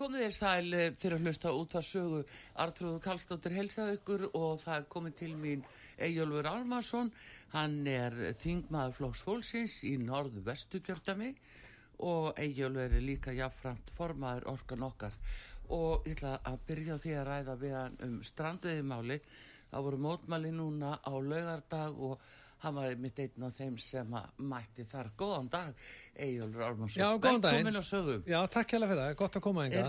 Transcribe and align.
Komið 0.00 0.22
þér 0.24 0.32
sæl 0.32 0.74
eh, 0.76 0.92
fyrir 0.96 1.18
að 1.18 1.26
hlusta 1.26 1.50
út 1.52 1.74
að 1.76 1.84
sögu 1.84 2.20
Artrúður 2.64 3.02
Kallstóttir 3.04 3.52
helsaðu 3.52 3.98
ykkur 3.98 4.22
og 4.30 4.62
það 4.62 4.86
komið 4.94 5.16
til 5.18 5.32
mín 5.36 5.64
Ejjólfur 6.00 6.48
Almarsson. 6.48 7.10
Hann 7.52 7.76
er 7.90 8.16
þingmaður 8.40 8.96
Flóks 8.96 9.24
Fólksins 9.26 9.74
í 9.84 9.96
norðu 10.00 10.40
vestu 10.46 10.80
kjördami 10.86 11.34
og 12.08 12.32
Ejjólfur 12.40 12.96
er 12.96 13.04
líka 13.04 13.36
jafnframt 13.36 13.92
formaður 13.98 14.48
orkan 14.54 14.88
okkar. 14.88 15.20
Og 15.76 16.08
ég 16.08 16.16
ætla 16.16 16.38
að 16.48 16.64
byrja 16.70 16.98
því 17.02 17.16
að 17.18 17.28
ræða 17.28 17.58
við 17.60 17.76
hann 17.76 18.00
um 18.06 18.16
strandveðimáli. 18.24 19.20
Það 19.70 19.86
voru 19.86 20.04
mótmæli 20.06 20.54
núna 20.56 20.96
á 20.96 21.12
laugardag 21.12 22.00
og 22.08 22.24
hann 22.64 22.76
var 22.76 22.98
mitt 23.00 23.22
einn 23.22 23.46
af 23.46 23.56
þeim 23.56 23.78
sem 23.80 24.18
mætti 24.50 24.84
þar. 24.88 25.10
Góðan 25.18 25.48
dag, 25.52 25.86
Egilur 26.16 26.66
Ármarsson. 26.66 27.00
Já, 27.00 27.08
góðan 27.16 27.46
daginn. 27.46 27.64
Velkomin 27.64 27.80
á 27.80 27.84
sögum. 27.86 28.28
Já, 28.28 28.38
takk 28.52 28.74
hjá 28.74 28.78
fyrir 28.82 29.02
það, 29.02 29.16
gott 29.22 29.40
að 29.40 29.46
koma 29.46 29.66
enga. 29.66 29.86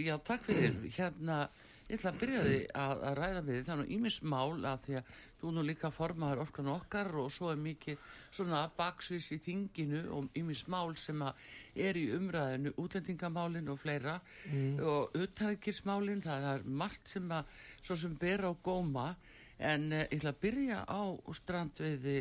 Já, 0.00 0.16
takk 0.24 0.48
fyrir. 0.48 0.80
Hérna, 0.96 1.38
ég 1.90 1.98
ætla 1.98 2.14
að 2.14 2.22
byrja 2.22 2.48
því 2.48 2.58
að, 2.86 3.04
að 3.10 3.20
ræða 3.20 3.44
við 3.44 3.58
því. 3.58 3.66
Þannig 3.68 3.94
ímismál 3.98 4.48
að 4.72 4.88
því 4.88 4.98
að 5.00 5.14
þú 5.44 5.52
nú 5.52 5.64
líka 5.68 5.90
formaður 5.92 6.42
orkan 6.46 6.72
okkar 6.72 7.10
og 7.20 7.28
svo 7.32 7.50
er 7.52 7.60
mikið 7.60 8.00
svona 8.32 8.62
baksvis 8.78 9.28
í 9.36 9.38
þinginu 9.44 10.00
og 10.16 10.38
ímismál 10.40 10.94
sem 10.96 11.20
að 11.20 11.44
er 11.84 11.98
í 11.98 12.06
umræðinu, 12.16 12.72
útlendingamálin 12.80 13.68
og 13.72 13.80
fleira 13.82 14.16
mm. 14.48 14.78
og 14.80 15.16
utanrikismálin, 15.18 16.22
það 16.24 16.48
er 16.54 16.68
margt 16.80 17.10
sem 17.10 17.26
að 17.34 17.50
svo 17.82 17.98
sem 17.98 18.14
ber 18.16 18.46
á 18.48 18.52
góma 18.64 19.10
en 19.58 19.86
uh, 19.92 20.02
ég 20.04 20.18
ætla 20.18 20.34
að 20.34 20.42
byrja 20.44 20.80
á 20.88 21.02
strandveiði 21.38 22.18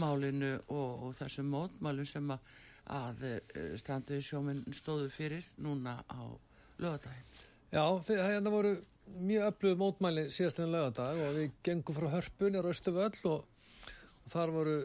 málinu 0.00 0.54
og, 0.68 1.06
og 1.06 1.14
þessum 1.18 1.50
mótmálum 1.52 2.08
sem 2.08 2.32
að, 2.32 2.50
að 2.96 3.26
uh, 3.28 3.38
strandveiði 3.80 4.26
sjóminn 4.26 4.64
stóðu 4.74 5.10
fyrir 5.12 5.46
núna 5.62 5.98
á 6.06 6.20
lögadaginn. 6.80 7.38
Já, 7.70 7.84
það 8.02 8.24
hérna 8.26 8.50
voru 8.52 8.74
mjög 9.20 9.46
öflug 9.50 9.78
mótmæli 9.78 10.26
síðast 10.32 10.60
enn 10.62 10.72
lögadag 10.74 11.20
og 11.22 11.36
við 11.36 11.54
gengum 11.66 11.96
frá 11.96 12.08
hörpun 12.16 12.56
í 12.56 12.62
Raustuvöll 12.64 13.30
og, 13.30 13.46
og 14.24 14.32
þar 14.32 14.52
voru 14.54 14.76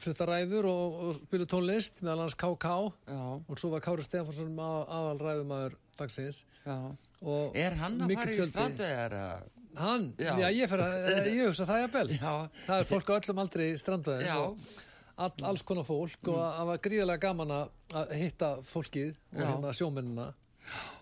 flutta 0.00 0.28
ræður 0.28 0.68
og, 0.70 0.98
og 1.04 1.20
spilu 1.20 1.48
tónlist 1.48 2.02
meðal 2.04 2.26
hans 2.26 2.36
KK 2.40 2.72
og 3.10 3.60
svo 3.60 3.72
var 3.74 3.84
Kári 3.84 4.04
Stefansson 4.06 4.52
að, 4.56 4.82
aðal 4.98 5.22
ræðumæður 5.24 5.78
dagsins. 6.00 6.42
Já. 6.64 6.76
Er 7.60 7.76
hann 7.80 8.00
að 8.04 8.14
fara 8.16 8.36
í 8.36 8.50
strandveiðar? 8.52 9.16
eða? 9.20 9.59
Hann, 9.76 10.14
Já. 10.18 10.32
já, 10.38 10.48
ég, 10.50 10.68
fer 10.68 10.78
að, 10.82 10.94
eh, 11.10 11.26
ég 11.36 11.46
hugsa 11.46 11.66
það 11.68 11.82
jafnvel. 11.84 12.08
Já. 12.18 12.32
Það 12.66 12.80
er 12.80 12.88
fólk 12.90 13.10
á 13.10 13.14
öllum 13.20 13.38
aldrei 13.44 13.66
í 13.70 13.78
strandvæðin 13.78 14.26
Já. 14.26 14.38
all, 15.16 15.32
alls 15.50 15.62
konar 15.62 15.84
fólk 15.86 16.28
og 16.32 16.38
það 16.40 16.66
var 16.70 16.78
gríðarlega 16.86 17.20
gaman 17.20 17.50
að 17.54 18.14
hitta 18.18 18.48
fólkið 18.66 19.14
og 19.36 19.42
hérna 19.44 19.72
sjómennina. 19.76 20.28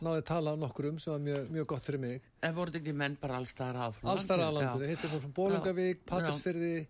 Náði 0.01 0.21
að 0.23 0.27
tala 0.31 0.53
um 0.57 0.61
nokkur 0.63 0.87
um 0.91 0.99
sem 0.99 1.13
var 1.13 1.21
mjög, 1.21 1.49
mjög 1.53 1.67
gott 1.73 1.83
fyrir 1.85 2.01
mig. 2.01 2.23
En 2.43 2.55
voru 2.57 2.71
þetta 2.73 2.81
ekki 2.83 2.95
menn 2.97 3.17
bara 3.21 3.37
allstæðar 3.41 3.77
að 3.87 3.97
frá 3.99 4.07
Allstæðar 4.15 4.45
að 4.47 4.55
landinu, 4.59 4.89
hittum 4.93 5.11
fólk 5.13 5.25
frá 5.27 5.33
Bólungavík, 5.39 6.05
Pattersfirði, 6.09 6.87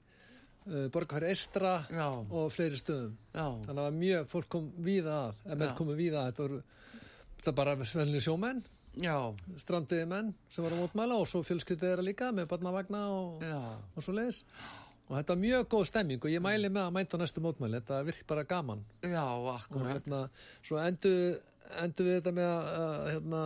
uh, 0.68 0.88
Borgarfæri 0.94 1.30
Eistra 1.32 1.72
Já, 1.90 2.06
og 2.30 2.52
fleiri 2.54 2.78
stöðum. 2.78 3.14
já, 3.34 3.46
Þannig 3.66 3.82
að 3.88 3.98
mjög, 4.02 4.28
fólk 4.34 4.48
kom 4.48 4.68
víða 4.78 5.16
að, 5.24 5.40
ef 5.46 5.58
menn 5.58 5.68
Já. 5.72 5.74
komu 5.80 5.96
víða 5.98 6.22
að, 6.22 6.28
þetta 6.32 6.44
voru 6.46 6.62
þetta 7.38 7.54
bara 7.62 7.76
svenli 7.84 8.20
sjómenn, 8.22 8.62
strandiði 9.62 10.06
menn 10.10 10.32
sem 10.50 10.64
var 10.64 10.74
að 10.74 10.80
mótmæla 10.82 11.18
og 11.22 11.28
svo 11.30 11.42
fjölskyldið 11.46 11.86
þeirra 11.88 12.04
líka 12.06 12.30
með 12.34 12.48
barnavagna 12.50 13.02
og, 13.14 13.44
og 13.96 14.02
svo 14.04 14.14
leiðis. 14.16 14.42
Og 15.08 15.14
þetta 15.16 15.32
var 15.34 15.40
mjög 15.40 15.68
góð 15.72 15.84
stemming 15.88 16.24
og 16.26 16.32
ég 16.34 16.42
mæli 16.44 16.68
með 16.68 16.82
að 16.88 16.96
mænta 16.98 17.20
næstu 17.20 17.40
mótmæli, 17.44 17.78
þetta 17.80 18.02
virk 18.04 18.26
bara 18.28 18.44
gaman. 18.44 18.82
já, 19.02 19.22
Og 19.24 19.46
akkurat. 19.54 19.92
hérna, 19.94 20.18
svo 20.62 20.76
endu, 20.82 21.12
endu 21.80 22.04
við 22.04 22.18
þetta 22.18 22.32
með 22.36 22.50
að 22.50 23.08
hérna, 23.14 23.42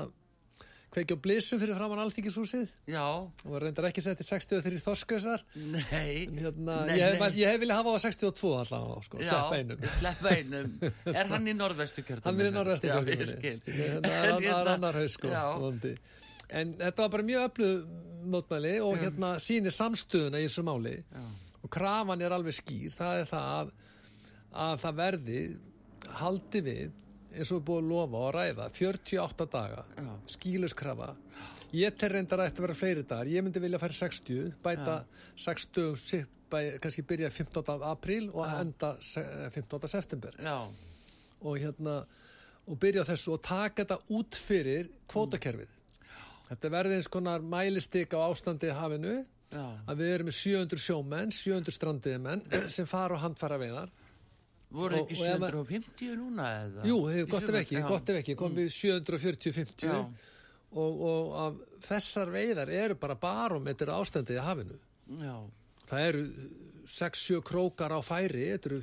kveikja 0.93 1.17
á 1.17 1.23
blissum 1.25 1.61
fyrir 1.63 1.77
framann 1.79 2.03
alþykishúsið 2.05 2.69
Já, 2.93 3.05
og 3.25 3.55
reyndar 3.63 3.89
ekki 3.89 4.03
sett 4.05 4.21
í 4.21 4.27
63 4.29 4.81
þorskusar 4.85 5.45
nei. 5.57 6.29
hérna, 6.37 6.77
Nei, 6.89 6.97
ég, 6.99 7.05
hef, 7.15 7.23
nei. 7.23 7.31
ég 7.41 7.53
hef 7.55 7.61
viljað 7.63 7.81
hafa 7.81 7.95
á 7.97 7.99
62 8.05 8.53
allavega, 8.61 8.99
sko, 9.09 9.23
sleppa 9.25 9.59
einum. 9.61 9.87
Sleppa 10.03 10.35
einum. 10.37 10.75
Er 11.15 11.33
hann 11.33 11.49
í 11.49 11.55
norðvestu 11.57 12.05
kjörðum? 12.07 12.27
Hann 12.29 12.43
er 12.45 12.51
í 12.51 12.55
norðvestu 12.57 12.91
skil. 13.33 13.55
Það 13.67 14.11
er 14.13 14.35
annar, 14.37 14.49
hérna- 14.49 14.75
annar 14.77 15.01
haus 15.01 15.17
sko. 15.17 15.33
En 16.53 16.75
þetta 16.77 17.07
var 17.07 17.13
bara 17.17 17.25
mjög 17.25 17.47
öflug 17.49 17.87
mótmæli 18.33 18.75
og 18.85 18.99
hérna 19.01 19.31
sýnir 19.43 19.73
samstöðuna 19.75 20.41
í 20.43 20.45
þessu 20.47 20.63
máli 20.67 20.99
já, 21.01 21.23
og 21.65 21.71
krafan 21.73 22.21
er 22.23 22.35
alveg 22.37 22.55
skýr, 22.59 22.93
það 22.95 23.23
er 23.23 23.31
það 23.31 23.49
að, 23.57 23.73
að 24.67 24.75
það 24.85 24.99
verði 25.01 25.41
haldi 26.21 26.63
við 26.67 27.01
eins 27.37 27.50
og 27.53 27.59
við 27.60 27.65
búum 27.69 27.82
að 27.82 27.88
lofa 27.93 28.19
og 28.20 28.28
að 28.28 28.34
ræða 28.38 28.66
48 28.76 29.47
daga, 29.53 29.84
já, 29.97 30.09
skýluskrafa 30.37 31.10
ég 31.72 31.97
tel 31.97 32.10
reyndar 32.12 32.43
að 32.43 32.50
þetta 32.50 32.62
vera 32.66 32.75
fleiri 32.76 33.03
dagar. 33.09 33.26
Ég 33.32 33.44
myndi 33.47 33.60
vilja 33.65 33.78
færa 33.81 33.97
60, 33.97 34.50
bæta 34.62 34.97
60, 35.41 35.94
sí- 35.97 36.26
bæ, 36.53 36.59
kannski 36.82 37.02
byrja 37.08 37.31
15. 37.32 37.79
apríl 37.88 38.26
og 38.34 38.44
Já. 38.46 38.61
enda 38.61 38.96
se- 39.00 39.50
15. 39.55 39.88
september. 39.88 40.31
Já, 40.38 40.69
og 41.43 41.56
hérna 41.58 42.05
og 42.69 42.79
byrja 42.79 43.05
þessu 43.08 43.32
og 43.32 43.43
taka 43.43 43.85
þetta 43.85 43.96
út 44.11 44.37
fyrir 44.37 44.88
kvótakerfið. 45.08 45.69
Þetta 46.50 46.69
verði 46.70 46.94
eins 46.99 47.08
konar 47.08 47.40
mælistik 47.40 48.12
á 48.12 48.20
ástandi 48.28 48.69
hafinu 48.70 49.25
já, 49.50 49.64
að 49.88 49.96
við 49.96 50.12
erum 50.14 50.26
með 50.28 50.37
700 50.37 50.78
sjómenn 50.85 51.32
700 51.32 51.73
strandiðmenn 51.73 52.43
sem 52.76 52.87
fara 52.87 53.14
og 53.17 53.20
handfara 53.25 53.56
veiðar 53.58 53.88
voru 54.73 54.99
ekki 55.03 55.17
og 55.19 55.27
ef 55.29 55.41
maður- 55.43 55.57
750 55.69 56.17
núna 56.21 56.47
eða? 56.65 56.85
jú, 56.89 56.99
gott 57.31 57.47
sumar? 57.47 57.61
ekki, 57.63 57.83
gott 57.89 58.13
ef 58.13 58.21
ekki 58.23 58.37
komum 58.41 58.57
við 58.63 58.71
740-50 58.77 59.87
Já, 59.89 59.97
og, 60.73 61.03
og 61.13 61.33
af 61.47 61.59
þessar 61.89 62.33
veiðar 62.33 62.73
eru 62.73 62.95
bara 63.01 63.15
barometri 63.21 63.93
ástandið 63.93 64.39
í 64.41 64.45
hafinu. 64.47 64.79
Já, 65.21 65.35
það 65.91 66.07
eru 66.09 66.23
6-7 66.93 67.43
krókar 67.47 67.93
á 67.93 68.01
færi 68.05 68.47
eru, 68.55 68.83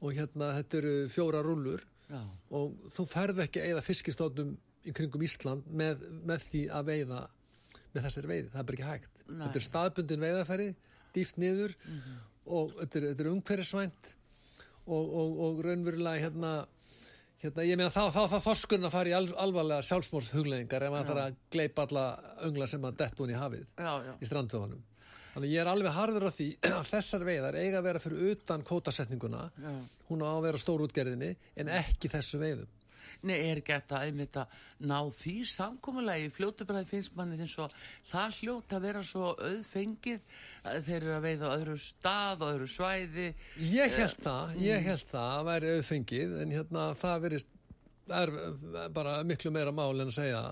og 0.00 0.12
hérna 0.16 0.52
þetta 0.58 0.80
eru 0.80 0.94
fjóra 1.12 1.42
rúllur. 1.44 1.84
Já, 2.08 2.20
og 2.56 2.74
þú 2.96 3.06
ferð 3.08 3.44
ekki 3.46 3.60
að 3.62 3.70
eyða 3.72 3.82
fiskistóttum 3.84 4.56
í 4.84 4.92
kringum 4.92 5.22
Ísland 5.24 5.64
með, 5.72 6.02
með 6.28 6.42
því 6.50 6.64
að 6.76 6.90
veiða 6.90 7.20
með 7.94 8.04
þessari 8.08 8.28
veiði, 8.28 8.48
það 8.52 8.60
er 8.60 8.66
bara 8.68 8.76
ekki 8.78 8.88
hægt. 8.90 9.22
Nei. 9.24 9.38
þetta 9.46 9.58
er 9.60 9.64
staðbundin 9.64 10.20
veiðaferði 10.24 10.66
dýft 11.14 11.38
niður 11.40 11.72
og 12.44 12.74
þetta 12.80 12.98
er, 13.00 13.06
er 13.14 13.30
umhverfisvænt 13.30 14.10
og, 14.86 15.04
og, 15.20 15.36
og 15.46 15.60
raunverulega 15.64 16.22
hérna, 16.26 16.52
hérna 17.42 17.66
ég 17.66 17.78
meina 17.80 17.92
þá 17.94 18.08
þá 18.14 18.22
þá 18.34 18.38
fara 18.92 19.10
í 19.12 19.14
al, 19.16 19.28
alvarlega 19.46 19.86
sjálfsmórshugleðingar 19.90 20.86
ef 20.88 20.94
maður 20.94 21.10
þarf 21.12 21.22
að 21.24 21.38
gleipa 21.54 21.86
alla 21.88 22.06
öngla 22.48 22.68
sem 22.70 22.84
að 22.88 22.98
detta 23.02 23.24
hún 23.24 23.32
í 23.34 23.38
hafið 23.38 23.64
Já, 23.78 23.92
já. 24.08 24.12
í 24.20 24.28
strandvöðunum. 24.30 24.82
Þannig 25.34 25.50
ég 25.50 25.64
er 25.64 25.70
alveg 25.72 25.96
harður 25.96 26.28
á 26.28 26.30
því 26.30 26.48
að 26.78 26.88
þessar 26.92 27.26
veiðar 27.26 27.56
eiga 27.58 27.80
að 27.80 27.86
vera 27.88 28.02
fyrir 28.04 28.32
utan 28.34 28.62
kótasetninguna, 28.68 29.44
Já. 29.58 29.72
hún 30.10 30.22
á 30.22 30.30
að 30.30 30.44
vera 30.46 30.60
stórútgerðinni 30.62 31.32
en 31.58 31.72
ekki 31.80 32.10
þessu 32.12 32.38
veiðum. 32.42 32.68
Er 33.34 33.62
þetta 33.64 34.02
einmitt 34.06 34.38
að 34.40 34.58
ná 34.84 34.98
því 35.16 35.34
samkommulegi 35.54 36.30
fljótubræði 36.34 36.90
finnst 36.90 37.16
manni 37.18 37.40
eins 37.40 37.56
og 37.62 37.72
það 38.10 38.38
hljóta 38.40 38.78
að 38.78 38.86
vera 38.88 39.02
svo 39.06 39.32
auðfengið 39.34 40.20
þeir 40.64 40.96
eru 41.00 41.16
að 41.16 41.26
veiða 41.28 41.50
á 41.50 41.56
öðru 41.56 41.78
stað 41.80 42.44
og 42.44 42.54
öðru 42.54 42.70
svæði. 42.74 43.28
Ég 43.60 43.98
held 43.98 44.22
það, 44.24 44.54
ég 44.64 44.86
held 44.88 45.10
það 45.10 45.34
að 45.38 45.50
væri 45.50 45.74
auðfengið 45.78 46.38
en 46.44 46.56
hérna 46.58 46.86
það 47.00 47.26
verist 47.28 47.52
er 48.12 48.28
eh, 48.28 48.88
bara 48.92 49.22
miklu 49.24 49.52
meira 49.54 49.72
mál 49.72 49.94
en 49.96 50.10
að 50.10 50.16
segja 50.18 50.44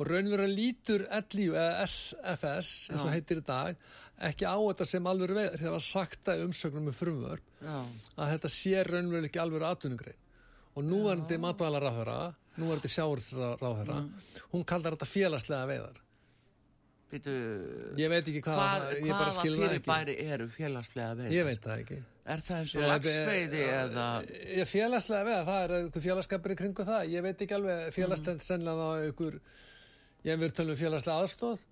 og 0.00 0.08
raunverulega 0.08 0.56
lítur 0.56 1.04
eða 1.12 1.84
SFS 1.84 2.88
eins 2.90 3.04
og 3.04 3.12
heitir 3.12 3.42
í 3.42 3.44
dag 3.44 3.80
ekki 4.30 4.48
á 4.48 4.56
þetta 4.56 4.86
sem 4.88 5.06
alveg 5.06 5.34
veður 5.36 5.58
þegar 5.60 5.76
var 5.76 5.84
sagt 5.84 6.24
það 6.24 6.40
í 6.40 6.46
umsögnum 6.48 6.88
með 6.88 6.98
frumvörp 7.00 7.54
Já, 7.60 7.76
að 8.16 8.32
þetta 8.34 8.52
sé 8.54 8.84
raunverulega 8.88 9.30
ekki 9.30 9.42
alveg 9.42 9.66
atvinnugrein 9.68 10.26
og 10.80 10.86
núverandi 10.88 11.38
matvælaráðherra 11.44 12.18
núverandi 12.60 12.90
sjáurðsráðherra 12.96 13.98
hún 14.52 14.64
kallar 14.68 14.96
þetta 14.96 15.08
félagslega 15.10 15.68
veiðar. 15.70 15.98
Býtu 17.10 17.32
ég 17.98 18.10
veit 18.12 18.28
ekki 18.30 18.40
hvað, 18.44 18.58
hvað, 18.60 18.92
ég 19.00 19.08
bara 19.10 19.24
hvaða 19.24 19.34
skil 19.34 19.54
það 19.56 19.62
ekki. 19.64 19.70
fyrirbæri 19.72 20.12
eru 20.30 20.44
félagslega 20.54 21.14
veið? 21.18 21.32
ég 21.34 21.46
veit 21.48 21.64
það 21.64 21.80
ekki. 21.82 21.96
Er 22.30 22.42
það 22.46 22.60
eins 22.60 22.74
og 22.76 22.82
Ég- 22.84 22.90
lagsveiði 22.92 23.62
eða 23.66 24.04
Ég 24.60 24.68
félagslega 24.70 25.26
veða, 25.26 25.40
það 25.48 25.64
er 25.64 25.74
einhver 25.80 26.04
félagskapur 26.04 26.54
í 26.54 26.58
kringu 26.60 26.86
það, 26.86 27.08
ég 27.10 27.24
veit 27.26 27.42
ekki 27.42 27.56
alveg 27.56 27.90
félagslega 27.96 28.46
sennilega 28.46 28.86
þá 28.86 29.08
einhver 29.08 29.40
ég 29.40 30.30
hef 30.30 30.40
verið 30.44 30.56
tölum 30.60 30.76
um 30.76 30.80
félagslega 30.84 31.24
aðstóð 31.24 31.66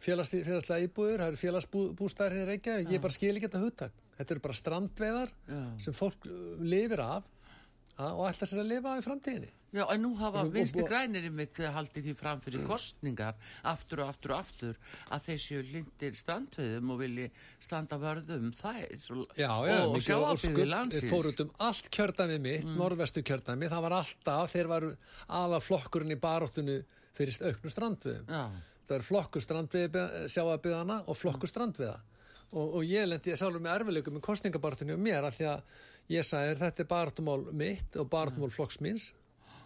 félags, 0.00 0.30
félagslega 0.32 0.84
íbúður, 0.86 1.22
það 1.22 1.30
eru 1.32 1.40
félagsbústæðir 1.46 2.36
hér 2.42 2.52
ekki, 2.58 2.76
ég 2.92 3.00
bara 3.04 3.12
skil 3.16 3.32
ekki 3.36 3.48
þetta 3.48 3.64
hugtak. 3.64 3.92
Þetta 4.18 4.34
eru 4.36 4.40
bara 4.44 4.58
strandveðar 4.60 5.32
sem 5.80 5.96
fólk 5.96 6.28
lifir 6.60 7.00
af 7.04 7.24
og 7.98 8.22
ætla 8.30 8.46
sér 8.48 8.62
að 8.62 8.70
lifa 8.72 8.94
í 8.98 9.02
framtíðinni 9.04 9.50
Já, 9.72 9.86
en 9.94 10.02
nú 10.04 10.10
hafa 10.18 10.42
og- 10.84 10.88
grænir 10.88 11.30
mitt 11.32 11.56
haldið 11.56 12.04
því 12.04 12.14
fram 12.16 12.40
fyrir 12.44 12.66
kostningar 12.68 13.34
aftur 13.64 14.02
og 14.04 14.08
aftur 14.12 14.32
og 14.34 14.38
aftur 14.42 14.74
að 15.10 15.20
séu 15.40 15.62
lindir 15.64 16.12
strandveðum 16.12 16.90
og 16.92 16.98
vilji 17.00 17.30
standa 17.58 17.96
vörðum 17.96 18.50
þær 18.52 18.98
svo, 19.00 19.24
Já, 19.36 19.48
já, 19.64 19.78
og, 19.86 19.94
og 19.96 20.02
sjáabíði 20.04 20.52
ósköp. 20.52 20.68
landsins 20.68 21.02
Þeir 21.06 21.10
fóru 21.14 21.32
út 21.32 21.40
um 21.46 21.50
allt 21.58 21.88
kjördæmi 21.90 22.38
mitt, 22.40 22.64
norðvestu 22.68 23.22
kjördæmi, 23.24 23.70
það 23.72 23.82
var 23.86 23.96
alltaf, 24.02 24.52
þeir 24.52 24.68
varu 24.68 24.92
aða 25.28 25.60
flokkurinn 25.64 26.12
í 26.12 26.20
baróttunni 26.20 26.82
fyrir 27.16 27.40
auknu 27.48 27.70
strandviðum. 27.72 28.28
Já, 28.28 28.50
Það 28.82 28.96
er 28.98 29.04
flokkur 29.08 29.40
strandviði 29.40 30.04
sjáabiðana 30.28 31.04
og 31.08 31.16
flokkur 31.16 31.48
strandviða. 31.48 31.96
Og, 32.52 32.74
og 32.76 32.82
ég 32.84 33.06
lendi 33.08 33.32
sjálfur 33.32 33.62
með 33.64 33.78
erfileikum 33.80 34.18
með 34.18 34.24
kostningabartunni 34.26 34.92
og 34.92 35.00
mér 35.00 35.24
af 35.24 35.38
því 35.38 35.46
að 35.48 35.62
ég 36.10 36.26
sagði 36.26 36.58
þetta 36.62 36.82
er 36.82 36.90
baráttumál 36.90 37.42
mitt 37.52 37.98
og 38.00 38.08
baráttumál 38.12 38.50
flokks 38.52 38.80
míns, 38.84 39.10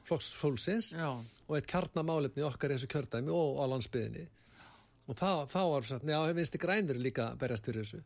flokks 0.07 0.33
fólksins 0.41 0.93
já, 0.93 1.09
og 1.17 1.57
eitt 1.57 1.69
kjarnamálefni 1.71 2.45
okkar 2.47 2.75
í 2.75 2.77
þessu 2.77 2.91
kjördæmi 2.93 3.33
og 3.35 3.63
á 3.63 3.65
landsbyðinni. 3.73 4.27
Og 5.07 5.15
þá, 5.15 5.47
þá 5.51 5.61
var 5.71 5.87
sagt, 5.87 6.09
já, 6.11 6.19
vinsti 6.35 6.59
grænir 6.59 6.99
líka 6.99 7.31
berjast 7.39 7.69
fyrir 7.69 7.85
þessu. 7.85 8.03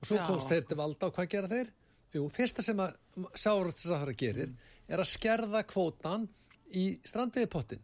Og 0.00 0.08
svo 0.08 0.20
Já. 0.20 0.26
komst 0.28 0.50
þeir 0.52 0.66
til 0.68 0.76
valda 0.76 1.08
og 1.08 1.16
hvað 1.16 1.30
gera 1.32 1.48
þeir? 1.48 1.72
Jú, 2.14 2.26
fyrsta 2.30 2.62
sem 2.62 2.80
að 2.84 2.92
sjáurðsraðara 3.40 4.14
gerir 4.20 4.52
er 4.84 5.00
að 5.00 5.08
skerða 5.08 5.64
kvótan 5.66 6.28
í 6.76 6.98
strandveiðipottin 7.08 7.82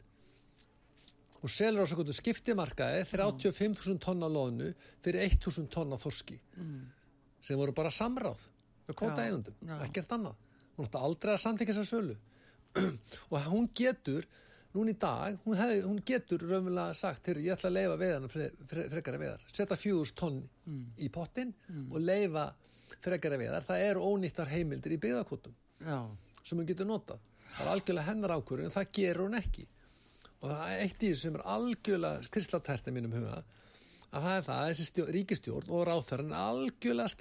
og 1.40 1.48
selur 1.48 1.86
á 1.86 1.88
svo 1.88 2.00
kvötu 2.00 2.14
skiptimarkaði 2.14 3.06
35.000 3.08 4.02
tonna 4.04 4.28
loðnu 4.28 4.74
fyrir 5.00 5.24
1.000 5.24 5.70
tonna 5.72 5.96
þorski 6.00 6.36
sem 7.40 7.56
voru 7.56 7.72
bara 7.76 7.92
samráð 7.94 8.44
með 8.90 8.98
kvóta 9.00 9.24
Já, 9.24 9.30
eigundum, 9.30 9.56
ekkert 9.86 10.14
annað. 10.16 10.46
Hún 10.76 10.88
ætti 10.88 11.02
aldrei 11.08 11.32
að 11.34 11.42
samþykja 11.44 11.76
þessa 11.76 11.90
sölu. 11.90 12.16
Og 13.30 13.50
hún 13.50 13.68
getur 13.76 14.28
núna 14.74 14.92
í 14.92 14.98
dag, 15.02 15.38
hún, 15.44 15.56
hef, 15.58 15.72
hún 15.84 16.00
getur 16.06 16.44
raunverulega 16.46 16.94
sagt, 16.94 17.26
hér, 17.26 17.40
ég 17.42 17.56
ætla 17.56 17.70
að 17.72 17.76
leifa 17.76 17.96
veiðana 17.98 18.30
fre, 18.30 18.50
fre, 18.70 18.84
frekari 18.92 19.18
veiðar, 19.18 19.42
setja 19.50 19.78
fjúðust 19.78 20.16
tonn 20.18 20.38
í 21.02 21.08
pottin 21.10 21.50
og 21.90 21.98
leifa 21.98 22.46
frekari 23.02 23.40
veiðar, 23.40 23.66
það 23.66 23.84
eru 23.88 24.04
ónýttar 24.06 24.50
heimildir 24.52 24.94
í 24.94 25.00
byggðakvotum 25.02 25.56
já, 25.82 25.98
sem 26.44 26.60
hún 26.60 26.68
getur 26.68 26.86
notað, 26.86 27.24
það 27.56 27.64
er 27.64 27.72
algjörlega 27.74 28.12
hennar 28.12 28.36
ákvörðu 28.36 28.68
en 28.68 28.76
það 28.76 28.92
gerur 29.00 29.26
hún 29.26 29.38
ekki. 29.40 29.66
Og 30.40 30.48
það 30.48 30.70
er 30.72 30.84
eitt 30.84 31.02
í 31.02 31.10
þessu 31.10 31.26
sem 31.26 31.34
er 31.36 31.48
algjörlega 31.56 32.30
krislatært 32.32 32.86
í 32.88 32.94
mínum 32.94 33.16
huga 33.18 33.42
að 34.10 34.24
það 34.26 34.36
er 34.36 34.46
það 34.46 34.60
að 34.60 34.70
þessi 34.70 34.86
stjórn, 34.88 35.12
ríkistjórn 35.16 35.74
og 35.76 35.84
ráþarinn 35.88 36.34
algjörlega 36.34 37.12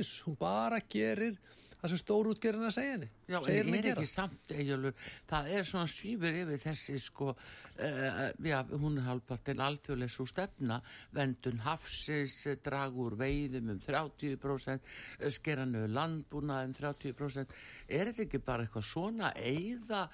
þessu. 0.00 0.24
Hún 0.26 0.38
bara 0.40 0.80
gerir 0.92 1.38
það 1.78 1.92
sem 1.92 2.00
stórútgerinn 2.02 2.66
að 2.68 2.74
segja 2.74 2.94
henni. 2.96 3.08
Já, 3.28 3.38
en 3.38 3.48
er 3.52 3.68
að 3.68 3.76
gera. 3.78 3.94
ekki 3.94 4.10
samt 4.10 4.52
eigjálfur, 4.54 5.08
það 5.30 5.50
er 5.54 5.66
svona 5.68 5.90
svífur 5.92 6.38
yfir 6.42 6.62
þessi 6.62 6.94
sko, 7.02 7.28
uh, 7.34 8.22
já, 8.48 8.56
hún 8.72 8.98
er 8.98 9.06
halvpart 9.06 9.44
til 9.46 9.56
alþjóðlega 9.66 10.14
svo 10.14 10.26
stefna, 10.28 10.80
vendun 11.14 11.62
hafsis, 11.66 12.34
eh, 12.50 12.58
dragur 12.64 13.16
veiðum 13.20 13.72
um 13.74 13.80
30%, 13.84 14.90
eh, 15.20 15.30
skera 15.34 15.66
nöðu 15.68 15.92
landbúna 15.94 16.62
um 16.66 16.74
30%, 16.74 17.54
er 17.88 18.10
þetta 18.10 18.26
ekki 18.26 18.42
bara 18.44 18.66
eitthvað 18.66 18.88
svona 18.88 19.32
eigða, 19.36 20.08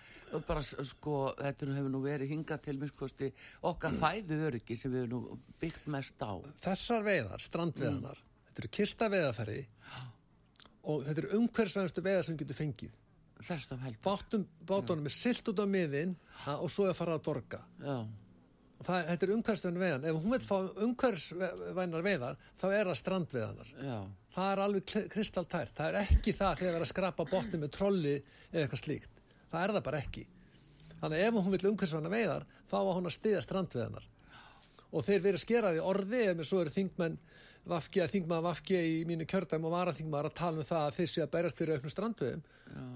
bara 0.46 0.62
sko, 0.62 1.34
þetta 1.38 1.72
hefur 1.78 1.92
nú 1.94 2.02
verið 2.04 2.34
hingað 2.34 2.62
til 2.68 2.76
minnskosti 2.80 3.32
okkar 3.62 3.96
fæðu 4.00 4.40
öryggi 4.50 4.76
sem 4.76 4.92
við 4.92 5.04
hefur 5.04 5.14
nú 5.14 5.40
byggt 5.60 5.88
mest 5.88 6.20
á. 6.20 6.34
þessar 6.60 7.04
veiðar, 7.06 7.40
strandveiðanar 7.40 8.20
þetta 8.54 8.62
eru 8.62 8.70
kista 8.70 9.08
veiðarferði 9.10 9.62
og 10.90 11.06
þetta 11.06 11.22
eru 11.24 11.38
umhverfsvæðastu 11.40 12.04
veiðar 12.04 12.26
sem 12.26 12.36
getur 12.40 12.58
fengið. 12.58 12.92
Bátum, 14.04 14.44
bátunum 14.68 15.08
er 15.08 15.14
silt 15.14 15.48
út 15.50 15.60
á 15.60 15.66
miðin 15.68 16.14
ha, 16.44 16.58
og 16.58 16.70
svo 16.72 16.86
er 16.88 16.96
farið 16.96 17.18
að 17.18 17.24
dorga. 17.28 17.60
Það, 18.84 19.00
þetta 19.08 19.26
er 19.26 19.32
umhverfsvæðan 19.34 19.80
veiðan 19.80 20.06
ef 20.10 20.20
hún 20.20 20.34
vil 20.34 20.42
fá 20.44 20.56
umhverfsvæðanar 20.86 22.04
veiðar 22.04 22.38
þá 22.60 22.64
er 22.68 22.88
það 22.90 22.98
strandveiðanar 23.00 23.70
já, 23.80 23.98
það 24.34 24.48
er 24.52 24.62
alveg 24.64 24.94
kristaltært. 25.14 25.74
Það 25.78 25.90
er 25.90 26.00
ekki 26.02 26.34
það 26.36 26.58
þegar 26.60 26.74
verið 26.74 26.86
að 26.86 26.92
skrapa 26.92 27.28
botni 27.30 27.60
með 27.62 27.74
trolli 27.78 28.16
eða 28.18 28.64
eitthvað 28.64 28.82
slíkt. 28.82 29.22
Það 29.52 29.62
er 29.62 29.74
það 29.76 29.86
bara 29.88 30.02
ekki. 30.04 30.26
Þannig 31.00 31.20
að 31.20 31.28
ef 31.28 31.38
hún 31.38 31.54
vil 31.54 31.70
umhverfsvæðanar 31.70 32.16
veiðar 32.18 32.46
þá 32.70 32.76
var 32.76 32.98
hún 32.98 33.08
að 33.08 33.16
stiða 33.18 33.44
strandveiðanar 33.44 34.10
og 34.94 35.02
þeir 35.02 35.24
verið 35.24 35.38
að 35.38 35.42
skera 35.42 35.72
því 35.74 35.86
orði 35.90 36.20
ef 36.30 36.42
svo 36.46 36.60
eru 36.62 36.72
þingmenn 36.74 37.16
vafki 37.68 38.02
að 38.04 38.12
þingmaður 38.14 38.46
vafki 38.48 38.80
í 38.80 38.98
mínu 39.08 39.26
kjördæm 39.30 39.68
og 39.68 39.74
varaþingmaður 39.74 40.30
að 40.30 40.36
tala 40.40 40.60
um 40.60 40.68
það 40.68 40.88
að 40.88 40.98
þeir 40.98 41.12
sé 41.12 41.24
að 41.24 41.32
berast 41.34 41.60
fyrir 41.60 41.78
auknum 41.78 41.94
strandveiðum. 41.94 42.44
Já. 42.74 42.86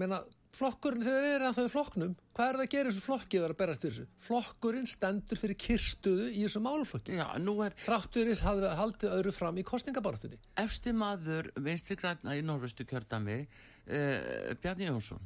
menna, 0.00 0.20
flokkurinn, 0.56 1.04
þegar 1.06 1.24
þeir 1.24 1.34
eru 1.36 1.48
að 1.48 1.56
þau 1.56 1.64
í 1.64 1.72
flokknum 1.72 2.12
hvað 2.36 2.48
er 2.50 2.58
það 2.58 2.64
að 2.64 2.72
gera 2.74 2.90
þessu 2.90 3.04
flokki 3.04 3.36
þegar 3.36 3.46
það 3.50 3.54
að 3.54 3.60
berast 3.62 3.84
fyrir 3.84 3.96
þessu? 3.96 4.06
Flokkurinn 4.26 4.88
stendur 4.90 5.40
fyrir 5.40 5.58
kyrstuðu 5.64 6.28
í 6.30 6.44
þessu 6.44 6.62
málflokki 6.64 7.18
Já, 7.18 7.26
nú 7.42 7.54
er 7.64 7.76
þráttur 7.84 8.30
þess 8.30 8.44
hafði 8.46 8.72
haldið 8.80 9.16
öðru 9.16 9.34
fram 9.34 9.60
í 9.60 9.66
kostningabartunni 9.66 10.40
efsti 10.62 10.94
maður 10.96 11.50
vinstri 11.66 11.98
græna 12.00 12.36
í 12.38 12.44
norvestu 12.46 12.86
kjördami 12.88 13.38
uh, 13.44 14.54
Bjarni 14.62 14.90
Jónsson 14.90 15.22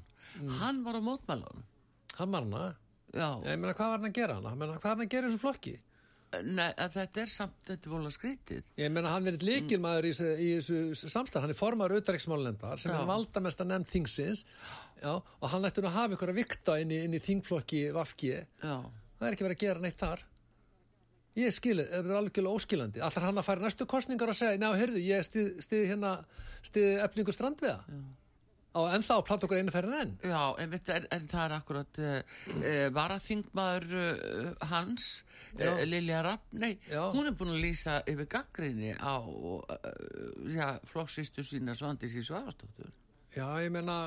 hann 0.60 0.82
var 0.86 1.00
á 1.00 1.02
mótmælanum 1.04 1.64
hann 2.18 2.34
var 2.34 2.46
hana, 2.46 2.64
já, 3.12 3.28
ég 3.48 3.58
meina 3.60 3.76
hvað 3.76 3.92
var 3.94 4.00
hann 4.00 4.10
að 4.10 4.18
gera 4.20 4.38
hana 4.40 4.54
meina, 4.54 4.78
hvað 4.78 4.90
var 4.90 4.96
hann 4.98 5.06
að 5.06 5.14
gera 5.16 5.30
þessu 5.30 5.44
flokki 5.44 5.76
Nei, 6.42 6.70
að 6.80 6.92
þetta 6.98 7.20
er 7.22 7.30
samt 7.30 7.56
þetta 7.68 7.86
er 7.88 7.92
vola 7.94 8.10
skrítið. 8.14 8.62
Ég 8.80 8.90
meina 8.92 9.10
hann 9.12 9.24
verið 9.28 9.44
líkilmaður 9.48 10.08
í, 10.08 10.12
þessu- 10.16 10.38
í 10.40 10.48
þessu 10.58 11.10
samstarf 11.12 11.44
hann 11.44 11.50
er 11.54 11.58
formaður 11.58 11.96
auðræksmálendar 12.00 12.78
sem 12.82 12.92
Já. 12.92 12.98
er 13.00 13.06
valdamesta 13.08 13.64
nefnd 13.68 13.90
þingsins. 13.92 14.44
Já, 15.02 15.12
og 15.20 15.48
hann 15.52 15.64
ætti 15.68 15.82
nú 15.84 15.88
að 15.90 15.98
hafa 15.98 16.14
ykkur 16.16 16.32
að 16.32 16.38
vikta 16.42 16.78
inn 16.80 16.90
í, 16.94 17.00
inn 17.04 17.14
í 17.14 17.20
þingflokki 17.20 17.82
Vafki 17.92 18.30
já, 18.34 18.76
það 19.18 19.26
er 19.28 19.32
ekki 19.36 19.44
verið 19.48 19.56
að 19.58 19.64
gera 19.66 19.80
neitt 19.84 19.98
þar. 20.00 20.22
Ég 21.34 21.50
skilið, 21.50 21.88
það 21.90 22.10
er 22.12 22.18
algjörlega 22.20 22.58
óskilandi. 22.60 23.00
Allar 23.02 23.24
hann 23.26 23.38
að 23.42 23.46
fara 23.48 23.60
í 23.60 23.64
næstu 23.66 23.86
kostningar 23.90 24.30
og 24.30 24.36
segja 24.38 24.60
ná, 24.62 24.68
heyrðu, 24.78 25.00
ég 25.02 25.24
stið, 25.26 25.48
stið 25.66 25.88
hérna 25.90 26.12
stið 26.62 27.02
efningu 27.08 27.34
strandviða 27.34 27.80
á 28.74 28.80
ennþá 28.96 29.16
að 29.18 29.24
plata 29.28 29.46
okkur 29.46 29.60
einu 29.60 29.74
ferðin 29.74 30.00
enn? 30.02 30.12
Já 30.26 30.42
en, 30.62 30.74
en, 30.74 31.06
en 31.16 31.28
það 31.30 31.44
er 31.44 31.54
akkurat 31.56 32.00
uh, 32.02 32.16
uh, 32.58 32.86
varaþingmaður 32.96 33.96
uh, 34.00 34.68
hans 34.72 35.08
Lilja 35.86 36.22
Rappnei 36.26 36.72
Já. 36.90 37.02
hún 37.14 37.30
er 37.30 37.36
búin 37.38 37.54
að 37.54 37.62
lýsa 37.62 38.00
yfir 38.10 38.26
gaggrinni 38.32 38.90
á 38.98 39.22
já, 40.50 40.68
flokksistu 40.90 41.44
sína 41.46 41.76
Svandis 41.78 42.16
í 42.18 42.24
Svavastóttur 42.26 42.90
já, 43.36 43.46
ég 43.62 43.70
meina 43.74 43.98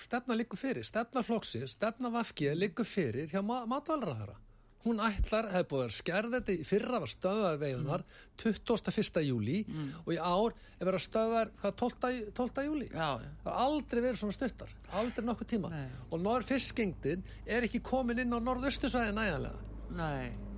stefna 0.00 0.34
liggur 0.34 0.58
fyrir, 0.58 0.86
stefna 0.86 1.22
flokksins 1.22 1.76
stefna 1.78 2.10
Vafki 2.14 2.50
liggur 2.58 2.88
fyrir 2.88 3.30
hjá 3.30 3.42
ma 3.46 3.62
matvalraðara 3.70 4.40
hún 4.84 5.00
ætlar, 5.04 5.48
hefði 5.52 5.68
búið 5.70 5.84
að 5.84 5.94
skerða 5.96 6.40
þetta 6.40 6.68
fyrra 6.68 7.00
var 7.02 7.10
stöðar 7.10 7.58
veiðunar 7.60 8.04
21. 8.42 9.22
júli 9.24 9.58
og 10.04 10.10
í 10.12 10.18
ár 10.18 10.56
er 10.78 10.88
verið 10.88 10.98
að 10.98 11.04
stöðar 11.06 11.52
hvað, 11.60 11.76
12. 11.82 12.32
12. 12.36 12.64
júli 12.68 12.88
já, 12.90 13.08
já. 13.22 13.30
það 13.44 13.50
har 13.50 13.68
aldrei 13.68 14.00
verið 14.00 14.18
svona 14.22 14.36
stuttar 14.36 14.74
aldrei 15.00 15.28
nokkuð 15.28 15.50
tíma 15.54 15.70
Nei. 15.72 15.86
og 16.10 16.24
norð 16.24 16.50
fiskengdin 16.50 17.24
er 17.46 17.68
ekki 17.68 17.82
komin 17.84 18.20
inn 18.24 18.34
á 18.34 18.38
norðaustusvæði 18.38 19.14
næjanlega 19.16 19.74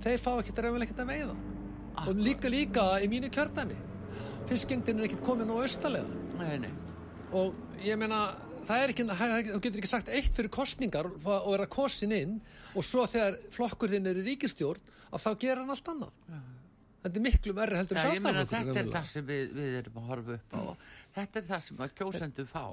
þeir 0.03 0.23
fá 0.23 0.31
ekki 0.37 0.55
ekkert 0.55 1.03
að 1.03 1.13
veiða 1.13 1.37
og 2.07 2.19
líka 2.21 2.51
líka 2.51 2.89
í 3.01 3.07
mínu 3.11 3.31
kjördæmi 3.33 3.77
fiskengdin 4.49 4.99
er 4.99 5.09
ekkert 5.09 5.25
komin 5.25 5.49
á 5.51 5.55
austalega 5.55 6.67
og 7.35 7.55
ég 7.83 7.99
meina 7.99 8.27
það 8.67 8.83
er 8.83 8.93
ekki, 8.93 9.05
það 9.09 9.31
er 9.31 9.41
ekki, 9.41 9.53
þú 9.53 9.61
getur 9.63 9.81
ekki 9.81 9.91
sagt 9.91 10.11
eitt 10.11 10.37
fyrir 10.37 10.51
kostningar 10.53 11.09
og 11.09 11.49
vera 11.53 11.67
kosin 11.71 12.15
inn 12.15 12.37
og 12.77 12.85
svo 12.85 13.07
þegar 13.09 13.39
flokkur 13.55 13.91
þinn 13.95 14.11
er 14.11 14.21
í 14.21 14.27
ríkistjórn 14.29 14.93
að 15.11 15.25
þá 15.25 15.31
gera 15.41 15.63
hann 15.63 15.73
allt 15.73 15.91
annað. 15.93 16.15
Þetta 17.07 17.19
er 17.19 17.23
miklu 17.23 17.53
verri 17.55 17.77
heldur 17.77 17.97
Já, 18.01 18.07
meina 18.25 18.41
þetta 18.49 18.79
er 18.81 18.89
það 18.91 19.05
sem 19.11 19.27
við, 19.27 19.51
við 19.55 19.75
erum 19.79 19.99
að 20.01 20.07
horfa 20.11 20.33
upp 20.37 20.55
á. 20.57 20.61
Þetta 21.17 21.39
er 21.39 21.45
það 21.47 21.61
sem 21.67 21.83
að 21.85 21.93
kjósendur 21.99 22.49
fá 22.49 22.63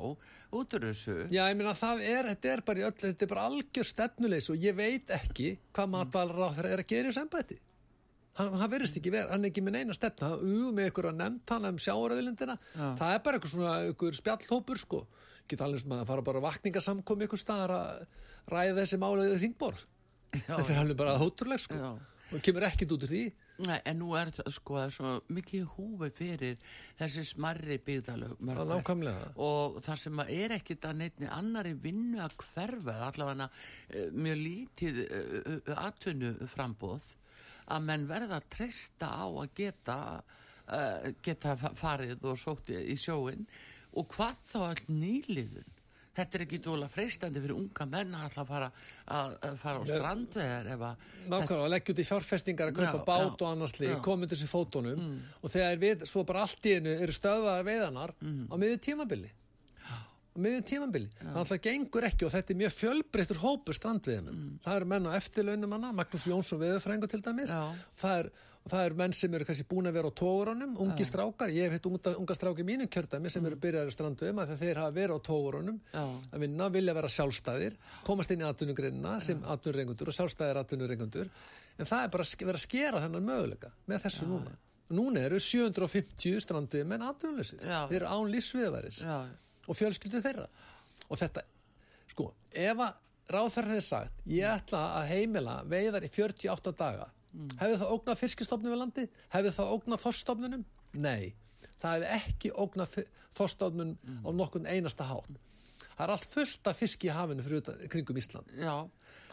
út 0.54 0.74
úr 0.78 0.86
þessu. 0.88 1.14
Já, 1.30 1.42
ég 1.50 1.58
meina 1.60 1.74
það 1.78 2.02
er, 2.08 2.30
þetta 2.32 2.50
er 2.54 2.62
bara 2.66 2.88
öll, 2.88 2.96
þetta 3.04 3.26
er 3.26 3.30
bara 3.34 3.44
algjör 3.50 3.88
stefnuleys 3.90 4.50
og 4.50 4.64
ég 4.64 4.74
veit 4.78 5.14
ekki 5.14 5.52
hvað 5.76 5.92
matvalrar 5.94 6.68
er 6.72 6.82
að 6.82 6.90
gera 6.90 7.12
í 7.12 7.14
sembæti. 7.14 7.60
Hann, 8.34 8.50
hann 8.58 8.72
verðist 8.72 8.98
ekki 8.98 9.12
verið, 9.14 9.30
hann 9.30 9.46
er 9.46 9.52
ekki 9.52 9.62
með 9.62 9.76
neina 9.76 9.94
stefna, 9.94 10.32
hann 10.32 10.48
er 10.50 10.74
með 10.74 10.90
ykkur 10.90 11.10
að 11.12 11.18
nefnt 11.20 11.54
hann 11.54 11.68
um 11.68 11.76
sjáuröðlindina, 11.84 12.56
það 12.74 13.12
er 13.12 13.20
bara 13.28 13.38
ykkur 13.38 13.52
svona 13.52 13.74
ykkur 13.92 14.16
spjallhópur 14.18 14.80
sko, 14.80 15.02
geta 15.46 15.68
alveg 15.68 15.84
sem 15.84 15.94
að 15.94 16.06
fara 16.08 16.24
bara 16.26 16.42
vakningasamkom 16.42 17.22
ykkur 17.28 17.38
staðar 17.38 17.76
að 17.76 18.24
ræða 18.50 18.80
þessi 18.80 18.98
málið 19.04 19.36
ringborð. 19.44 19.84
Þetta 20.46 20.72
er 20.74 20.82
alveg 20.82 20.98
bara 21.00 21.16
hóturleg 21.20 21.60
sko, 21.62 21.78
Já. 21.80 21.90
og 22.34 22.42
kemur 22.44 22.66
ekkit 22.68 22.92
út 22.96 23.06
úr 23.06 23.12
því. 23.14 23.24
Nei, 23.64 23.76
en 23.86 24.00
nú 24.00 24.08
er 24.18 24.32
það 24.34 24.48
sko 24.56 24.74
það 24.80 24.84
er 24.88 24.92
svo 24.96 25.10
mikið 25.36 25.66
húfi 25.76 26.08
fyrir 26.16 26.56
þessi 26.98 27.22
smarri 27.28 27.76
nákvæmlega. 27.78 29.28
og 29.38 29.76
það 29.84 30.00
sem 30.02 30.22
er 30.24 30.54
ekkit 30.56 30.88
að 30.88 30.96
neittni 30.98 31.28
annari 31.30 31.74
vinnu 31.84 32.18
að 32.24 32.34
hverfa 32.42 32.96
allavega 33.12 33.46
uh, 33.46 34.08
mjög 34.10 34.40
lítið 34.42 34.98
uh, 35.04 35.70
atvinnu 35.86 36.32
frambóð 36.50 37.12
að 37.70 37.86
menn 37.86 38.08
verða 38.10 38.40
að 38.40 38.48
treysta 38.56 39.12
á 39.22 39.26
að 39.30 39.54
geta 39.62 39.98
uh, 40.18 41.12
geta 41.22 41.54
fa- 41.62 41.74
farið 41.78 42.26
og 42.26 42.40
sótt 42.42 42.74
í 42.74 42.98
sjóin 42.98 43.46
og 43.94 44.10
hvað 44.16 44.42
þá 44.50 44.58
all 44.72 44.84
nýliðun 44.98 45.70
Þetta 46.14 46.38
er 46.38 46.42
ekki 46.44 46.58
dóla 46.62 46.86
freistandi 46.90 47.40
fyrir 47.42 47.56
unga 47.58 47.86
menn 47.90 48.12
að 48.14 48.36
fara, 48.46 48.68
að, 49.10 49.32
að 49.48 49.56
fara 49.58 49.80
á 49.80 49.84
strandveðar 49.88 50.68
Nákvæmlega, 51.24 51.70
leggja 51.72 51.94
út 51.94 52.02
í 52.02 52.06
fjárfestingar 52.06 52.70
að 52.70 52.76
kaupa 52.78 52.98
Já, 53.00 53.06
bát 53.08 53.24
já, 53.24 53.34
og 53.34 53.46
annars 53.50 53.74
lík, 53.80 53.94
já. 53.94 54.00
koma 54.04 54.28
undir 54.28 54.38
sér 54.38 54.50
fótunum. 54.52 55.06
Og 55.40 55.54
þegar 55.54 55.80
við 55.82 56.04
svo 56.06 56.22
bara 56.28 56.44
allt 56.46 56.68
í 56.70 56.76
einu 56.78 56.92
eru 56.94 57.16
stöðvaða 57.16 57.66
veiðanar 57.66 58.14
á 58.14 58.54
miður 58.60 58.78
tímabili. 58.86 59.32
Á 60.34 60.38
miður 60.42 60.64
tímabili, 60.70 61.10
það 61.18 61.40
alltaf 61.42 61.62
gengur 61.66 62.06
ekki 62.08 62.26
og 62.26 62.32
þetta 62.34 62.54
er 62.54 62.60
mjög 62.62 62.72
fjölbreyttur 62.78 63.42
hópur 63.42 63.76
strandviðum 63.78 64.40
það 64.64 64.78
eru 64.80 64.88
menn 64.90 65.06
á 65.06 65.12
eftirlaunum 65.18 65.76
hana 65.76 65.92
Magnús 65.94 66.26
Jónsson 66.26 66.62
veðurfrængur 66.62 67.10
til 67.12 67.22
dæmis. 67.22 67.52
Það 68.02 68.18
er, 68.22 68.30
það 68.72 68.86
eru 68.88 68.96
menn 68.96 69.12
sem 69.12 69.34
eru 69.36 69.44
kannski 69.44 69.66
búin 69.68 69.88
að 69.90 69.96
vera 69.98 70.08
á 70.08 70.16
tógurunum, 70.16 70.76
ungi 70.80 71.04
strákar. 71.04 71.50
Ég 71.52 71.66
hef 71.68 71.76
hitt 71.76 71.88
unga, 71.88 72.14
unga 72.16 72.36
stráki 72.36 72.64
mínum 72.64 72.88
kjördæmi 72.88 73.32
sem 73.32 73.44
eru 73.44 73.58
byrjaðir 73.60 73.92
strandviðum 73.92 74.40
að 74.40 74.54
þeir 74.62 74.80
hafa 74.80 74.94
verið 74.96 75.18
á 75.20 75.26
tógurunum 75.26 75.80
Já. 75.92 76.04
að 76.32 76.44
vinna, 76.46 76.68
vilja 76.72 76.94
vera 76.96 77.10
sjálfstæðir 77.12 77.76
komast 78.06 78.32
inn 78.32 78.40
í 78.40 78.46
atvinnugreinina 78.48 79.18
sem 79.24 79.42
atvinnurengundur 79.52 80.08
og 80.08 80.16
sjálfstæðir 80.16 80.60
atvinnurengundur 80.62 81.28
en 81.76 81.90
það 81.90 82.06
er 82.06 82.12
bara 82.14 82.24
að 82.24 82.46
vera 82.48 82.60
að 82.60 82.64
skera 82.64 83.02
þennan 83.04 83.26
möguleika 83.28 83.72
með 83.90 84.06
þessu 84.06 84.28
núna. 84.30 84.54
Núna 84.94 85.24
eru 85.26 85.40
750 85.40 86.40
strandið 86.44 86.86
menn 86.88 87.04
atvinnuleysi 87.04 87.58
Já. 87.60 87.82
þeir 87.90 87.98
eru 88.00 88.12
án 88.16 88.30
lífsviðværis 88.32 89.00
já, 89.04 89.16
og 89.68 89.76
fjölskyldu 89.76 90.20
þeirra. 90.24 90.46
Og 91.10 91.20
þetta, 91.20 91.42
sko, 92.12 92.30
ef 92.52 92.80
að 92.84 93.00
ráðherran 93.34 93.74
hefði 93.74 93.84
sagt, 93.84 94.24
ég 94.28 94.48
ætla 94.48 94.82
að 95.00 95.10
heimila 95.12 95.58
veiðar 95.68 96.04
í 96.04 96.10
48 96.12 96.74
daga 96.78 97.08
hefði 97.60 97.78
það 97.80 97.94
ógnað 97.96 98.20
fiskistofnum 98.20 98.74
við 98.74 98.80
landi 98.80 99.06
hefði 99.34 99.54
það 99.56 99.72
ógnað 99.76 100.02
þorstofnunum 100.04 100.64
nei, 100.94 101.34
það 101.82 101.94
hefði 101.94 102.10
ekki 102.18 102.52
ógnað 102.54 102.98
þorstofnunum 103.38 104.22
á 104.22 104.28
nokkun 104.34 104.68
einasta 104.68 105.06
hátt. 105.08 105.40
Það 105.94 106.04
er 106.06 106.12
allt 106.16 106.28
fullt 106.30 106.70
af 106.70 106.78
fiski 106.78 107.08
í 107.08 107.14
hafinu 107.14 107.44
fyrir 107.44 107.62
utan, 107.62 107.82
kringum 107.90 108.18
Ísland. 108.18 108.50
Já. 108.58 108.74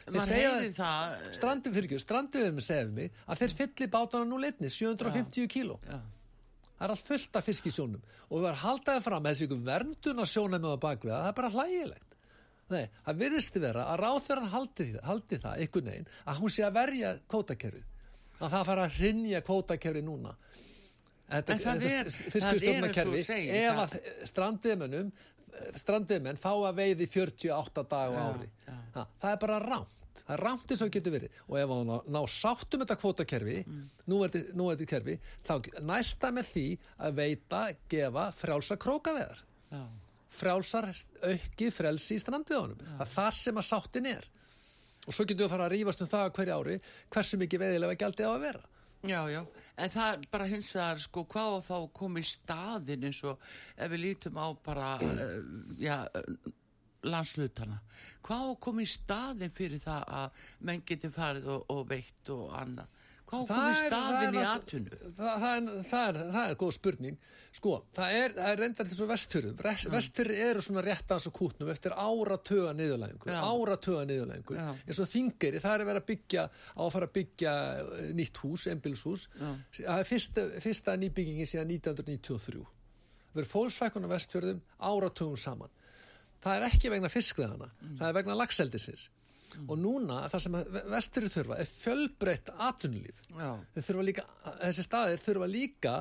Maður 0.10 0.34
heyrir 0.34 0.74
það 0.78 1.28
strandið 1.38 1.76
fyrir 1.78 1.88
ekki, 1.90 2.02
strandið 2.02 2.46
við 2.46 2.56
með 2.58 2.66
segja 2.66 2.88
mig 2.94 3.20
að 3.26 3.42
þeir 3.42 3.56
fylli 3.60 3.88
bátana 3.96 4.28
nú 4.30 4.40
litni 4.42 4.70
750 4.74 5.50
kíló. 5.52 5.78
Það 5.82 6.86
er 6.88 6.94
allt 6.96 7.10
fullt 7.12 7.38
af 7.38 7.46
fisk 7.46 7.68
í 7.70 7.74
sjónum. 7.74 8.06
Og 8.30 8.40
það 8.40 8.48
er 8.52 8.62
haldaði 8.64 9.04
fram 9.06 9.26
með 9.26 9.36
þessi 9.36 9.48
ykkur 9.48 9.66
vernduna 9.68 10.26
sjónum 10.30 10.66
á 10.66 10.78
bakvið 10.82 11.14
það 11.14 11.30
er 11.30 11.38
bara 11.38 11.54
hlægilegt. 11.56 12.18
Nei, 12.72 12.86
það 13.06 13.22
virðist 13.22 13.58
vera 13.62 13.86
að 13.92 14.02
ráþöran 14.02 14.52
haldi, 14.54 14.88
haldi 15.04 15.40
það 15.44 15.64
ykkur 15.66 15.86
neginn 15.86 16.12
að 16.24 16.42
hún 16.42 16.54
sé 16.54 16.66
að 16.66 16.78
verja 16.80 17.16
kvótakerfið. 17.30 17.91
Að 18.42 18.56
það 18.56 18.70
fara 18.72 18.86
að 18.88 18.96
hrinja 19.00 19.42
kvótakerfið 19.46 20.08
núna. 20.08 20.36
Þetta, 21.32 21.54
En 21.54 21.60
það 21.64 21.84
er- 21.88 22.10
fiskustofnakerfi, 22.12 23.22
er 23.48 23.70
ef 23.72 23.78
að 23.86 23.94
strandiðmennum 24.28 25.12
strandiðmenn 25.80 26.40
fá 26.40 26.52
að 26.54 26.78
veiði 26.80 27.08
48 27.12 27.84
dag 27.92 28.14
á 28.14 28.16
Já, 28.16 28.22
ári. 28.30 28.50
já. 28.68 28.78
Ha, 28.96 29.06
það 29.22 29.32
er 29.34 29.42
bara 29.44 29.60
rámt. 29.64 29.98
Það 30.22 30.34
er 30.36 30.44
rámt 30.46 30.74
eins 30.74 30.84
og 30.86 30.92
getur 30.94 31.16
verið. 31.16 31.40
Og 31.48 31.58
ef 31.60 31.72
hann 31.72 31.90
ná, 31.90 31.96
ná 32.16 32.20
sáttum 32.30 32.84
þetta 32.84 32.98
kvótakerfi, 33.02 33.58
mm. 33.66 33.82
nú 34.12 34.20
er 34.24 34.36
þetta 34.36 34.90
kerfi, 34.92 35.18
þá 35.48 35.54
næsta 35.88 36.32
með 36.36 36.52
því 36.52 36.66
að 37.08 37.18
veita, 37.22 37.64
gefa 37.92 38.28
frjálsa 38.38 38.78
krókaveðar. 38.82 39.42
Já. 39.72 39.82
Frjálsar 40.32 40.88
aukið 41.28 41.74
frelsi 41.76 42.16
í 42.16 42.22
strandviðunum. 42.22 42.86
Það 42.86 43.06
er 43.08 43.12
það 43.16 43.34
sem 43.40 43.60
að 43.60 43.68
sáttin 43.68 44.12
er. 44.14 44.30
Og 45.12 45.16
svo 45.18 45.26
getur 45.28 45.44
við 45.44 45.50
að 45.50 45.56
fara 45.58 45.66
að 45.68 45.74
rífast 45.76 46.04
um 46.06 46.08
það 46.08 46.22
á 46.24 46.36
hverju 46.38 46.54
ári 46.56 46.76
hversu 47.12 47.40
mikið 47.42 47.62
veiðilega 47.66 48.00
gældi 48.00 48.24
á 48.24 48.32
að 48.32 48.44
vera. 48.46 48.62
Já, 49.02 49.26
já, 49.34 49.42
en 49.82 49.90
það 49.90 50.12
er 50.14 50.26
bara 50.30 50.46
hins 50.48 50.68
vegar 50.76 51.00
sko 51.02 51.24
hvað 51.26 51.56
á 51.58 51.60
þá 51.66 51.78
í 52.22 52.24
staðin 52.30 53.06
eins 53.10 53.22
og 53.26 53.46
ef 53.74 53.90
við 53.92 54.04
lítum 54.06 54.38
á 54.38 54.48
bara 54.62 54.90
uh, 55.02 55.40
já, 55.88 56.06
landslutana 57.02 57.80
hvað 58.22 58.54
koma 58.62 58.86
í 58.86 58.90
staðin 58.90 59.56
fyrir 59.58 59.82
það 59.82 60.06
að 60.22 60.46
menn 60.70 60.86
getur 60.86 61.16
farið 61.16 61.50
og, 61.50 61.66
og 61.74 61.82
veitt 61.90 62.30
og 62.30 62.54
annað 62.62 63.01
hvað 63.32 63.68
í 63.68 63.76
staðin 63.80 64.38
í 64.38 64.42
atvinnu? 64.48 64.98
það, 65.18 65.36
það, 65.44 65.70
það, 65.88 66.20
það 66.36 66.50
er 66.50 66.58
góð 66.60 66.74
spurning. 66.76 67.20
Sko, 67.52 67.74
það 67.96 68.14
er, 68.16 68.34
er 68.48 68.60
reyndar 68.62 68.88
þessu 68.88 69.06
vestfjörðum 69.10 69.58
mm. 69.58 69.92
vestfjörður. 69.92 70.42
Eru 70.48 70.64
svona 70.64 70.84
rétt 70.86 71.10
að 71.10 71.20
þessu 71.20 71.32
kútnum 71.36 71.72
eftir 71.74 71.96
áratöga 71.96 72.72
niðurlægingu 72.80 73.32
Já. 73.32 73.40
áratöga 73.44 74.06
niðurlægingu. 74.08 74.56
Já. 74.56 74.70
eins 74.88 75.02
og 75.04 75.10
þingeri, 75.12 75.64
það 75.64 75.76
er 75.76 75.86
verið 75.90 76.02
að 76.02 76.08
byggja 76.12 76.46
á 76.48 76.82
að 76.86 76.92
fara 76.96 77.10
að 77.10 77.16
byggja 77.18 77.56
eh, 77.82 78.12
nýtt 78.20 78.42
hús, 78.44 78.68
einbilshús 78.72 79.28
það 79.76 79.98
er 79.98 80.08
fyrsta, 80.08 80.46
fyrsta 80.64 80.96
nýbyggingi 81.02 81.50
síðan 81.50 81.76
1993 81.76 82.64
það 82.64 83.40
verið 83.42 83.52
fólksfækun 83.52 84.08
á 84.08 84.14
vestfjörðum 84.16 84.64
áratögum 84.80 85.40
saman. 85.40 85.76
Það 86.42 86.58
er 86.58 86.70
ekki 86.72 86.94
vegna 86.94 87.12
fiskveðana 87.12 87.72
það 88.00 88.08
er 88.08 88.16
vegna 88.22 88.40
lagseldisins 88.40 89.10
og 89.68 89.78
núna 89.80 90.24
það 90.32 90.44
sem 90.46 90.58
vestfjörður 90.94 91.36
þurfa 91.36 91.60
er 91.62 91.70
fjölbreytt 91.70 92.52
Já, 93.36 93.52
þurfa 93.78 94.08
líka, 94.08 94.26
þessi 94.64 94.86
staðir 94.88 95.24
þurfa 95.26 95.52
líka 95.52 95.96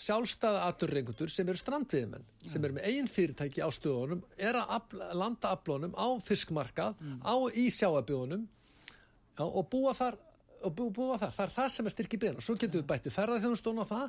sjálfstæða 0.00 0.62
aturrengundur 0.70 1.28
sem 1.32 1.48
eru 1.50 1.60
strandviðmenn, 1.60 2.24
sem 2.48 2.64
eru 2.64 2.76
með 2.78 2.86
eigin 2.88 3.10
fyrirtæki 3.10 3.60
á 3.60 3.68
stöðunum, 3.74 4.22
er 4.38 4.56
að 4.56 4.74
afla, 4.78 5.10
landa 5.18 5.52
aflónum 5.56 5.96
á 5.98 6.08
fiskmarkað, 6.24 6.96
á 7.20 7.34
í 7.52 7.66
sjáabjóðunum 7.74 8.46
já, 8.46 9.44
og 9.44 9.66
búa 9.72 9.92
þar 9.98 10.16
og 10.66 10.74
bú, 10.76 10.88
búa 10.94 11.18
þar, 11.20 11.34
það 11.36 11.44
er 11.46 11.52
það 11.56 11.68
sem 11.74 11.88
er 11.90 11.94
styrki 11.94 12.20
byrðan 12.20 12.40
og 12.40 12.46
svo 12.46 12.56
getum 12.60 12.80
við 12.82 12.88
bætti 12.90 13.12
ferðarþjónustón 13.14 13.82
á 13.82 13.86
það 13.90 14.06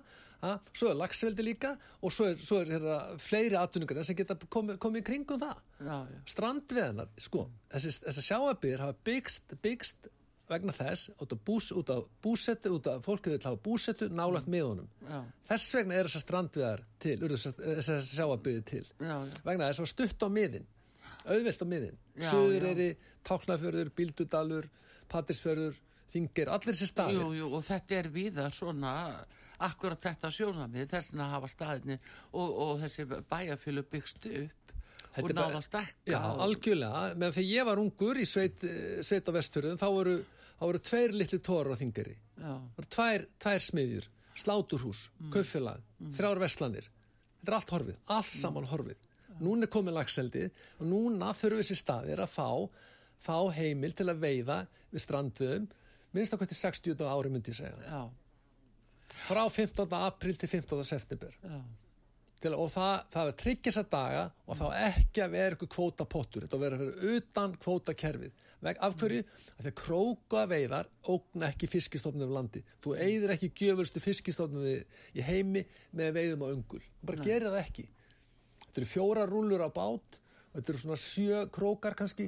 að, 0.51 0.71
svo 0.81 0.91
er 0.91 0.97
lagsveldi 1.01 1.45
líka 1.47 1.73
og 2.01 2.15
svo 2.15 2.29
er, 2.31 2.39
svo 2.41 2.61
er 2.61 2.71
hérna, 2.75 2.97
fleiri 3.21 3.59
atvinningar 3.59 4.07
sem 4.07 4.17
geta 4.19 4.37
komið 4.51 4.79
komi 4.83 5.01
í 5.03 5.05
kringum 5.07 5.41
það 5.41 5.59
já, 5.79 5.97
já, 6.11 6.23
strandveðanar, 6.33 7.11
sko, 7.27 7.45
þessi, 7.73 7.93
þessi 8.07 8.25
sjáabýr 8.29 8.83
hafa 8.83 8.97
byggst, 9.11 9.55
byggst 9.63 10.11
vegna 10.51 10.73
þess, 10.75 11.11
út 11.23 11.31
af, 11.31 11.39
bús, 11.47 11.69
út 11.71 11.89
af 11.93 12.07
búsetu, 12.23 12.73
út 12.75 12.87
af 12.91 13.05
fólkið 13.05 13.37
vil 13.37 13.45
hafa 13.45 13.59
búsetu 13.63 14.09
nálægt 14.11 14.49
miðunum. 14.51 14.89
já, 15.07 15.21
Þess 15.47 15.75
vegna 15.77 15.95
er 15.95 16.09
þessar 16.09 16.25
strandveðar 16.25 16.83
til, 16.99 17.15
þessar 17.21 18.01
sjáabýri 18.09 18.63
til. 18.67 18.83
já. 18.99 19.15
Vegna 19.45 19.69
þess 19.69 19.85
að 19.85 19.91
stutt 19.93 20.25
á 20.25 20.29
miðin, 20.33 20.67
auðvelt 21.23 21.63
á 21.63 21.67
miðin. 21.71 21.95
Já. 22.19 22.33
er 22.67 22.83
í 22.83 22.89
Táknafjörður, 23.27 23.93
Bíldudalur, 23.95 24.67
Pattisfjörður, 25.11 25.79
Þingir, 26.11 26.51
allir 26.51 26.75
þessi 26.75 26.89
staðir. 26.89 27.21
Jú, 27.21 27.27
jú, 27.39 27.51
og 27.57 27.63
þetta 27.65 27.97
er 27.97 28.09
viða 28.11 28.47
svona 28.53 28.93
akkurat 29.61 30.01
þetta 30.01 30.31
sjónamið 30.33 30.89
þess 30.91 31.13
að 31.15 31.33
hafa 31.35 31.49
staðinni 31.51 31.97
og, 31.97 32.47
og 32.49 32.73
þessi 32.81 33.05
bæjarfjölu 33.29 33.85
byggst 33.91 34.27
upp 34.31 34.57
Þetta 35.11 35.27
og 35.27 35.35
náða 35.35 35.59
stekka 35.65 36.13
Já, 36.13 36.19
og, 36.21 36.41
algjörlega, 36.45 36.99
menn 37.19 37.33
þegar 37.35 37.49
ég 37.51 37.67
var 37.67 37.81
ungur 37.81 38.19
í 38.21 38.23
sveit, 38.27 38.63
sveit 39.03 39.27
á 39.27 39.31
vestfjörðum, 39.35 39.79
þá 39.81 39.87
voru, 39.91 40.13
þá 40.55 40.63
voru 40.63 40.81
tveir 40.87 41.15
litli 41.19 41.39
tórar 41.43 41.75
á 41.75 41.81
þingari 41.81 42.15
já, 42.15 42.47
það 42.47 42.77
voru 42.77 42.91
tvær, 42.95 43.25
tvær 43.43 43.65
smiðjur 43.65 44.07
sláturhús, 44.41 45.01
mm. 45.19 45.33
kaufélag, 45.33 45.83
þrjár 46.15 46.41
veslanir 46.45 46.87
þetta 47.41 47.51
er 47.51 47.57
allt 47.57 47.73
horfið, 47.75 47.99
allt 48.15 48.31
saman 48.31 48.69
horfið. 48.69 49.03
Núna 49.41 49.65
er 49.65 49.73
komið 49.73 49.97
lagseldi 49.97 50.45
og 50.77 50.87
núna 50.87 51.31
þurfum 51.35 51.61
þessi 51.63 51.77
staðir 51.79 52.21
að 52.23 52.31
fá 52.31 52.47
fá 53.21 53.37
heimil 53.53 53.91
til 53.97 54.07
að 54.11 54.21
veiða 54.21 54.57
við 54.91 55.03
strandvöðum 55.03 55.67
minnst 56.15 56.33
að 56.35 56.43
hvert 56.43 56.57
60 56.57 57.05
ári 57.07 57.31
myndi 57.31 57.53
ég 57.53 57.59
segja. 57.61 57.77
Já, 57.85 58.01
frá 59.27 59.43
15. 59.49 59.85
april 60.01 60.39
til 60.39 60.49
15. 60.51 60.83
september. 60.87 61.37
Já, 61.43 61.59
til, 62.41 62.53
og 62.57 62.71
það, 62.73 62.93
það 63.13 63.31
er 63.31 63.37
tryggja 63.43 63.71
þessa 63.71 63.83
daga 63.91 64.23
og 64.45 64.57
þá 64.59 64.65
ekki 64.87 65.23
að 65.23 65.35
vera 65.35 65.55
eitthvað 65.55 65.73
kvótapottur. 65.75 66.47
Þetta 66.47 66.59
að 66.59 66.65
vera 66.65 67.11
utan 67.15 67.55
kvótakerfið. 67.61 68.47
Veg, 68.61 68.77
af 68.85 68.97
hverju? 69.01 69.21
Af 69.55 69.63
því 69.63 69.71
að 69.71 69.77
króka 69.79 70.41
veiðar 70.49 70.89
ógna 71.09 71.47
ekki 71.49 71.69
fiskistofnum 71.69 72.27
við 72.27 72.35
landi 72.35 72.61
þú 72.83 72.91
eigðir 72.93 73.33
ekki 73.33 73.49
gjöfurstu 73.57 74.03
fiskistofnum 74.03 74.67
í 74.69 75.25
heimi 75.25 75.63
með 75.97 76.11
veiðum 76.19 76.45
á 76.45 76.47
ungul 76.51 76.81
bara 77.01 77.25
gerir 77.25 77.49
það 77.49 77.63
ekki. 77.63 77.87
Þetta 78.67 78.83
eru 78.83 78.89
fjóra 78.91 79.25
rúlur 79.29 79.65
á 79.65 79.69
bát. 79.73 80.19
Þetta 80.53 80.73
eru 80.73 80.83
svona 80.83 80.99
sjö 80.99 81.41
krókar 81.53 81.97
kannski 81.97 82.27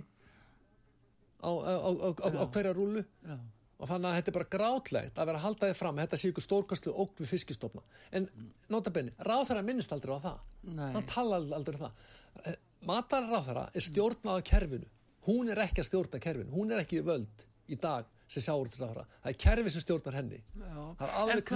á, 1.43 1.51
á, 1.51 1.73
á, 1.75 1.89
á, 1.91 2.09
á, 2.17 2.27
á 2.39 2.45
hverja 2.47 2.73
rúlu 2.73 3.03
já, 3.03 3.35
og 3.83 3.89
þannig 3.89 4.09
að 4.09 4.17
þetta 4.17 4.31
er 4.31 4.37
bara 4.37 4.51
grátlegt 4.55 5.17
að 5.19 5.29
vera 5.29 5.39
að 5.41 5.45
halda 5.47 5.69
þið 5.69 5.79
fram 5.81 5.97
þetta 5.99 6.19
sé 6.19 6.29
ykkur 6.31 6.45
stórkastlu 6.45 6.93
ógn 7.03 7.19
við 7.19 7.31
fiskistofna. 7.33 7.83
En 8.15 8.27
notabenni, 8.71 9.11
ráþæra 9.27 9.63
minnist 9.67 9.91
aldrei 9.95 10.15
á 10.15 10.19
það. 10.23 10.45
Nei. 10.71 10.89
hann 10.95 11.07
tala 11.09 11.41
aldrei 11.57 11.75
um 11.75 11.83
það. 11.83 12.59
Matar 12.87 13.27
ráþæra 13.27 13.65
er 13.75 13.87
stjórnað 13.87 14.39
á 14.39 14.47
kerfinu. 14.47 14.87
Hún 15.27 15.51
er 15.51 15.61
ekki 15.65 15.83
að 15.83 15.89
stjórna 15.89 16.21
kerfinu. 16.23 16.51
Hún 16.55 16.71
er 16.71 16.83
ekki 16.83 17.03
völd 17.03 17.45
í 17.67 17.79
dag 17.79 18.07
sem 18.33 18.43
sjáur 18.45 18.69
til 18.73 18.81
ráþæra 18.83 19.05
það 19.23 19.29
er 19.31 19.37
kerfi 19.43 19.73
sem 19.75 19.83
stjórnar 19.85 20.17
henni. 20.19 20.39
Það 20.57 21.03
er 21.03 21.13
En 21.13 21.15
alveg 21.21 21.51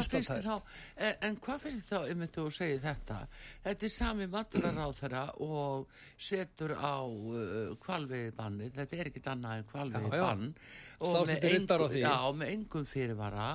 þá, 0.48 0.55
en, 1.07 1.15
en 1.27 1.38
hvað 1.43 1.63
finnst 1.65 1.89
þér 1.89 2.05
þá, 2.05 2.12
um 2.13 2.25
þú 2.38 2.46
segir 2.57 2.81
þetta, 2.86 3.19
þetta 3.67 3.88
er 3.89 3.93
sami 3.98 4.27
maturaráþara 4.38 5.24
og 5.48 5.88
setur 6.29 6.75
á 6.77 6.96
uh, 7.03 7.75
kvalveiði 7.84 8.34
banni, 8.38 8.72
þetta 8.77 9.00
er 9.01 9.12
ekkit 9.12 9.29
annað 9.34 9.62
en 9.62 9.69
kvalveiði 9.74 10.10
Já, 10.12 10.17
já. 10.22 10.25
bann. 10.27 10.50
og 11.00 11.13
Slá 11.13 11.22
með 11.34 11.48
engum- 11.51 11.88
því. 11.93 12.01
Já, 12.05 12.15
með 12.41 12.53
engum 12.55 12.86
fyrirvara. 12.89 13.50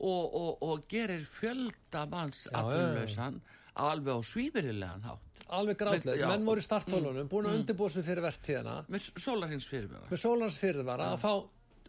Og, 0.00 0.34
og, 0.34 0.62
og 0.64 0.86
gerir 0.88 1.26
fjölda 1.28 2.06
manns 2.08 2.46
Já, 2.46 2.50
já, 2.50 2.56
já. 2.56 2.60
atvinnulausan 2.64 3.40
alveg 3.80 4.16
á 4.16 4.20
svífirilegan 4.24 5.02
hátt, 5.04 5.42
alveg 5.52 5.76
grátlegt, 5.78 6.16
Já. 6.18 6.26
menn 6.32 6.44
voru 6.48 6.60
í 6.60 6.64
starttólunum 6.64 7.28
búin 7.30 7.46
að 7.50 7.58
undirbúa 7.60 7.90
sig 7.92 8.04
fyrir 8.06 8.24
vertíðina. 8.24 8.78
Með 8.88 9.06
sólarhins 9.20 9.66
fyrirvara. 9.68 10.08
með 10.10 10.22
sólans 10.24 10.56
fyrirvara. 10.60 11.10
Að 11.14 11.20
fá 11.22 11.32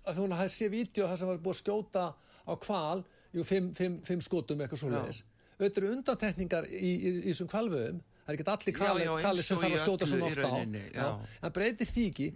að 0.06 0.20
þú 0.20 0.28
að 0.36 0.48
sé 0.54 0.70
vídeo 0.72 1.10
það 1.10 1.20
sem 1.22 1.32
var 1.32 1.42
búið 1.42 1.56
að 1.56 1.62
skjóta 1.62 2.06
á 2.48 2.54
kval 2.62 3.04
jú, 3.36 3.44
fimm, 3.48 3.74
fimm, 3.78 4.00
fimm 4.06 4.24
skotum 4.24 4.64
eitthvað 4.64 4.84
svoleiðis. 4.84 5.22
Auðvitað 5.62 5.84
eru 5.84 5.92
undantekningar 5.96 6.68
í, 6.74 6.92
þessum 7.28 7.50
kvalvöðum 7.52 8.02
það 8.02 8.32
er 8.32 8.38
ekki 8.38 8.48
allir 8.54 8.76
kvalir, 8.78 9.12
kvalir 9.22 9.46
sem 9.46 9.62
þarf 9.62 9.76
að 9.76 9.84
skjóta 9.84 10.08
svona 10.10 10.28
ofta 10.30 10.50
á. 10.50 10.58
já. 10.96 11.06
Mm. 11.06 11.28
það 11.44 11.54
breytir 11.58 11.92
því 11.92 12.06
ekki 12.12 12.28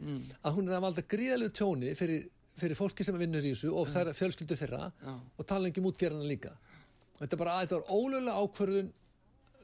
að 0.41 0.57
hún 0.57 0.69
er 0.69 0.77
að 0.77 0.85
valda 0.85 1.03
gríðalegu 1.13 1.55
tjóni 1.59 1.93
fyrir, 1.97 2.27
fyrir 2.59 2.79
fólki 2.79 3.05
sem 3.07 3.17
vinnur 3.21 3.45
í 3.45 3.53
þessu 3.53 3.71
og 3.73 3.89
það 3.91 4.11
er 4.11 4.19
fjölskyldu 4.19 4.59
þeirra 4.61 4.91
Já. 4.91 5.13
og 5.15 5.49
tala 5.49 5.69
ekki 5.69 5.81
um 5.81 5.89
útgerðana 5.89 6.29
líka. 6.29 6.53
Þetta 7.19 7.35
er 7.35 7.41
bara, 7.41 7.57
þetta 7.63 7.79
var 7.79 7.91
ólögulega 7.95 8.43
ákvörðun. 8.43 8.93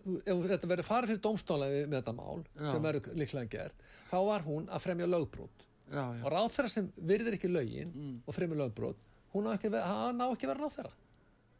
Ef 0.01 0.45
þetta 0.49 0.69
verður 0.71 0.87
farið 0.87 1.11
fyrir 1.11 1.23
dómstóla 1.25 1.67
með 1.69 1.97
þetta 1.99 2.13
mál 2.17 2.39
Já. 2.41 2.71
sem 2.71 2.85
verður 2.85 3.17
líklega 3.21 3.51
gert 3.51 3.83
þá 4.11 4.17
var 4.27 4.45
hún 4.47 4.65
að 4.71 4.81
fremja 4.87 5.07
lögbrot 5.09 5.67
Já, 5.91 6.03
já. 6.15 6.23
og 6.25 6.31
ráðferða 6.31 6.69
sem 6.71 6.85
virðir 6.97 7.35
ekki 7.37 7.49
lögin 7.51 7.91
og 8.25 8.33
fremur 8.35 8.57
lögbrot 8.61 8.95
hún 9.33 9.47
á 9.47 9.51
ekki, 9.57 9.67
að 9.67 9.75
ve- 9.77 9.85
hann 9.91 10.21
á 10.23 10.27
ekki 10.31 10.47
vera 10.47 10.63
ráðferða 10.63 10.93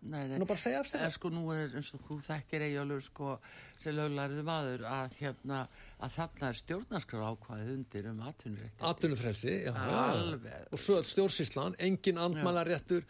Nei, 0.02 0.24
nei. 0.28 0.40
á 0.42 0.46
bara 0.50 0.58
segja 0.58 0.80
af 0.82 0.88
sér 0.90 1.04
En 1.06 1.12
sko 1.14 1.30
nú 1.30 1.44
er 1.54 1.76
eins 1.78 1.92
og 1.94 2.02
þú 2.08 2.16
þekkir 2.26 2.64
eigjálfur 2.66 3.04
sko 3.06 3.36
sem 3.82 3.96
löglæriðu 3.98 4.44
maður 4.46 4.84
að 4.90 5.16
hérna 5.20 5.60
að 6.02 6.14
þarna 6.16 6.48
er 6.50 6.58
stjórnarskrár 6.58 7.26
ákvaðið 7.32 7.72
undir 7.76 8.08
um 8.10 8.22
atvinnurétti. 8.26 8.82
atvinnufrelsi 8.90 9.54
já, 9.54 9.72
já. 9.74 10.00
Alveg. 10.02 10.68
og 10.72 10.82
svo 10.82 10.98
stjórnsýslan, 11.06 11.76
engin 11.80 12.22
andmælaréttur 12.22 13.06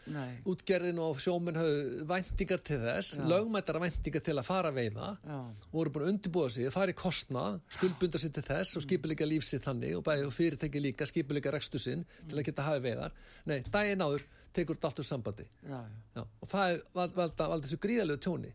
útgerðin 0.51 0.99
og 1.03 1.19
sjóminn 1.23 1.59
höfðu 1.59 2.05
væntingar 2.11 2.63
til 2.67 2.79
þess, 2.83 3.15
lögmættara 3.19 3.83
væntingar 3.83 4.23
til 4.27 4.37
að 4.37 4.47
fara 4.47 4.71
að 4.71 4.79
veiða 4.81 5.09
Já. 5.23 5.39
voru 5.71 5.93
búin 5.95 6.07
að 6.07 6.11
undirbúa 6.15 6.49
sig, 6.51 6.71
fara 6.71 6.91
í 6.91 6.97
kostnað 6.97 7.61
skuldbunda 7.77 8.19
sig 8.19 8.33
til 8.35 8.43
þess 8.43 8.75
og 8.79 8.85
skipuleika 8.87 9.27
lífsitt 9.27 9.63
þannig 9.67 9.97
og 9.99 10.03
bæði 10.07 10.27
og 10.27 10.35
fyrirtæki 10.35 10.83
líka 10.83 11.07
skipuleika 11.07 11.51
rekstu 11.55 11.79
sinn 11.79 12.05
til 12.27 12.39
að 12.39 12.47
geta 12.51 12.67
hafi 12.67 12.83
veiðar 12.87 13.15
nei, 13.45 13.61
daginn 13.71 14.03
áður 14.07 14.27
tekur 14.55 14.77
þetta 14.77 14.91
allt 14.91 15.03
úr 15.03 15.07
sambandi. 15.07 15.47
Já, 15.67 15.79
já. 16.15 16.23
Og 16.23 16.51
það 16.51 16.73
er 16.73 16.83
vald, 16.97 17.15
vald, 17.19 17.63
þessu 17.67 17.79
gríðalegu 17.85 18.23
tjóni. 18.25 18.51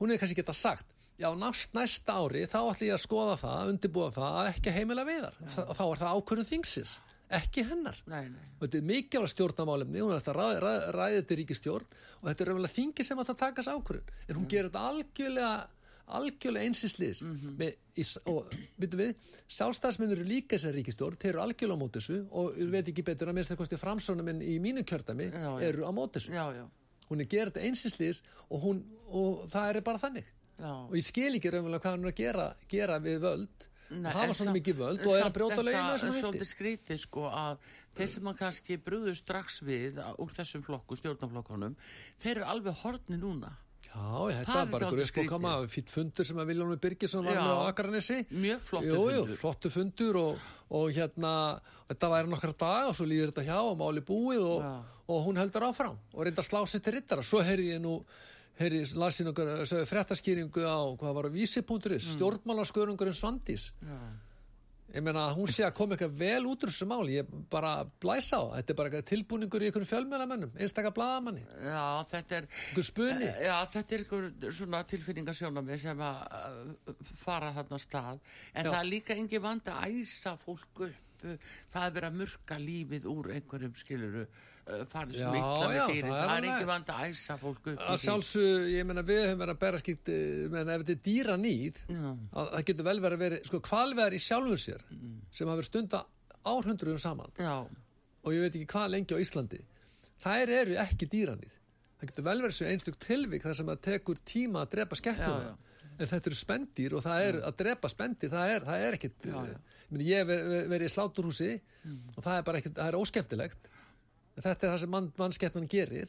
Hún 0.00 0.12
hefur 0.12 0.24
kannski 0.24 0.40
geta 0.42 0.56
sagt 0.56 0.94
já, 1.18 1.28
næst, 1.38 1.74
næsta 1.76 2.18
ári 2.18 2.44
þá 2.50 2.60
ætlum 2.60 2.88
ég 2.88 2.96
að 2.96 3.02
skoða 3.04 3.34
það 3.38 3.72
undirbúa 3.72 4.12
það 4.14 4.38
að 4.40 4.48
ekki 4.50 4.72
heimila 4.74 5.04
veiðar 5.06 5.36
Þa, 5.44 5.66
og 5.68 5.76
þá 5.78 5.84
er 5.84 6.00
það 6.00 6.16
ákvörðun 6.18 6.48
þingsins 6.48 6.94
ekki 7.34 7.64
hennar. 7.66 7.96
Nei, 8.10 8.26
nei. 8.30 8.48
og 8.58 8.66
þetta 8.66 8.78
er 8.78 8.88
mikilvægt 8.88 9.32
stjórnamálefni 9.32 10.02
hún 10.02 10.12
er 10.12 10.20
eftir 10.20 10.34
að 10.34 10.40
ræða, 10.40 10.58
ræða, 10.64 10.90
ræða 10.94 11.14
þetta 11.20 11.38
ríkistjórn 11.40 11.94
og 11.94 12.28
þetta 12.28 12.44
er 12.44 12.50
raunverulega 12.50 12.74
þingi 12.74 13.06
sem 13.08 13.22
að 13.22 13.30
taka 13.32 13.62
þessu 13.62 13.78
ákvörðun. 13.78 14.12
En 14.28 14.38
hún 14.38 14.50
gerir 14.50 14.68
þetta 14.68 14.84
algjörlega 14.90 15.54
algjörlega 16.06 16.68
einsinsliðs 16.68 17.22
mm 17.22 17.34
-hmm. 17.34 18.28
og 18.28 18.52
byrju 18.78 18.98
við, 19.00 19.14
sjálfstæðismennir 19.48 20.18
eru 20.18 20.28
líka 20.28 20.56
þessar 20.56 20.74
ríkistjórn, 20.76 21.16
þeir 21.16 21.32
eru 21.32 21.42
algjörlega 21.42 21.76
á 21.76 21.82
móti 21.82 22.00
þessu 22.00 22.18
og 22.30 22.58
ég 22.58 22.70
veit 22.70 22.88
ekki 22.88 23.02
betur 23.02 23.28
að 23.28 23.34
minnst 23.34 23.50
það 23.50 23.60
kosti 23.62 23.80
framsónuminn 23.80 24.42
í 24.42 24.58
mínu 24.60 24.84
kjördami 24.84 25.30
Já, 25.32 25.60
já. 25.60 25.60
eru 25.68 25.86
á 25.88 25.92
móti 25.92 26.18
þessu 26.18 26.32
Já, 26.32 26.46
já. 26.52 26.64
hún 27.08 27.20
er 27.20 27.26
gerð 27.26 27.56
einsinsliðs 27.56 28.22
og, 28.50 28.60
hún, 28.60 28.84
og 29.08 29.46
það 29.48 29.76
er 29.76 29.80
bara 29.80 29.98
þannig 29.98 30.26
Já. 30.58 30.72
og 30.88 30.94
ég 30.94 31.04
skil 31.04 31.34
ekki 31.34 31.50
raunverulega 31.50 31.82
hvað 31.82 31.96
hún 31.96 32.04
er 32.04 32.12
að 32.12 32.20
gera, 32.20 32.56
gera 32.68 32.98
við 32.98 33.18
völd 33.24 33.70
Nei, 33.90 34.12
hafa 34.12 34.26
en 34.26 34.34
svona 34.34 34.54
mikið 34.54 34.76
völd 34.76 35.02
og 35.04 35.12
er 35.14 35.24
að 35.24 35.34
brjóta 35.34 35.56
þetta 35.56 35.64
lögin 35.64 35.82
með 35.84 35.92
er 35.94 35.98
þessum 35.98 36.14
svolítið 36.20 36.40
hætti 36.40 36.50
skrítið 36.50 37.00
sko 37.02 37.26
að 37.28 37.58
þeir 37.94 38.08
sem 38.08 38.30
að 38.30 38.38
kannski 38.38 38.78
brúðu 38.80 39.14
strax 39.14 39.60
við 39.62 40.00
úr 40.18 40.32
þessum 40.34 40.64
flokku, 40.66 40.96
stjórnaflokkunum 40.98 41.76
þeir 42.22 42.36
eru 42.36 42.48
alveg 42.54 42.80
horni 42.80 43.18
núna 43.20 43.52
Já, 43.84 44.40
þetta 44.40 44.56
var 44.56 44.70
bara 44.72 44.88
ykkur 44.88 44.98
dálítið 44.98 45.10
uppbókama 45.10 45.52
fýtt 45.70 45.92
fundur 45.92 46.28
sem 46.28 46.40
að 46.40 46.50
Viljónu 46.50 46.76
Birgisson 46.82 47.26
var 47.28 47.38
á 47.38 47.68
Akarnesi 47.68 48.18
Mjög 48.30 48.68
jú, 48.84 48.98
fundur. 48.98 49.38
flottu 49.40 49.72
fundur 49.72 50.18
og, 50.20 50.44
og 50.74 50.92
hérna, 50.96 51.32
þetta 51.90 52.12
væri 52.14 52.32
nokkra 52.32 52.54
dag 52.64 52.90
og 52.90 52.98
svo 52.98 53.08
líður 53.08 53.32
þetta 53.32 53.46
hjá 53.50 53.58
og 53.60 53.78
máli 53.80 54.04
búið 54.04 54.44
og, 54.48 54.68
og 55.08 55.24
hún 55.28 55.40
heldur 55.40 55.68
áfram 55.70 55.98
og 56.12 56.22
reynda 56.26 56.44
að 56.44 56.50
slá 56.50 56.62
sér 56.68 56.84
til 56.84 56.96
rittara 56.98 57.26
svo 57.26 57.42
heyrði 57.44 57.74
ég 57.76 57.82
nú 57.84 57.98
heyrði, 58.60 58.84
lasin 59.00 59.32
okkur, 59.32 59.54
fréttaskýringu 59.90 60.62
á 60.62 60.78
hvað 60.98 61.16
var 61.18 61.28
á 61.28 61.30
vísi.is, 61.34 61.64
mm. 61.66 62.12
stjórnmálaskörungurinn 62.14 63.16
Svandís 63.16 63.72
Já. 63.82 63.98
Ég 64.94 65.02
meina 65.04 65.24
að 65.28 65.38
hún 65.40 65.50
sé 65.50 65.64
að 65.66 65.74
koma 65.78 65.96
eitthvað 65.96 66.16
vel 66.20 66.46
út 66.50 66.64
úr 66.64 66.70
þessu 66.72 66.86
máli, 66.88 67.16
ég 67.18 67.30
bara 67.50 67.72
blæsa 68.02 68.38
á 68.38 68.44
þetta 68.56 68.72
er 68.72 68.78
bara 68.78 68.90
eitthvað 68.90 69.08
tilbúningur 69.10 69.64
í 69.64 69.68
einhverjum 69.68 69.90
fjölmjölamennum 69.90 70.54
einstakar 70.54 70.94
blaðamanni, 70.96 71.44
Já, 71.64 71.84
þetta 72.12 72.38
er 72.38 72.48
Já, 73.42 73.56
þetta 73.74 73.98
er 73.98 74.56
svona 74.60 74.82
tilfinningasjónami 74.94 75.80
sem 75.82 76.04
að 76.06 76.94
fara 77.24 77.52
þarna 77.58 77.80
stað. 77.82 78.22
En 78.54 78.64
Já. 78.66 78.70
það 78.70 78.80
er 78.80 78.90
líka 78.90 79.18
engin 79.18 79.44
vandi 79.44 79.74
að 79.74 79.98
æsa 80.00 80.36
fólk 80.40 80.86
upp. 80.88 81.00
Það 81.72 81.84
er 81.86 81.94
verið 81.94 82.10
að 82.10 82.16
murka 82.20 82.56
lífið 82.60 83.06
úr 83.08 83.30
einhverjum 83.32 83.78
skiluru 83.80 84.26
farið 84.90 85.20
já, 85.20 85.28
með 85.30 85.80
dýri 85.90 86.08
það 86.08 86.20
er 86.20 86.28
það 86.28 86.48
engin 86.48 86.70
vandi 86.70 86.94
að 86.94 87.10
æsa 87.10 87.36
fólk 87.40 87.58
upp 87.60 87.70
í 87.72 87.88
að 87.92 87.98
sjálfsög, 88.04 88.68
ég 88.72 88.86
meina 88.88 89.04
við 89.04 89.22
höfum 89.26 89.42
verið 89.42 89.54
að 89.54 89.62
bera 89.64 89.80
skipt 89.82 90.12
menn 90.54 90.72
ef 90.74 90.84
þetta 90.84 90.94
er 90.94 91.02
dýra 91.08 91.36
nýð 91.40 91.80
það 92.32 92.62
getur 92.70 92.88
vel 92.88 92.96
verið 93.04 93.18
að 93.18 93.24
vera 93.26 93.40
sko 93.50 93.60
kvalveðar 93.68 94.16
í 94.16 94.22
sjálfum 94.24 94.62
sér 94.64 94.86
sem 94.88 95.50
hafa 95.50 95.58
verið 95.60 95.70
stunda 95.70 96.04
árhundruðum 96.44 97.00
saman. 97.00 97.36
Já, 97.40 97.54
og 98.24 98.34
ég 98.34 98.44
veit 98.44 98.56
ekki 98.56 98.68
hvað 98.72 98.90
lengi 98.92 99.16
á 99.16 99.22
Íslandi. 99.24 99.60
Þær 100.24 100.50
eru 100.60 100.74
ekki 100.80 101.08
dýranýð 101.12 101.54
það 102.04 102.10
getur 102.10 102.26
vel 102.28 102.40
verið 102.44 102.56
svo 102.58 102.70
einstök 102.70 102.98
tilvík 103.02 103.44
þar 103.44 103.56
sem 103.58 103.70
að 103.72 103.84
tekur 103.88 104.20
tíma 104.26 104.64
að 104.64 104.74
drepa 104.74 104.98
skeppnuna 104.98 105.52
Já, 105.52 105.86
en 105.94 106.10
þetta 106.10 106.30
eru 106.30 106.38
spendýr 106.38 106.96
og 106.96 107.04
það 107.04 107.28
er 107.28 107.38
að 107.48 107.56
drepa 107.62 107.90
spendýr, 107.92 108.32
það 108.32 108.54
er, 108.54 108.66
það 108.68 108.86
er 108.88 108.98
ekkit 108.98 109.28
Já, 109.28 109.36
já. 109.36 109.54
ég, 109.54 109.92
meni, 109.94 110.08
ég 110.10 110.28
verið 110.28 110.68
veri 110.72 110.88
í 110.88 110.92
sláturhúsi 110.92 111.50
og 112.16 112.20
það 112.20 112.36
er 112.36 112.46
bara 112.48 112.60
ekkit, 112.60 112.76
það 112.80 112.90
er 112.90 112.98
óskemmtilegt 113.00 113.70
þetta 114.40 114.66
er 114.66 114.72
það 114.74 114.78
sem 114.84 114.90
mann, 114.90 115.12
mannskeppnan 115.18 115.68
gerir 115.70 116.08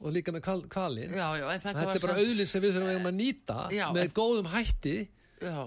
og 0.00 0.12
líka 0.16 0.32
með 0.32 0.42
kval, 0.46 0.62
kvalin 0.72 1.10
já, 1.12 1.26
já, 1.40 1.44
þetta, 1.58 1.74
þetta 1.76 1.80
er 1.80 1.86
bara 1.86 2.14
samt- 2.14 2.22
auðlinn 2.24 2.48
sem 2.48 2.62
við 2.64 2.76
þurfum 2.78 3.10
að 3.10 3.18
nýta 3.20 3.58
Já, 3.72 3.86
með 3.92 4.02
en- 4.06 4.16
góðum 4.16 4.48
hætti 4.54 4.96
Já, 5.40 5.58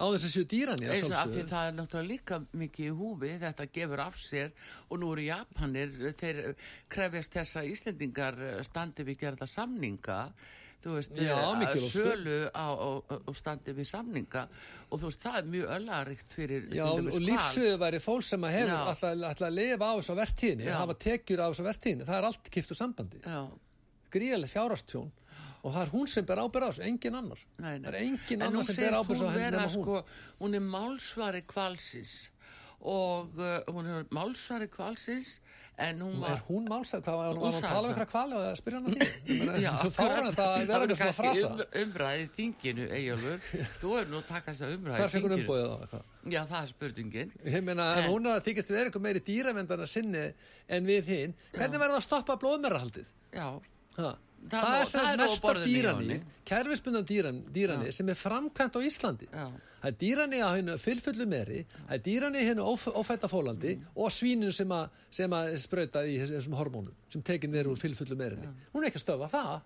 á 0.00 0.04
þess 0.12 0.24
að 0.28 0.32
séu 0.34 0.44
dýran 0.48 0.80
í 0.84 0.86
sjálfsögðu. 1.00 1.44
það 1.48 1.66
er 1.68 1.74
náttúrulega 1.76 2.08
líka 2.10 2.38
mikið 2.56 2.86
í 2.86 2.94
húfi 3.00 3.32
þetta 3.40 3.66
gefur 3.72 4.00
af 4.04 4.16
sér 4.20 4.52
og 4.90 5.00
nú 5.00 5.10
eru 5.12 5.24
Japanir 5.26 5.90
þeir 6.20 6.54
krefjast 6.88 7.32
þess 7.36 7.56
að 7.60 7.70
Íslendingar 7.72 8.38
standi 8.64 9.04
við 9.04 9.18
gerða 9.24 9.48
samninga 9.48 10.20
þú 10.80 10.94
veist, 10.96 11.12
Já, 11.20 11.34
eh, 11.36 11.46
ósköp. 11.50 11.90
sölu 11.92 12.36
á, 12.56 12.66
á, 12.72 12.88
á 13.28 13.30
standi 13.36 13.72
við 13.76 13.88
samninga 13.90 14.46
og 14.90 14.98
þú 15.00 15.04
veist, 15.10 15.20
það 15.22 15.38
er 15.40 15.48
mjög 15.54 15.72
öllaríkt 15.76 16.32
fyrir 16.36 16.68
Já, 16.72 16.84
og 16.88 17.20
lífsviðu 17.20 17.78
væri 17.82 18.00
fólk 18.00 18.24
sem 18.24 18.40
að 18.48 18.54
hefur 18.56 18.76
alltaf, 18.80 19.42
að 19.44 19.54
lifa 19.58 19.84
á 19.90 19.94
þessu 20.00 20.16
vertíðinni, 20.20 20.70
hafa 20.72 20.94
tekjur 21.06 21.42
á 21.44 21.46
þessu 21.52 21.66
vertíðinni, 21.68 22.06
það 22.08 22.18
er 22.22 22.28
allt 22.30 22.50
kiptu 22.50 22.74
sambandi. 22.78 23.20
Já, 23.26 23.42
Gríðalegt 24.10 24.50
fjárastjón 24.56 25.10
og 25.60 25.74
það 25.74 25.82
er 25.84 25.90
hún 25.92 26.06
sem 26.08 26.24
ber 26.24 26.40
ábyrð 26.40 26.64
á 26.64 26.70
þessu, 26.72 26.82
engin 26.88 27.14
annar. 27.20 27.40
nei, 27.60 27.74
nei. 27.78 27.84
Það 27.84 27.94
er 27.94 28.00
engin 28.00 28.40
En 28.40 28.46
annar 28.48 28.64
sem 28.64 28.76
ber 28.80 28.96
ábyrð 28.96 29.22
á 29.22 29.30
nema 29.36 29.66
hún. 29.68 29.74
sko, 29.76 30.04
hún 30.40 30.54
er 30.56 30.64
málsvari 30.64 31.42
kvalsins 31.44 32.30
og 32.80 33.36
uh, 33.36 33.60
hún 33.68 33.84
er 33.92 34.06
málsvari 34.10 34.70
kvalsins 34.72 35.34
en 35.86 36.00
hún 36.04 36.14
Er 36.14 36.20
var 36.22 36.40
hún 36.48 36.66
málsæð? 36.70 37.00
Hvað 37.06 37.16
var 37.20 37.30
hún 37.30 37.46
að 37.50 37.60
tala 37.64 37.88
um 37.88 37.94
það. 37.94 38.00
eitthvað 38.00 38.10
kvali 38.12 38.38
og 38.40 38.58
spyrja 38.60 38.78
hann 38.80 38.86
að 38.86 38.94
því? 39.00 39.62
Já, 39.64 39.70
Svo 39.80 39.90
fára 39.96 40.22
þetta 40.26 40.46
að 40.50 40.66
vera 40.70 40.86
með 40.90 41.00
svona 41.00 41.16
frasa. 41.18 41.50
um, 41.50 41.62
umræði 41.82 42.22
í 42.24 42.30
þinginu, 42.36 42.86
Eyjólfur 42.98 43.44
þú 43.80 43.92
er 44.00 44.08
nú 44.12 44.20
að 44.20 44.26
taka 44.30 44.46
þess 44.54 44.64
að 44.66 44.74
umræði 44.76 45.00
Hvar 45.00 45.10
í 45.10 45.14
fengur 45.14 45.34
þinginu 45.34 45.46
umbóðið 45.46 45.70
á 45.70 45.76
eitthvað? 45.80 46.04
Já, 46.36 46.40
það 46.52 46.60
er 46.62 46.70
spurningin 46.74 47.32
Ég 47.56 47.64
meina, 47.70 47.86
En- 48.02 48.10
hún 48.12 48.26
er 48.30 48.36
að 48.40 48.46
þykist 48.50 48.72
vera 48.76 48.86
eitthvað 48.90 49.06
meiri 49.08 49.24
dýravendana 49.30 49.86
sinni 49.88 50.24
en 50.68 50.86
við 50.90 51.04
hinn, 51.14 51.34
hvernig 51.56 51.80
verður 51.80 51.96
það 51.96 52.02
að 52.02 52.08
stoppa 52.10 52.36
blóðmerahaldið? 52.44 53.08
Já, 53.34 53.48
Ha. 53.98 54.10
Það 54.48 54.62
Það, 54.64 54.80
er 54.80 54.86
það 54.90 55.08
er 55.12 55.18
mesta 55.20 55.52
dýrani, 55.64 56.14
kerfisbundan 56.48 57.04
dýran, 57.06 57.40
dýrani 57.52 57.90
sem 57.92 58.08
er 58.08 58.14
framkvæmt 58.16 58.76
á 58.76 58.80
Íslandi. 58.80 59.26
já, 59.30 59.44
Það 59.80 59.88
er 59.90 59.96
dýrani 60.00 60.38
á 60.40 60.48
hennu 60.56 60.76
fylfullu 60.80 61.26
meri, 61.28 61.66
það 61.88 61.92
er 61.94 62.02
dýrani 62.06 62.44
hennu 62.48 62.62
óf, 62.64 62.86
ófætta 62.88 63.28
fólandi 63.28 63.74
og 63.96 64.08
svíninu 64.10 64.50
sem 64.52 64.68
að, 64.68 64.88
sem 65.10 65.30
að 65.30 65.52
sprauta 65.60 66.02
í 66.08 66.16
þess- 66.18 66.32
þessum 66.38 66.56
hormónum 66.56 66.92
sem 67.08 67.22
tekin 67.22 67.54
er 67.54 67.64
úr 67.68 67.76
fylfullu 67.78 68.16
merinni. 68.16 68.48
Hún 68.74 68.82
er 68.84 68.90
ekki 68.90 68.98
að 69.00 69.04
stöfa 69.06 69.30
það. 69.30 69.60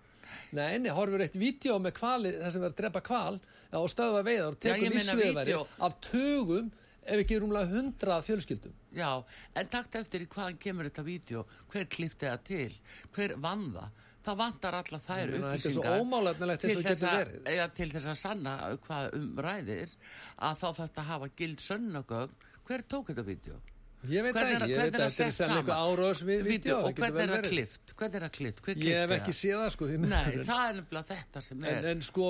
Nei, 0.51 0.77
nei, 0.77 0.89
horfur 0.91 1.21
eitt 1.21 1.35
vídeo 1.39 1.79
með 1.79 1.93
kvali, 1.99 2.31
það 2.41 2.51
sem 2.51 2.61
verður 2.61 2.73
að 2.73 2.79
drepa 2.83 3.01
kval 3.01 3.39
og 3.73 3.89
stöfa 3.89 4.23
veiðar 4.23 4.55
og 4.55 4.59
lífsviðværi 4.91 5.45
vídeó. 5.53 5.67
af 5.79 5.99
tugum 6.01 6.71
ef 7.05 7.19
ekki 7.23 7.39
rúmlega 7.39 7.71
hundrað 7.71 8.23
fjölskyldum. 8.27 8.73
já 8.95 9.23
En 9.55 9.67
takt 9.67 9.95
eftir 9.95 10.21
í 10.21 10.27
hvaðan 10.27 10.57
kemur 10.59 10.83
þetta 10.89 11.03
vídeo 11.03 11.45
Hver 11.71 11.85
klifti 11.85 12.25
það 12.27 12.43
til, 12.43 12.71
hver 13.13 13.35
vann 13.37 13.71
það 13.73 13.89
Það 14.25 14.37
vantar 14.41 14.73
alla 14.79 14.99
þær 15.05 15.21
er 15.21 15.35
upplýsingar 15.37 16.57
til 16.57 16.81
þess 16.81 17.03
að- 17.05 17.53
ja, 17.55 17.67
Til 17.67 17.89
þess 17.91 18.07
að 18.09 18.17
sanna 18.17 18.55
hvað 18.87 19.13
um 19.19 19.29
ræðir 19.45 19.95
að 20.39 20.57
þá 20.63 20.67
þetta 20.81 21.01
hafa 21.11 21.29
gild 21.37 21.59
sönnagögn 21.61 22.31
Hver 22.65 22.81
tók 22.89 23.11
þetta 23.13 23.25
vídeo? 23.25 23.59
Ég 24.05 24.21
veit 24.21 24.35
er- 24.37 24.61
ekki, 24.61 24.69
ég 24.69 24.77
veit 24.77 24.95
er 24.95 25.01
að 25.01 25.09
það 25.09 25.15
þetta 25.17 25.25
er 25.25 25.33
sem 25.33 25.49
eitthvað 25.49 25.65
saman? 25.65 25.97
árós 25.97 26.19
við 26.25 26.41
Vídeó, 26.45 26.49
vídeo. 26.51 26.77
og 26.85 26.95
hvernig 26.95 27.21
er 27.21 27.29
það 27.35 27.47
klift? 27.49 27.93
Hvernig 27.97 28.15
er 28.15 28.21
það 28.25 28.31
klift? 28.37 28.61
Hver 28.65 28.75
Ég 28.75 28.97
hef 29.01 29.13
ekki 29.15 29.31
það? 29.31 29.39
séð 29.39 29.57
það 29.61 29.71
sko. 29.75 29.85
Nei, 29.85 30.31
það 30.45 30.69
er 30.69 30.73
nefnilega 30.79 31.07
þetta 31.09 31.41
sem 31.41 31.63
er 31.63 31.77
en, 31.77 31.85
en 31.85 32.01
sko, 32.05 32.27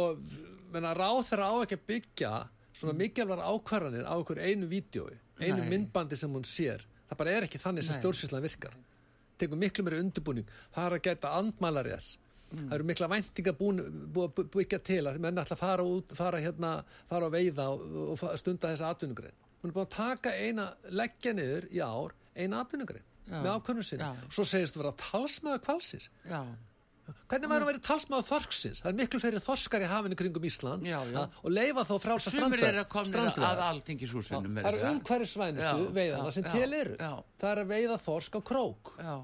ráð 0.95 1.21
þeirra 1.29 1.47
á 1.51 1.55
ekki 1.65 1.75
að 1.75 1.86
byggja 1.91 2.31
svona 2.75 2.93
mikilvægar 2.99 3.43
ákvarðanir 3.43 4.05
á 4.08 4.15
einu 4.39 4.67
vídjói, 4.71 5.17
einu 5.39 5.63
myndbandi 5.69 6.15
sem 6.15 6.31
hún 6.31 6.43
sér. 6.47 6.79
Það 7.10 7.17
bara 7.17 7.31
er 7.31 7.43
ekki 7.47 7.60
þannig 7.60 7.84
sem 7.84 7.95
stjórnsýslan 7.99 8.41
virkar. 8.41 8.73
Tekur 9.39 9.60
miklu 9.60 9.86
meiri 9.86 10.04
undirbúning. 10.04 10.54
Það 10.76 10.88
er 10.89 10.98
að 10.98 11.04
geta 11.08 11.34
andmælarjas. 11.39 12.12
Mm. 12.52 12.67
Það 12.67 12.76
eru 12.78 12.88
mikla 12.91 13.10
væntinga 13.12 13.56
búin, 13.58 13.82
búið 14.13 14.30
að 14.30 14.52
byggja 14.54 14.80
til 14.86 15.02
að 15.10 15.17
menn 15.24 15.41
ætla 15.41 15.58
að 15.58 15.63
fara 15.63 15.88
út, 15.95 16.13
fara 16.15 16.43
hérna, 16.43 16.76
fara 17.10 17.28
að 17.30 17.36
veiða 17.39 17.65
og, 17.74 18.13
og 18.13 18.38
stunda 18.39 18.71
þessa 18.71 18.93
atvinnugrein. 18.93 19.36
Hún 19.62 19.71
er 19.71 19.76
búin 19.76 19.88
að 19.88 19.95
taka 19.98 20.36
eina, 20.38 20.69
leggja 20.93 21.34
niður 21.36 21.67
í 21.74 21.82
ár, 21.84 22.15
eina 22.38 22.62
atvinnugrein 22.62 23.06
með 23.26 23.52
ákvörnum 23.56 23.86
sinni. 23.86 24.08
Svo 24.30 24.45
segist 24.45 24.76
þú 24.76 24.84
vera 24.84 24.93
talsmaður 25.02 25.63
kvalsins. 25.65 26.10
Já, 26.30 26.41
Hvernig 27.05 27.49
að 27.65 27.69
vera 27.69 27.81
talsmaður 27.85 28.27
þorsksins? 28.29 28.81
Það 28.81 28.91
er 28.91 28.97
miklu 28.99 29.21
fyrir 29.21 29.43
þorskar 29.45 29.85
í 29.85 29.89
hafinu 29.89 30.17
kringum 30.19 30.47
Ísland 30.49 30.85
Já, 30.85 30.97
já. 31.11 31.21
og 31.41 31.53
leifa 31.53 31.85
þá 31.85 31.95
sumir 32.25 32.65
eru 32.65 32.83
að 32.83 33.63
alþingishúsinu 33.69 34.51
Það 34.57 34.69
eru 34.71 34.91
umhverfisvænustu 34.91 35.65
Já, 35.65 35.95
veiðana 35.99 36.35
sem 36.35 36.49
til 36.49 36.69
eru. 36.81 36.99
Það 37.41 37.49
er 37.51 37.63
að 37.63 37.73
veiða 37.75 37.97
þorsk 38.05 38.37
á 38.37 38.41
krók. 38.51 38.93
Já, 38.99 39.15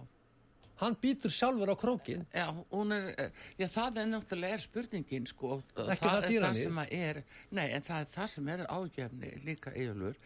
Hann 0.81 0.95
býtur 0.97 1.29
sjálfur 1.29 1.69
á 1.69 1.77
krókin. 1.77 2.23
er, 2.95 3.33
já, 3.59 3.67
það 3.69 3.99
er 4.01 4.07
náttúrulega 4.09 4.57
er 4.57 4.61
spurningin, 4.63 5.27
sko. 5.29 5.59
Það 5.75 5.91
er 5.91 6.25
dýranýr. 6.25 6.45
það 6.47 6.61
sem 6.63 6.79
er, 6.87 7.19
nei, 7.53 7.67
en 7.75 7.85
það 7.85 7.99
er 8.01 8.09
það 8.15 8.31
sem 8.33 8.49
er 8.49 8.63
ágefni 8.65 9.29
líka 9.45 9.73
eiginlur, 9.75 10.17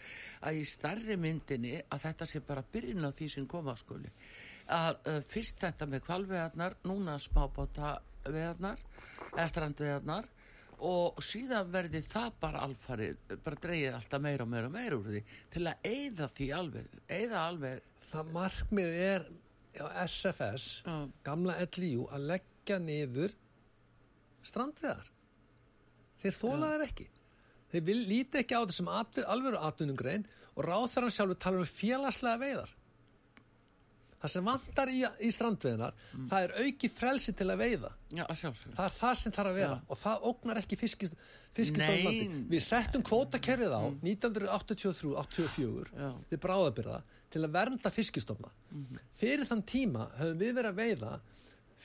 að 0.48 0.62
í 0.62 0.64
starri 0.72 1.18
myndinni 1.20 1.82
að 1.84 2.06
þetta 2.08 2.28
sé 2.32 2.40
bara 2.48 2.64
byrjun 2.72 3.04
á 3.04 3.12
því 3.12 3.28
sem 3.34 3.50
koma 3.52 3.76
skuli. 3.76 4.14
Að 4.66 5.10
uh, 5.12 5.20
fyrst 5.30 5.60
þetta 5.62 5.88
með 5.90 6.06
kvalveðarnar, 6.08 6.78
núna 6.90 7.20
smábáta 7.22 7.98
veðarnar, 8.26 8.80
eða 9.36 9.50
strandveðarnar, 9.52 10.30
og 10.86 11.20
síðan 11.24 11.70
verði 11.72 12.02
það 12.04 12.32
bara 12.42 12.64
alfarið, 12.66 13.20
bara 13.46 13.60
dreigið 13.64 13.98
alltaf 14.00 14.24
meira 14.24 14.44
og 14.44 14.50
meira 14.52 14.70
og 14.70 14.74
meira 14.74 14.98
úr 14.98 15.12
því, 15.14 15.22
til 15.54 15.68
að 15.70 15.92
eyða 15.92 16.30
því 16.36 16.48
alveg, 16.60 16.98
eyða 17.08 17.44
alveg, 17.50 17.84
Það 18.16 18.32
markmið 18.36 18.94
er 19.02 19.26
á 19.76 19.86
SFS, 20.06 20.66
Já. 20.86 20.96
gamla 21.26 21.58
LIU, 21.76 22.06
að 22.14 22.30
leggja 22.32 22.78
niður 22.80 23.34
strandveðar. 24.46 25.10
Þeir 26.22 26.38
þóla 26.38 26.72
þær 26.72 26.86
ekki. 26.86 27.08
Þeir 27.74 27.84
vil, 27.90 27.98
líti 28.08 28.40
ekki 28.40 28.56
á 28.56 28.64
þessum 28.64 28.92
alvöru 28.94 29.60
atvinnungrein 29.68 30.24
og 30.56 30.64
ráþarann 30.64 31.12
sjálfur 31.12 31.40
tala 31.42 31.60
um 31.60 31.68
félagslega 31.68 32.40
veiðar. 32.40 32.72
Það 34.26 34.32
sem 34.34 34.46
vantar 34.50 34.90
í, 34.90 35.00
í 35.22 35.30
strandveðinar, 35.36 35.94
Mm. 36.16 36.28
það 36.32 36.44
er 36.48 36.54
auki 36.66 36.90
frelsi 36.90 37.34
til 37.38 37.46
að 37.54 37.60
veiða. 37.62 37.92
já, 38.10 38.26
að. 38.26 38.56
Það 38.76 38.86
er 38.86 38.96
það 39.00 39.16
sem 39.22 39.32
þarf 39.36 39.52
að 39.52 39.58
vera 39.60 39.76
Já. 39.76 39.82
og 39.90 39.98
það 40.02 40.24
ógnar 40.32 40.58
ekki 40.64 40.78
fiskist, 40.82 41.14
fiskistofnlandi. 41.54 42.48
Við 42.50 42.62
settum 42.66 43.04
kvótakerfið 43.06 43.76
á 43.78 43.84
1983-84 44.02 45.94
Já. 45.94 46.10
við 46.32 46.40
bráðabyrða 46.42 47.02
til 47.30 47.44
að 47.46 47.52
vernda 47.56 47.92
fiskistofna. 47.92 48.50
Fyrir 49.20 49.46
þann 49.46 49.64
tíma 49.68 50.10
höfum 50.18 50.40
við 50.42 50.54
verið 50.58 50.72
að 50.74 50.82
veiða 50.82 51.20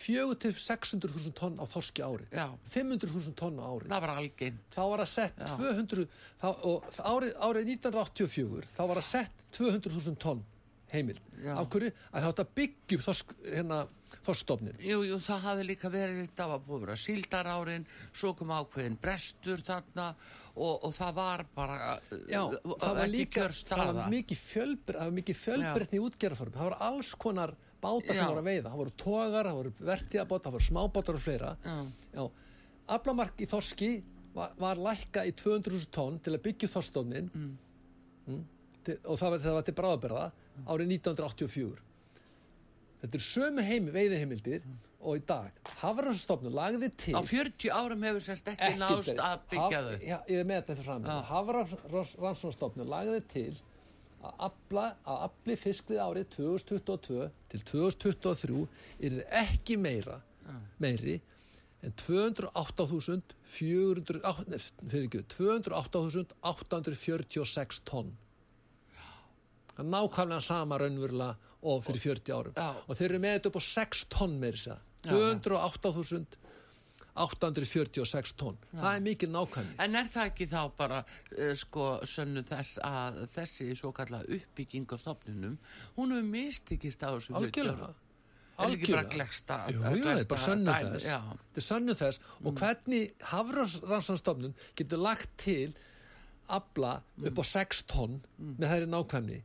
400-600.000 0.01 1.33
tonn 1.37 1.59
á 1.61 1.65
þorski 1.69 2.01
ári. 2.07 2.27
Já. 2.33 2.47
500.000 2.73 3.35
tonn 3.37 3.59
á 3.61 3.67
ári. 3.69 3.89
Það 3.91 4.01
var 4.07 4.13
algeng. 4.17 4.59
Þá 4.73 4.81
var 4.93 5.03
að 5.05 5.11
sett 5.13 5.37
Já. 5.37 5.57
200 5.59 6.07
þá, 6.41 6.47
og 6.65 6.85
árið, 7.05 7.35
árið 7.37 7.73
1984 7.75 8.65
þá 8.79 8.83
var 8.89 8.97
að 9.03 9.09
sett 9.11 9.33
200.000 9.53 10.17
tonn 10.23 10.45
heimild. 10.95 11.23
Já. 11.41 11.55
Af 11.57 11.71
hverju? 11.73 11.95
Að 12.11 12.21
það 12.25 12.29
átt 12.31 12.43
að 12.43 12.53
byggja 12.59 12.99
upp 12.99 13.07
þorsk, 13.07 13.33
hérna, 13.47 13.79
þorskstofnin. 14.27 14.83
Jú, 14.85 15.01
jú, 15.09 15.19
það 15.25 15.47
hafði 15.47 15.67
líka 15.69 15.91
verið, 15.93 16.29
það 16.37 16.53
var 16.53 16.63
búið 16.67 16.77
að 16.77 16.85
vera 16.87 16.99
síldarárin, 17.05 17.89
svo 18.13 18.35
kom 18.39 18.53
ákveðin 18.55 19.01
brestur 19.01 19.65
þarna 19.67 20.11
og, 20.57 20.85
og 20.89 20.95
það 20.97 21.17
var 21.21 21.45
bara 21.57 21.81
Já, 22.29 22.43
uh, 22.45 22.77
það 22.83 23.01
var 23.01 23.13
líka 23.15 23.49
það 23.55 23.93
var 23.97 24.13
mikið 24.13 24.45
fjölbreytni, 24.45 26.01
var 26.01 26.07
útgerðarform. 26.11 26.55
Það 26.57 26.69
voru 26.69 26.81
alls 26.91 27.13
konar 27.27 27.57
báta 27.81 28.13
sem 28.13 28.25
Já. 28.25 28.29
voru 28.29 28.43
að 28.43 28.51
veiða. 28.51 28.69
Það 28.69 28.81
voru 28.83 28.95
togar, 29.05 29.51
það 29.51 29.61
voru 29.61 29.75
vertíðabóta, 29.91 30.49
það 30.49 30.57
voru 30.59 30.69
smábátar 30.69 31.19
og 31.19 31.25
fleira. 31.25 31.53
Já. 31.65 31.77
Já. 32.15 32.25
Aflamark 32.91 33.41
í 33.41 33.47
þorski 33.49 33.91
var, 34.35 34.55
var 34.61 34.81
lækka 34.81 35.25
í 35.29 35.35
200.000 35.37 35.91
tonn 35.95 36.19
til 36.23 36.35
að 36.37 36.45
byggja 36.47 36.71
þorstofnin 36.75 37.31
mm. 37.31 38.41
til, 38.87 38.97
og 39.05 39.21
það 39.21 39.35
var, 39.35 39.43
það 39.45 39.59
var 39.59 39.67
til 39.67 39.77
bráðabyrða 39.81 40.25
árið 40.67 40.87
1984. 40.99 41.81
Þetta 43.01 43.17
er 43.17 43.23
sömu 43.25 43.63
heimi, 43.65 43.89
veiðiheimildir 43.95 44.61
og 45.01 45.17
í 45.17 45.23
dag. 45.25 45.49
Hafrarstofnun 45.81 46.53
lagði 46.53 46.91
til 47.01 47.15
Á 47.17 47.25
40 47.25 47.71
árum 47.73 48.03
hefur 48.05 48.21
sérst 48.27 48.45
ekki, 48.53 48.75
nást 48.81 49.15
að 49.17 49.41
byggja 49.55 49.81
þau. 49.87 49.95
Já, 50.05 50.19
ég 50.29 50.37
er 50.43 50.47
með 50.51 50.61
þetta 50.69 50.85
fram 50.85 51.01
Já. 51.09 51.15
Hafrannsóknastofnun 51.31 52.91
lagði 52.93 53.21
til 53.33 53.55
að 54.21 54.53
afli 55.17 55.57
fiskvið 55.57 55.97
árið 56.05 56.29
2022 56.37 57.31
til 57.49 57.61
2023 57.71 58.69
er 59.09 59.17
ekki 59.41 59.79
meira 59.81 60.19
meiri 60.83 61.17
en 61.81 61.89
208.400 61.97 64.21
á- 64.21 64.45
nei, 64.45 64.61
fyrir 64.61 65.09
ekki, 65.09 65.25
208.846 66.45 67.81
tonn 67.89 68.13
nákvæmlega 69.87 70.41
sama 70.45 70.79
raunverulega 70.81 71.37
og 71.63 71.83
fyrir 71.85 72.01
40 72.01 72.33
árum. 72.35 72.55
Já. 72.57 72.71
og 72.87 72.97
þeir 72.97 73.09
eru 73.11 73.19
með 73.23 73.35
þetta 73.37 73.51
upp 73.51 73.59
á 73.61 73.65
6 73.71 74.05
tonn 74.13 74.37
sér 74.41 74.79
Já, 75.01 75.13
já. 75.13 75.41
208.846 77.17 78.35
tonn. 78.37 78.59
Það 78.73 78.95
er 78.95 79.01
mikil 79.05 79.31
nákvæmni. 79.33 79.75
En 79.81 79.97
er 79.97 80.07
það 80.13 80.25
ekki 80.31 80.47
þá 80.51 80.63
bara 80.77 80.99
uh, 81.05 81.55
sko 81.57 81.87
sönnu 82.09 82.43
þess 82.49 82.79
að 82.85 83.13
þessi 83.35 83.67
svo 83.77 83.91
kalla 83.97 84.21
uppbygging 84.25 84.87
á 84.93 84.97
stofnunum, 85.01 85.57
hún 85.97 86.09
hefur 86.15 86.29
mistikist 86.29 87.01
á 87.05 87.09
þessu 87.17 87.31
algjörlega. 87.41 87.93
jú, 89.73 90.03
það 90.05 90.19
er 90.21 90.43
sönnu 90.45 90.73
þess. 90.77 91.07
Já, 91.09 91.21
þetta 91.33 91.61
er 91.63 91.65
sönnu 91.65 91.95
þess. 91.97 92.17
Og 92.45 92.51
hvernig 92.61 93.05
Hafrannsóknastofnun 93.31 94.55
getur 94.77 95.01
lagt 95.01 95.31
til 95.41 95.71
afla 96.51 96.99
upp 97.25 97.41
á 97.41 97.45
6 97.47 97.85
tonn 97.91 98.21
með 98.37 98.67
þeirri 98.75 98.89
nákvæmni 98.91 99.39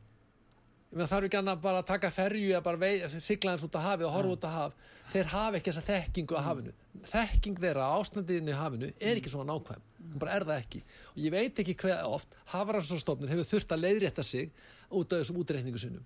það 1.04 1.16
eru 1.18 1.28
ekki 1.28 1.38
annað 1.40 1.64
bara 1.66 1.82
að 1.82 1.88
taka 1.90 2.10
ferju 2.14 2.52
eða 2.52 2.62
bara 2.64 2.80
vei, 2.80 3.20
sigla 3.20 3.52
eins 3.52 3.64
út 3.66 3.76
á 3.76 3.80
hafi 3.84 4.06
og 4.06 4.14
horfa 4.14 4.36
út 4.36 4.46
á 4.48 4.50
haf. 4.54 4.78
Þeir 5.12 5.28
hafa 5.32 5.58
ekki 5.58 5.70
þessa 5.72 5.84
þekkingu 5.86 6.38
á 6.38 6.42
hafinu. 6.46 6.72
Þekking 7.10 7.60
þeirra 7.62 7.90
á 7.90 7.96
ástandinu 8.00 8.52
í 8.52 8.56
hafinu 8.56 8.88
er 8.96 9.20
ekki 9.20 9.32
svona 9.32 9.52
nákvæm, 9.52 9.84
hún 10.12 10.22
bara 10.22 10.38
er 10.38 10.46
það 10.48 10.62
ekki. 10.64 10.80
Og 11.12 11.20
ég 11.26 11.34
veit 11.36 11.60
ekki 11.62 11.76
hver 11.82 12.00
oft 12.08 12.34
hafrannsstofnun 12.54 13.30
hefur 13.30 13.50
þurft 13.52 13.76
að 13.76 13.84
leiðrétta 13.84 14.24
sig 14.26 14.50
út 14.90 15.12
af 15.12 15.22
þessum 15.22 15.40
útreikningu 15.42 15.80
sinum 15.82 16.04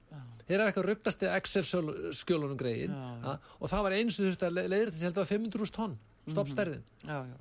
þeir 0.49 0.63
hafa 0.63 0.71
eitthvað 0.71 0.89
ruggast 0.89 1.23
eða 1.25 1.39
Excel 1.39 1.65
skjölunum 2.17 2.59
greiðin 2.59 2.95
og 2.97 3.71
það 3.71 3.85
var 3.87 3.97
eins 3.99 4.19
og 4.19 4.27
þurft 4.27 4.45
að 4.47 4.59
leiðrétta 4.73 4.97
sig 4.97 5.07
held 5.07 5.21
að 5.21 5.33
500.000 5.35 5.75
tonn 5.77 5.97
stoppstærðin. 6.31 6.85
Já, 7.05 7.19
já. 7.29 7.37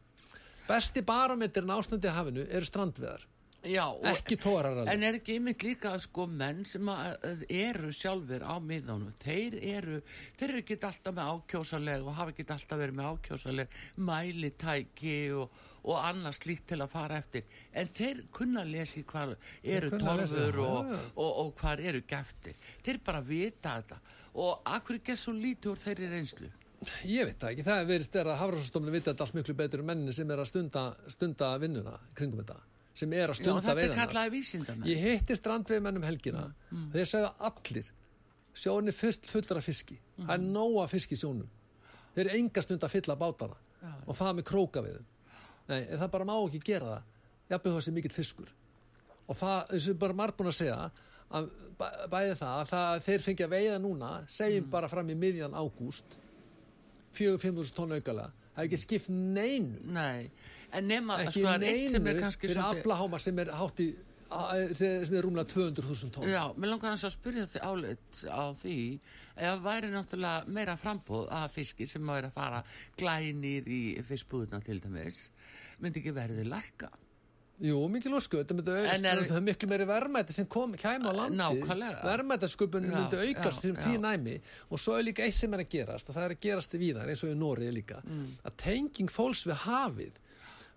besti 0.68 1.04
barometrin 1.06 1.74
ástandi 1.74 2.10
í 2.10 2.16
hafinu 2.16 2.46
eru 2.48 2.68
strandveðar 2.68 3.26
Já, 3.68 3.84
ekki 4.08 4.38
tórar 4.40 4.78
en 4.88 5.02
er 5.04 5.18
ekki 5.18 5.34
einmitt 5.36 5.64
líka 5.66 5.92
sko 6.00 6.24
menn 6.32 6.62
sem 6.68 6.88
eru 6.88 7.90
sjálfur 7.92 8.46
á 8.48 8.56
miðanum, 8.64 9.12
þeir 9.20 9.58
eru 9.60 9.98
þeir 10.40 10.46
eru 10.54 10.62
ekki 10.62 10.78
alltaf 10.80 11.18
með 11.18 11.32
ákjósaleg 11.34 12.06
og 12.08 12.16
hafa 12.16 12.32
ekki 12.32 12.46
alltaf 12.56 12.80
verið 12.80 12.96
með 13.02 13.10
ákjósaleg 13.10 13.76
mælitæki 14.10 15.18
og, 15.36 15.60
og 15.84 16.00
annars 16.00 16.40
líkt 16.48 16.70
til 16.72 16.80
að 16.80 16.94
fara 16.94 17.20
eftir, 17.20 17.44
en 17.76 17.92
þeir 18.00 18.24
kunna 18.32 18.64
lesi 18.64 19.04
hvað 19.04 19.36
eru 19.64 19.92
torfur 19.98 20.64
og, 20.64 20.96
og, 21.18 21.30
og 21.44 21.54
hvað 21.60 21.84
eru 21.92 22.04
gefti 22.08 22.56
þeir 22.86 23.04
bara 23.04 23.24
vita 23.26 23.76
þetta. 23.76 24.00
Og 24.40 24.72
akkur 24.72 25.02
ekki 25.02 25.18
svo 25.20 25.34
lítið 25.36 25.74
úr 25.74 25.80
þeirri 25.84 26.10
reynslu? 26.14 26.48
Ég 27.10 27.28
veit 27.28 27.40
það 27.42 27.50
ekki, 27.52 27.64
það 27.68 27.82
er 27.82 27.88
verið 27.90 28.08
stærra 28.08 28.36
Hafrannsstofnun 28.40 28.94
vita 28.94 29.12
þetta 29.12 29.26
allt 29.26 29.36
miklu 29.36 29.56
betur 29.60 29.82
en 29.84 29.90
mennin 29.90 30.16
sem 30.16 30.30
er 30.32 30.40
að 30.40 30.52
stunda, 30.54 30.84
stunda 31.12 31.50
vinnuna 31.60 31.98
kringum 32.16 32.40
þetta, 32.40 32.56
sem 33.00 33.14
er 33.16 33.32
að 33.32 33.38
Já, 33.38 33.42
stunda 33.42 33.62
þetta 33.64 33.86
er 33.86 33.96
kallaði 33.96 34.34
vísindamenn. 34.36 34.88
Ég 34.90 35.00
hitti 35.06 35.38
strandveiðmennum 35.40 36.04
helgina, 36.08 36.44
Mm, 36.72 36.90
þeir 36.94 37.08
segja 37.14 37.32
allir, 37.50 37.88
sjónin 38.60 38.92
er 38.92 38.98
full, 39.00 39.18
fullur 39.32 39.58
af 39.62 39.66
fiski, 39.70 39.98
það 40.20 40.34
er 40.36 40.44
nóga 40.44 40.88
fisk 40.92 41.12
í 41.16 41.20
sjónum, 41.20 41.48
þeir 42.16 42.26
eru 42.28 42.38
enga 42.40 42.62
stund 42.66 42.84
að 42.84 42.90
fylla 42.98 43.16
bátana. 43.16 43.56
Já. 43.80 43.94
og 44.08 44.16
það 44.18 44.34
með 44.36 44.44
króka 44.50 44.82
við 44.84 44.98
Nei, 45.70 45.86
það 45.86 46.10
bara 46.12 46.26
má 46.26 46.34
ekki 46.48 46.60
gera 46.66 46.86
það, 46.86 47.04
jafnveg 47.50 47.74
það 47.76 47.84
sé 47.86 47.92
mikill 47.96 48.12
fiskur. 48.12 48.50
Og 49.30 49.36
það, 49.38 49.68
þessu 49.70 49.90
er 49.94 50.00
bara 50.02 50.14
marg 50.18 50.36
búin 50.36 50.50
að 50.50 50.58
segja 50.58 50.92
að 51.32 51.50
bæ- 51.80 52.08
bæði 52.10 52.34
það 52.42 52.56
að 52.64 52.68
það, 52.74 53.04
þeir 53.06 53.20
fengi 53.28 53.46
að 53.46 53.54
veiða 53.54 53.78
núna, 53.80 54.10
segjum 54.28 54.66
Mm. 54.66 54.70
bara 54.72 54.88
fram 54.90 55.08
í 55.10 55.16
miðjan 55.16 55.54
ágúst 55.54 56.18
4-5.000 57.16 57.74
tonn 57.78 57.92
aukala 57.96 58.26
það 58.56 58.64
er 58.64 58.68
ekki 58.68 58.80
skipt 58.82 59.10
neinu. 59.10 59.80
Nei, 59.96 60.30
en 60.74 60.88
nema 60.88 61.18
ekki 61.24 61.42
sko 61.44 61.58
neinu 61.58 62.00
fyrir 62.04 62.30
svolítið- 62.56 62.82
aflaháma 62.84 63.20
sem 63.20 63.40
er 63.40 63.46
hátt 63.60 63.80
í 63.80 63.90
sem 64.78 65.16
er 65.18 65.24
rúmlega 65.26 65.48
200.000 65.50 66.12
tonn. 66.14 66.28
Já, 66.30 66.54
mér 66.56 66.70
langar 66.76 66.94
að 66.94 67.10
spyrja 67.16 67.48
þið 67.50 67.64
álit 67.66 68.20
á 68.30 68.54
því 68.62 68.78
ef 69.38 69.60
væri 69.66 69.90
náttúrulega 69.90 70.48
meira 70.48 70.76
frambóð 70.78 71.28
af 71.32 71.52
fiski 71.56 71.88
sem 71.90 72.02
væri 72.06 72.30
að 72.30 72.34
fara 72.38 72.64
glænir 73.00 73.66
í 73.66 73.82
fiskbúðuna 74.06 74.62
til 74.64 74.80
dæmis 74.80 75.30
myndi 75.82 75.98
ekki 76.04 76.14
verðið 76.14 76.46
lækka? 76.52 76.90
Jú, 77.60 77.76
mikið 77.92 78.14
lósku, 78.14 78.38
þetta 78.40 78.56
myndi 78.56 78.72
auðvitað, 78.72 79.04
er- 79.04 79.24
það 79.28 79.36
er 79.36 79.44
miklu 79.44 79.68
meiri 79.68 79.86
verðmæti 79.90 80.32
sem 80.32 80.46
kom, 80.46 80.74
kæmi 80.80 81.04
á 81.04 81.12
landi, 81.12 81.36
Já, 82.88 82.96
myndi 82.96 83.18
aukast 83.34 83.58
já, 83.58 83.62
sem 83.62 83.76
já. 83.76 83.82
því 83.84 83.98
næmi. 84.00 84.42
Og 84.72 84.80
svo 84.80 84.94
er 84.98 85.04
líka 85.04 85.26
eitt 85.26 85.34
sem 85.34 85.54
er 85.54 85.60
að 85.66 85.70
gerast 85.70 86.08
og 86.10 86.16
það 86.16 86.24
er 86.30 86.36
að 86.36 86.40
gerast 86.40 86.72
víðar 86.80 87.10
eins 87.12 87.24
og 87.26 87.30
í 87.34 87.36
Norið 87.36 87.74
líka, 87.76 88.00
Mm. 88.06 88.26
að 88.46 88.56
tenging 88.56 89.10
fólks 89.12 89.44
við 89.46 89.58
hafið, 89.66 90.12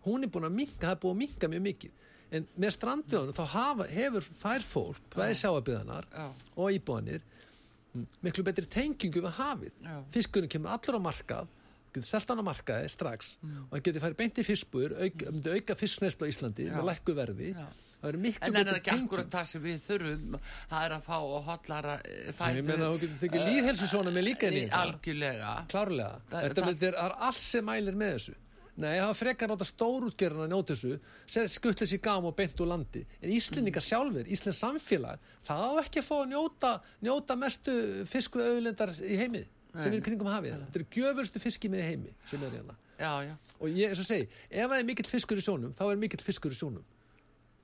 hún 0.06 0.24
er 0.24 0.28
búin 0.34 0.48
að 0.48 0.56
minka, 0.56 0.80
það 0.86 0.90
er 0.96 1.00
búin 1.04 1.14
að 1.16 1.20
minka 1.24 1.48
mjög 1.52 1.64
mikið. 1.68 1.90
En 2.32 2.46
með 2.58 2.70
strandiðunum 2.78 3.36
þá 3.36 3.44
hafa, 3.52 3.86
hefur 3.92 4.24
fær 4.24 4.62
fólk, 4.64 5.02
bæði 5.14 5.34
sjáabiðanar 5.42 6.06
Já. 6.12 6.26
og 6.56 6.70
íbúanir 6.78 7.20
miklu 8.24 8.44
betri 8.46 8.64
tengingu 8.72 9.20
við 9.20 9.34
hafið. 9.36 9.72
Já. 9.84 9.98
fiskurinn 10.14 10.48
kemur 10.48 10.72
allur 10.72 10.96
á 10.96 11.00
markað 11.04 11.50
getur 11.92 12.08
selt 12.08 12.30
hann 12.32 12.40
á 12.40 12.44
markaði 12.46 12.88
strax 12.88 13.34
Mm. 13.44 13.66
og 13.68 13.72
hann 13.76 13.82
getur 13.84 14.00
farið 14.00 14.16
beint 14.16 14.38
í 14.40 14.44
fiskbúður 14.48 14.94
auka, 14.96 15.30
myndi 15.30 15.50
auka 15.52 15.74
fiskneslu 15.76 16.24
á 16.24 16.28
Íslandi 16.32 16.64
Já. 16.70 16.72
með 16.78 16.86
lækku 16.88 17.12
verði. 17.14 17.50
Það 17.52 18.06
verður 18.08 18.22
miklu 18.24 18.46
En 18.48 18.56
er 18.56 18.64
það 18.64 18.78
ekki 18.80 18.94
akkurat 18.96 19.28
það 19.30 19.44
sem 19.50 19.62
við 19.62 19.82
þurfum 19.90 20.38
það 20.70 20.86
er 20.86 20.94
að 20.96 21.02
fá 21.04 21.16
og 21.20 21.44
hotlara 21.44 21.92
eh, 22.00 22.32
sem 22.32 22.56
ég 22.56 22.64
meina 22.64 22.88
þú 22.88 23.00
getur 23.04 23.18
tekið 23.26 23.44
líðhelsu 23.50 23.86
svona 23.92 24.10
með 24.16 24.24
líka 24.30 24.48
í 24.48 24.56
þetta. 24.64 24.80
Algjörlega. 24.86 25.52
Klárlega, 25.68 26.16
Það- 26.32 26.42
þetta 26.48 26.62
það- 26.64 26.80
það 26.80 27.04
er 27.04 27.14
allt 27.28 27.36
sem 27.44 27.64
mælir 27.68 27.94
með 27.94 28.16
þessu 28.16 28.34
Nei, 28.80 28.94
það 28.96 29.06
var 29.10 29.16
frekar 29.18 29.50
nátt 29.52 29.62
að 29.66 29.68
stórútgerðina 29.68 30.46
njóta 30.48 30.72
þessu, 30.72 30.94
segð 31.28 31.50
skuttlega 31.52 31.90
sér 31.90 32.00
gám 32.06 32.24
og 32.24 32.36
beint 32.38 32.60
úr 32.64 32.70
landi. 32.70 33.02
En 33.20 33.32
Íslendingar 33.36 33.84
sjálfur, 33.84 34.30
Íslands 34.32 34.60
samfélag, 34.64 35.18
það 35.44 35.64
á 35.68 35.70
ekki 35.82 36.00
að 36.00 36.06
fá 36.08 36.14
að 36.22 36.30
njóta, 36.32 36.70
njóta 37.04 37.36
mestu 37.36 37.74
fisku 38.08 38.40
auðlendar 38.40 38.94
í 39.04 39.18
heimi 39.20 39.42
sem 39.76 39.92
er 39.92 39.98
í 39.98 40.02
kringum 40.06 40.30
hafið. 40.32 40.56
Þetta 40.64 40.80
eru 40.80 40.88
gjöfurstu 40.96 41.42
fiski 41.44 41.68
með 41.72 41.84
heimi 41.90 42.14
sem 42.28 42.42
er 42.48 42.56
hérna. 42.56 42.78
Já, 43.02 43.12
já, 43.28 43.36
Og 43.60 43.68
ég, 43.76 43.92
eins 43.92 44.00
og 44.00 44.08
segi, 44.08 44.26
ef 44.48 44.68
það 44.70 44.78
er 44.78 44.88
mikill 44.88 45.08
fiskur 45.10 45.36
í 45.40 45.44
sjónum, 45.44 45.72
þá 45.76 45.84
er 45.92 46.00
mikill 46.00 46.24
fiskur 46.24 46.52
í 46.52 46.58
sjónum. 46.58 46.84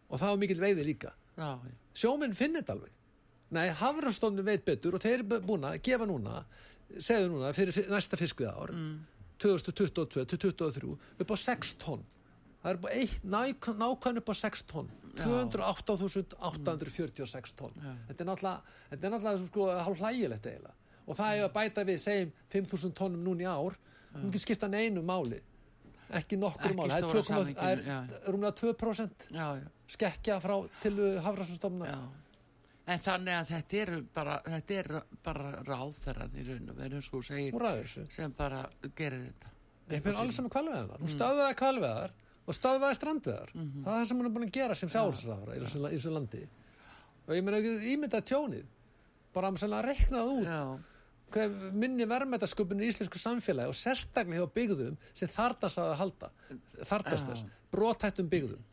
Og 0.08 0.20
það 0.20 0.32
er 0.34 0.40
mikill 0.44 0.60
veiði 0.60 0.84
líka. 0.92 1.12
já, 1.36 1.50
já. 1.56 1.74
Sjóminn 1.98 2.34
finnir 2.36 2.62
þetta 2.62 2.74
alveg. 2.76 2.92
Nei, 3.50 3.68
Hafrastofnun 3.80 4.44
veit 4.44 4.64
betur 4.64 4.94
og 4.96 5.00
þeir 5.00 5.22
eru 5.22 5.40
búin 5.40 5.64
að 5.64 5.78
gefa 5.88 6.04
núna, 6.08 6.42
segðu 7.00 7.30
núna, 7.32 7.52
fyrir 7.56 7.88
næsta 7.88 8.16
fiskvið 8.20 8.50
ár, 8.52 8.72
Mm. 8.76 8.98
2022-2023, 9.38 10.98
upp 11.22 11.30
á 11.30 11.36
6 11.36 11.74
tonn. 11.82 12.02
Það 12.62 12.70
er 12.72 12.78
nákvæmn 13.78 14.18
upp 14.22 14.28
á 14.28 14.34
6 14.34 14.62
tonn. 14.70 14.88
208.846 15.18 17.52
tonn. 17.58 17.74
Þetta 18.08 18.20
er 18.22 18.26
náttúrulega, 18.28 18.60
þetta 18.90 19.04
er 19.06 19.10
náttúrulega 19.14 19.38
sko, 19.46 19.62
hálf 19.86 19.98
hlægilegt 20.02 20.44
eiginlega. 20.46 20.74
Og 21.08 21.14
það 21.16 21.30
er 21.34 21.40
að 21.46 21.54
bæta 21.54 21.80
við, 21.88 21.98
segjum, 22.02 22.30
5.000 22.52 22.92
tonnum 22.98 23.22
núna 23.24 23.42
í 23.42 23.44
ár, 23.48 23.74
hún 24.14 24.28
ekki 24.28 24.38
skipta 24.44 24.66
neinu 24.70 25.02
máli. 25.06 25.38
Ekki 26.18 26.34
nokkur 26.40 26.72
máli. 26.76 26.90
Það 26.92 26.98
er 26.98 27.02
stóra 27.04 27.12
2,- 27.12 27.16
það 27.18 27.28
samhenginu, 27.28 27.82
já. 27.84 27.98
er 28.18 28.32
rúmlega 28.32 28.54
2% 28.60 29.10
já, 29.30 29.46
já. 29.60 29.66
skekkja 29.88 30.34
frá 30.40 30.56
til 30.82 30.94
Hafrastofnuna. 31.24 31.86
En 32.88 33.02
þannig 33.04 33.34
að 33.36 33.50
þetta 33.50 33.80
eru 33.82 33.98
bara, 34.16 34.38
þetta 34.46 34.78
er 34.80 34.88
bara 35.26 35.50
ráðherran 35.66 36.38
í 36.38 36.44
raun 36.46 36.70
og 36.72 36.78
veru, 36.78 37.02
svo 37.04 37.20
segir, 37.26 37.56
sem 38.14 38.32
bara 38.36 38.62
gerir 38.96 39.26
þetta. 39.26 39.52
Ég 39.92 40.04
finn 40.04 40.20
alls 40.20 40.36
saman 40.36 40.52
kvalveðar. 40.52 40.94
Mm. 40.94 41.04
Hún 41.04 41.12
stöðvaði 41.12 41.58
kvalveðar 41.60 42.14
og 42.48 42.56
stöðvaði 42.56 42.96
strandveðar. 42.96 43.52
Mhm. 43.54 43.84
Það 43.84 43.92
er 43.92 43.98
það 44.00 44.08
sem 44.08 44.20
hún 44.20 44.28
er 44.28 44.34
búin 44.36 44.46
að 44.48 44.56
gera 44.56 44.74
sem 44.74 44.88
í 44.88 44.92
þessu, 44.92 45.80
í 45.88 45.96
þessu 45.96 46.12
landi. 46.14 46.42
Og 47.28 47.34
ég 47.36 47.44
meina 47.44 47.60
ekki 47.60 47.92
ímynda 47.92 48.22
tjónið. 48.24 48.64
Bara 49.34 49.50
að 49.50 49.58
maður 49.58 49.84
reiknaði 49.84 50.30
út 50.38 50.48
Já, 50.48 50.62
hvað 51.34 51.58
minni 51.76 52.06
verðmætasköpun 52.08 52.80
í 52.80 52.88
íslensku 52.88 53.20
samfélagi 53.20 53.68
og 53.68 53.76
sérstaklega 53.76 54.40
hjá 54.40 54.54
byggðum 54.54 54.96
sem 55.12 55.28
þartast 55.28 55.80
að 55.82 55.92
halda. 56.00 56.30
Þartast 56.88 57.28
þess. 57.28 57.44
Brotættum 57.70 58.30
byggðum. 58.32 58.64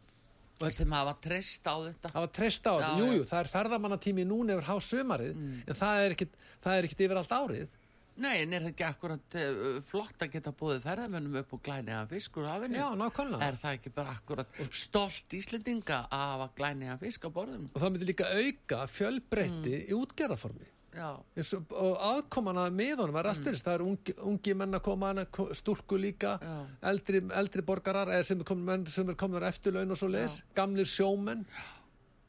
Sem 0.71 0.91
hafa 0.91 1.13
treyst 1.21 1.65
á 1.67 1.75
þetta. 1.83 2.11
Var 2.15 2.27
treyst 2.35 2.67
á 2.67 2.73
þetta. 2.75 2.91
Já, 2.99 3.05
Jú, 3.15 3.23
það 3.29 3.39
er 3.43 3.49
ferðamannatími 3.55 4.25
núna 4.29 4.55
yfir 4.55 4.69
há 4.69 4.75
sumarið 4.81 5.33
en 5.67 5.75
það 5.81 6.03
er 6.05 6.15
ekkit, 6.15 6.37
það 6.63 6.77
er 6.79 6.87
ekkit 6.89 7.03
yfir 7.07 7.19
allt 7.23 7.35
árið. 7.39 7.67
Nei, 8.15 8.37
en 8.45 8.53
er 8.55 8.63
það 8.63 8.69
ekki 8.71 8.83
akkurat 8.87 9.35
uh, 9.35 9.81
flott 9.83 10.21
að 10.23 10.29
geta 10.37 10.53
búið 10.55 10.77
ferðamönnum 10.85 11.33
upp 11.41 11.49
og 11.57 11.59
glæniða 11.65 12.05
fiskur 12.07 12.45
á 12.47 12.55
afinu? 12.55 12.77
Já, 12.79 12.85
nákvæmlega. 12.95 13.49
Er 13.49 13.57
það 13.59 13.73
ekki 13.75 13.91
bara 13.97 14.13
akkurat 14.15 14.61
stolt 14.71 15.35
Íslendinga 15.35 15.97
að 16.07 16.23
hafa 16.31 16.47
glæniða 16.55 16.95
fisk 17.01 17.27
á 17.27 17.29
borðum? 17.35 17.65
Og 17.75 17.81
það 17.83 17.91
myndi 17.91 18.07
líka 18.13 18.29
auka 18.31 18.79
fjölbreytti 18.87 19.73
Mm. 19.75 19.91
í 19.91 19.97
útgerðarformi. 19.99 20.69
Já, 20.95 21.09
Eins 21.35 21.53
og, 21.57 21.73
aðkomana 22.09 22.65
með 22.71 23.01
honum 23.03 23.17
var 23.17 23.27
aftur 23.33 23.57
það 23.59 23.73
eru 23.77 23.87
ungi, 23.91 24.13
ungi 24.31 24.53
menn 24.55 24.77
að 24.79 24.83
koma 24.87 25.13
stúlku 25.59 25.97
líka, 25.99 26.37
Mm. 26.39 26.47
Já. 26.47 26.89
eldri, 26.91 27.21
eldri 27.41 27.61
borgarar 27.67 28.07
eða 28.15 28.23
sem 28.25 28.39
er 28.39 28.47
komin, 28.47 28.65
menn 28.65 28.85
sem 28.87 29.09
er 29.09 29.15
komin 29.15 29.43
á 29.43 29.49
eftirlaun 29.51 29.91
og 29.91 29.97
svo 29.97 30.07
leis, 30.09 30.41
gamlir 30.55 30.85
sjómenn 30.87 31.45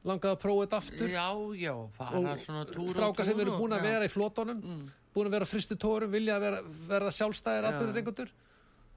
langaði 0.06 0.34
að 0.36 0.40
prófa 0.42 0.66
þetta 0.66 0.80
aftur 0.82 1.08
já, 1.10 1.26
já, 1.58 1.72
og 1.74 2.38
svona 2.38 2.64
túr 2.70 2.90
stráka 2.90 3.24
sem 3.26 3.40
eru 3.40 3.56
búin 3.58 3.72
að 3.74 3.80
já. 3.80 3.82
Mm. 3.82 3.90
vera 3.90 4.04
í 4.04 4.12
flotónum 4.12 4.60
búin 5.16 5.26
að 5.30 5.30
vera 5.38 5.48
fristu 5.48 5.76
tórum, 5.80 6.10
vilja 6.12 6.36
að 6.36 6.40
vera, 6.46 6.60
verða 6.90 7.14
sjálfstæðir 7.16 7.62
Já. 7.64 7.70
atvinnureikundur 7.74 8.34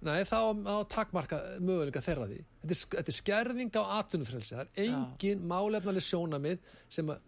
Nei, 0.01 0.23
þá 0.23 0.55
á 0.63 0.75
takmarka 0.87 1.37
möguleika 1.59 1.99
þeirra 1.99 2.29
því. 2.29 2.37
Þetta 2.63 2.71
er, 2.71 2.83
þetta 2.93 3.11
er 3.11 3.15
skerðing 3.17 3.71
á 3.75 3.83
atvinnufrelsi. 3.99 4.55
Það 4.55 4.61
er 4.63 4.85
engin 4.85 5.41
málefnaleg 5.43 6.05
sjónamið 6.05 6.61
sem, 6.87 7.09
að, 7.11 7.19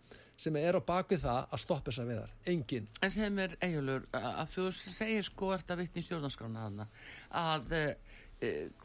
sem 0.42 0.58
er 0.58 0.78
á 0.78 0.82
bakvið 0.82 1.26
það 1.26 1.42
að 1.54 1.62
stoppa 1.62 1.92
þessa 1.92 2.06
veðar. 2.08 2.32
Engin. 2.50 2.88
En 3.02 3.14
segð 3.14 3.36
mér, 3.38 3.58
Egilur, 3.68 4.08
að 4.18 4.56
þú 4.56 4.66
segir 4.78 5.28
sko 5.28 5.52
vitni 5.54 6.02
í 6.02 6.06
stjórnarskrána 6.06 6.66
þarna, 6.66 6.88
að 7.42 7.76
uh, 7.78 7.92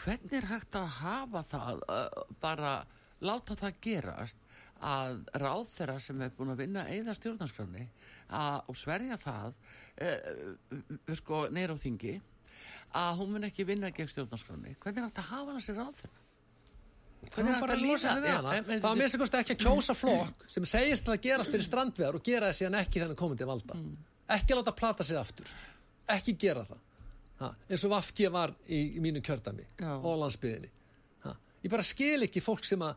hvernig 0.02 0.36
er 0.36 0.48
hægt 0.50 0.76
að 0.76 0.90
hafa 0.98 1.42
það, 1.48 1.84
bara 2.42 2.74
láta 3.24 3.56
það 3.56 3.80
gerast 3.86 4.42
að 4.84 5.22
ráðherra 5.40 5.96
sem 6.04 6.20
er 6.20 6.34
búin 6.36 6.52
að 6.52 6.60
vinna 6.66 6.82
eða 6.92 7.14
stjórnarskráni 7.16 7.86
og 8.68 8.76
sverja 8.76 9.16
það, 9.22 9.56
uh, 10.04 11.16
sko, 11.16 11.46
neyra 11.48 11.78
á 11.78 11.80
þingi, 11.80 12.18
að 12.96 13.16
hún 13.22 13.32
mun 13.32 13.48
ekki 13.48 13.64
vinna 13.68 13.90
gegn 13.96 14.12
stjórnarskráni. 14.12 14.76
Hvernig 14.82 15.00
er 15.00 15.08
hægt 15.08 15.24
að 15.24 15.32
hafa 15.32 15.56
þessi 15.56 15.78
ráðherra? 15.80 16.25
Það 17.36 17.48
er 17.50 17.60
bara 17.60 17.74
að 17.76 17.82
losa 17.84 18.12
sig 18.14 18.22
við 18.22 18.32
hana. 18.36 18.52
Já, 18.52 18.58
en- 18.58 18.64
Það 18.80 18.82
var 18.88 18.96
minnst 18.96 19.34
ekki 19.40 19.54
að 19.56 19.62
kjósa 19.66 19.94
flokk 19.94 20.44
sem 20.48 20.64
segist 20.64 21.08
að 21.08 21.20
gerast 21.26 21.50
fyrir 21.50 21.66
strandveðar 21.66 22.14
og 22.14 22.22
gera 22.22 22.48
það 22.50 22.58
síðan 22.60 22.78
ekki 22.80 23.00
þannig 23.02 23.16
komandi 23.20 23.44
valda. 23.48 23.74
Ekki 24.36 24.52
að 24.54 24.60
láta 24.62 24.72
plata 24.76 25.04
sig 25.04 25.16
aftur. 25.20 25.46
Ekki 26.08 26.36
gera 26.38 26.64
það. 26.64 26.78
ha, 27.38 27.50
eins 27.68 27.82
og 27.84 27.90
Vafki 27.92 28.28
var 28.32 28.54
í, 28.68 28.96
í 28.96 29.00
mínu 29.04 29.20
kjördami 29.20 29.66
og 29.84 30.14
landsbyðinni 30.22 30.70
ha, 31.26 31.34
ég 31.62 31.70
bara 31.70 31.82
skil 31.84 32.22
ekki 32.24 32.40
fólk 32.40 32.64
sem 32.64 32.80
að 32.80 32.94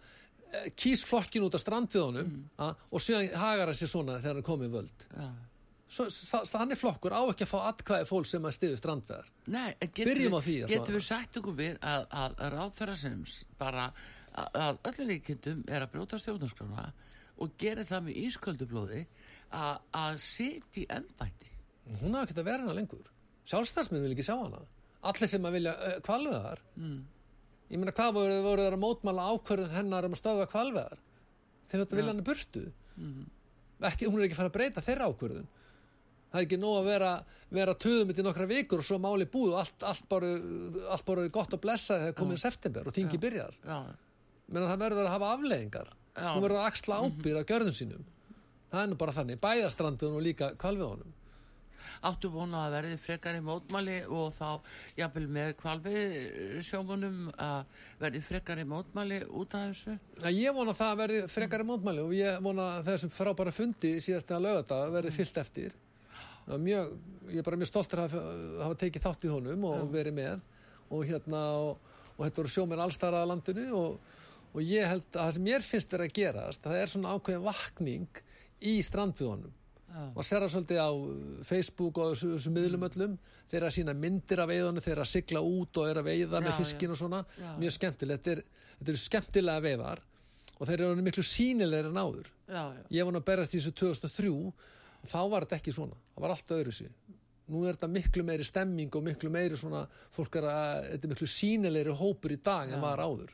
eh, 0.53 0.69
kýs 0.79 1.01
flokkin 1.03 1.43
út 1.43 1.57
af 1.57 1.59
strandviðunum 1.59 2.29
Mm. 2.55 2.75
og 2.91 3.01
síðan 3.03 3.33
hagar 3.35 3.65
hann 3.67 3.75
sér 3.75 3.91
svona 3.91 4.15
þegar 4.21 4.35
hann 4.39 4.43
komið 4.47 4.71
völd 4.77 5.03
Já. 5.11 5.27
Það, 5.89 6.43
þannig 6.51 6.77
flokkur 6.77 7.13
á 7.17 7.21
ekki 7.31 7.45
að 7.47 7.49
fá 7.49 7.59
atkvæði 7.71 8.05
fólk 8.05 8.27
sem 8.29 8.43
að 8.45 8.55
stiðu 8.59 8.77
strandveðar 8.77 9.29
Byrjum 10.05 10.35
við, 10.35 10.37
á 10.37 10.41
því 10.45 10.57
svara. 10.59 10.93
við 10.93 11.05
sagt 11.07 11.39
okkur 11.41 11.55
við 11.57 11.79
að, 11.81 12.03
að, 12.13 12.35
að 12.37 12.51
ráðferða 12.53 12.97
sem 13.01 13.15
bara 13.57 13.85
að, 13.89 14.49
að 14.53 14.81
öllu 14.91 15.07
líkindum 15.09 15.63
er 15.65 15.85
að 15.85 15.95
brjóta 15.95 16.19
stjórnarskrána 16.21 16.85
og 17.41 17.55
gera 17.61 17.85
það 17.89 18.05
með 18.05 18.19
ísköldublóði 18.21 19.01
að, 19.49 19.79
að 20.03 20.19
sitja 20.21 20.83
í 20.83 20.87
embætti. 20.99 21.53
hún 22.03 22.17
hafa 22.17 22.27
ekki 22.27 22.37
að 22.37 22.49
vera 22.51 22.65
hana 22.65 22.75
lengur. 22.77 23.09
Sjálfstæðsmenn 23.49 24.05
vil 24.05 24.13
ekki 24.13 24.27
sjá 24.27 24.35
hana. 24.35 24.61
Allir 25.09 25.31
sem 25.31 25.45
að 25.47 25.55
vilja 25.57 25.73
uh, 25.73 25.95
kvalveðar 26.05 26.61
mm. 26.75 26.97
ég 27.71 27.81
meina 27.81 27.95
hvað 27.95 28.17
voru, 28.19 28.41
voru 28.45 28.65
þeir 28.65 28.75
að 28.77 28.83
mótmála 28.83 29.29
ákvörðun 29.33 29.77
hennar 29.77 30.05
um 30.05 30.13
að 30.13 30.21
stöðva 30.21 30.49
kvalveðar 30.51 31.01
þeir 31.69 31.81
þetta 31.81 31.99
vilja 32.01 32.13
hana 32.13 32.27
burtu. 32.29 32.65
Ekki, 33.89 34.09
hún 34.09 34.19
er 34.19 34.27
ekki 34.27 34.35
að 34.35 34.41
fara 34.41 34.51
að 34.51 34.57
breyta 34.57 34.83
þeirra 34.83 35.07
ákvörðun 35.07 35.47
það 36.29 36.39
er 36.39 36.45
ekki 36.45 36.59
nóg 36.61 36.77
að 36.79 36.89
vera, 36.89 37.11
vera 37.59 37.75
töðum 37.85 38.13
í 38.13 38.25
nokkra 38.25 38.47
vikur 38.49 38.83
og 38.83 38.87
svo 38.89 38.99
máli 39.01 39.27
búið 39.29 39.55
og 39.55 39.61
allt, 39.63 39.85
allt, 39.91 40.07
bara, 40.11 40.31
allt 40.93 41.07
bara 41.07 41.25
er 41.25 41.33
gott 41.33 41.55
að 41.57 41.63
blessa 41.65 41.99
þegar 42.03 42.17
komið 42.21 42.43
september 42.43 42.89
og 42.89 42.95
þingi 42.95 43.21
byrjar. 43.21 43.57
Menn 44.49 44.65
það 44.65 44.83
verður 44.85 45.05
að 45.05 45.13
hafa 45.15 45.33
afleðingar 45.35 45.93
Já. 46.15 46.29
hún 46.33 46.43
verður 46.45 46.59
að 46.61 46.71
axla 46.71 46.99
ábyrð 47.03 47.41
á 47.41 47.49
gjörðum 47.53 47.77
sínum. 47.77 48.09
Það 48.69 48.83
er 48.83 48.91
nú 48.91 48.99
bara 49.01 49.15
þannig, 49.15 49.41
bæðastranduðun 49.41 50.19
og 50.19 50.25
líka 50.25 50.53
kvalveðunum 50.61 51.15
áttu 52.05 52.29
vona 52.31 52.65
að 52.67 52.75
verði 52.77 52.97
frekar 53.01 53.37
í 53.37 53.41
mótmæli 53.43 53.97
og 54.07 54.31
þá 54.35 54.61
jafnvel 54.99 55.25
með 55.35 55.51
kvalvið 55.59 56.15
sjómunum 56.65 57.17
að 57.35 57.83
verði 57.99 58.21
frekar 58.23 58.61
í 58.61 58.65
mótmæli 58.69 59.19
út 59.27 59.55
af 59.57 59.73
þessu. 59.73 59.97
Já, 60.21 60.29
ég 60.31 60.55
vona 60.55 60.75
að 60.75 60.81
það 60.81 61.01
verði 61.03 61.21
frekari 61.33 61.67
mótmæli 61.67 62.05
og 62.05 62.15
ég 62.15 62.41
vona 62.45 62.71
að 62.77 62.91
þessum 62.93 63.13
frábæra 63.13 63.55
fundi 63.55 63.95
síðast 64.03 64.31
eða 64.31 64.43
lögata 64.47 64.81
verði 64.93 65.15
fyllt 65.17 65.41
eftir 65.43 65.77
mjög, 66.57 66.95
ég 67.29 67.41
er 67.41 67.45
bara 67.45 67.59
mjög 67.59 67.69
stoltur 67.69 68.03
að 68.05 68.15
hafa, 68.63 68.79
tekið 68.81 69.05
þátt 69.05 69.27
í 69.27 69.33
honum 69.33 69.67
og 69.69 69.91
verið 69.93 70.17
með. 70.17 70.41
Og 70.89 71.05
hérna 71.05 71.43
og, 71.59 71.91
og 72.15 72.23
þetta 72.23 72.41
voru 72.41 72.53
sjóminn 72.55 72.81
allstara 72.81 73.21
að 73.21 73.31
landinu 73.33 73.67
og, 73.77 74.17
og 74.49 74.61
ég 74.65 74.89
held 74.89 75.05
að 75.13 75.19
það 75.19 75.35
sem 75.35 75.45
mér 75.45 75.65
finnst 75.65 75.93
verið 75.93 76.09
að 76.09 76.17
gerast 76.17 76.65
það 76.65 76.79
er 76.79 76.91
svona 76.93 77.13
ákveðin 77.13 77.45
vakning 77.45 78.23
í 78.65 78.79
strandviðunum 78.83 79.53
Já. 79.89 80.01
maður 80.15 80.27
ser 80.27 80.43
það 80.43 80.51
svolítið 80.53 80.79
á 80.81 80.89
Facebook 81.49 81.99
og 81.99 82.11
þessu, 82.13 82.31
þessu 82.35 82.53
miðlum 82.53 82.85
öllum. 82.89 83.15
Þeir 83.49 83.65
að 83.65 83.75
sína 83.77 83.95
myndir 83.97 84.41
af 84.43 84.49
veiðunum 84.51 84.85
þeir 84.85 85.01
að 85.03 85.09
sigla 85.09 85.41
út 85.45 85.79
og 85.81 85.89
eru 85.89 86.03
að 86.03 86.09
veiða 86.11 86.41
með 86.45 86.57
fiskin 86.59 86.93
og 86.93 86.99
svona. 86.99 87.21
Mjög 87.61 87.75
skemmtilegt, 87.77 88.25
þetta 88.25 88.35
er, 88.35 88.73
þetta 88.79 88.93
eru 88.93 89.01
skemmtilega 89.03 89.65
veiðar 89.65 90.03
og 90.59 90.67
þeir 90.67 90.83
eru 90.85 91.05
miklu 91.05 91.23
sínilegri 91.25 91.89
en 91.89 92.01
áður. 92.01 92.29
Já, 92.49 92.61
já. 92.75 92.83
ég 92.97 93.07
var 93.07 93.15
nú 93.15 93.21
að 93.21 93.29
berast 93.31 93.55
í 93.55 93.61
þessu 93.61 93.73
2003 93.79 94.33
og 94.33 94.67
þá 95.07 95.19
var 95.31 95.45
þetta 95.45 95.55
ekki 95.61 95.71
svona, 95.75 95.95
það 96.15 96.21
var 96.25 96.29
allt 96.35 96.51
öðru 96.57 96.71
sér 96.75 96.91
nú 97.49 97.63
er 97.65 97.73
þetta 97.73 97.87
miklu 97.89 98.23
meiri 98.23 98.43
stemming 98.45 98.93
og 98.95 99.03
miklu 99.03 99.29
meiri 99.33 99.57
svona, 99.57 99.87
fólk 100.13 100.35
er 100.37 100.43
að 100.43 100.89
þetta 100.91 101.07
er 101.07 101.13
miklu 101.15 101.27
sínilegri 101.27 101.95
hópur 101.97 102.31
í 102.31 102.37
dag 102.45 102.69
en 102.75 102.81
var 102.81 102.99
áður. 103.01 103.31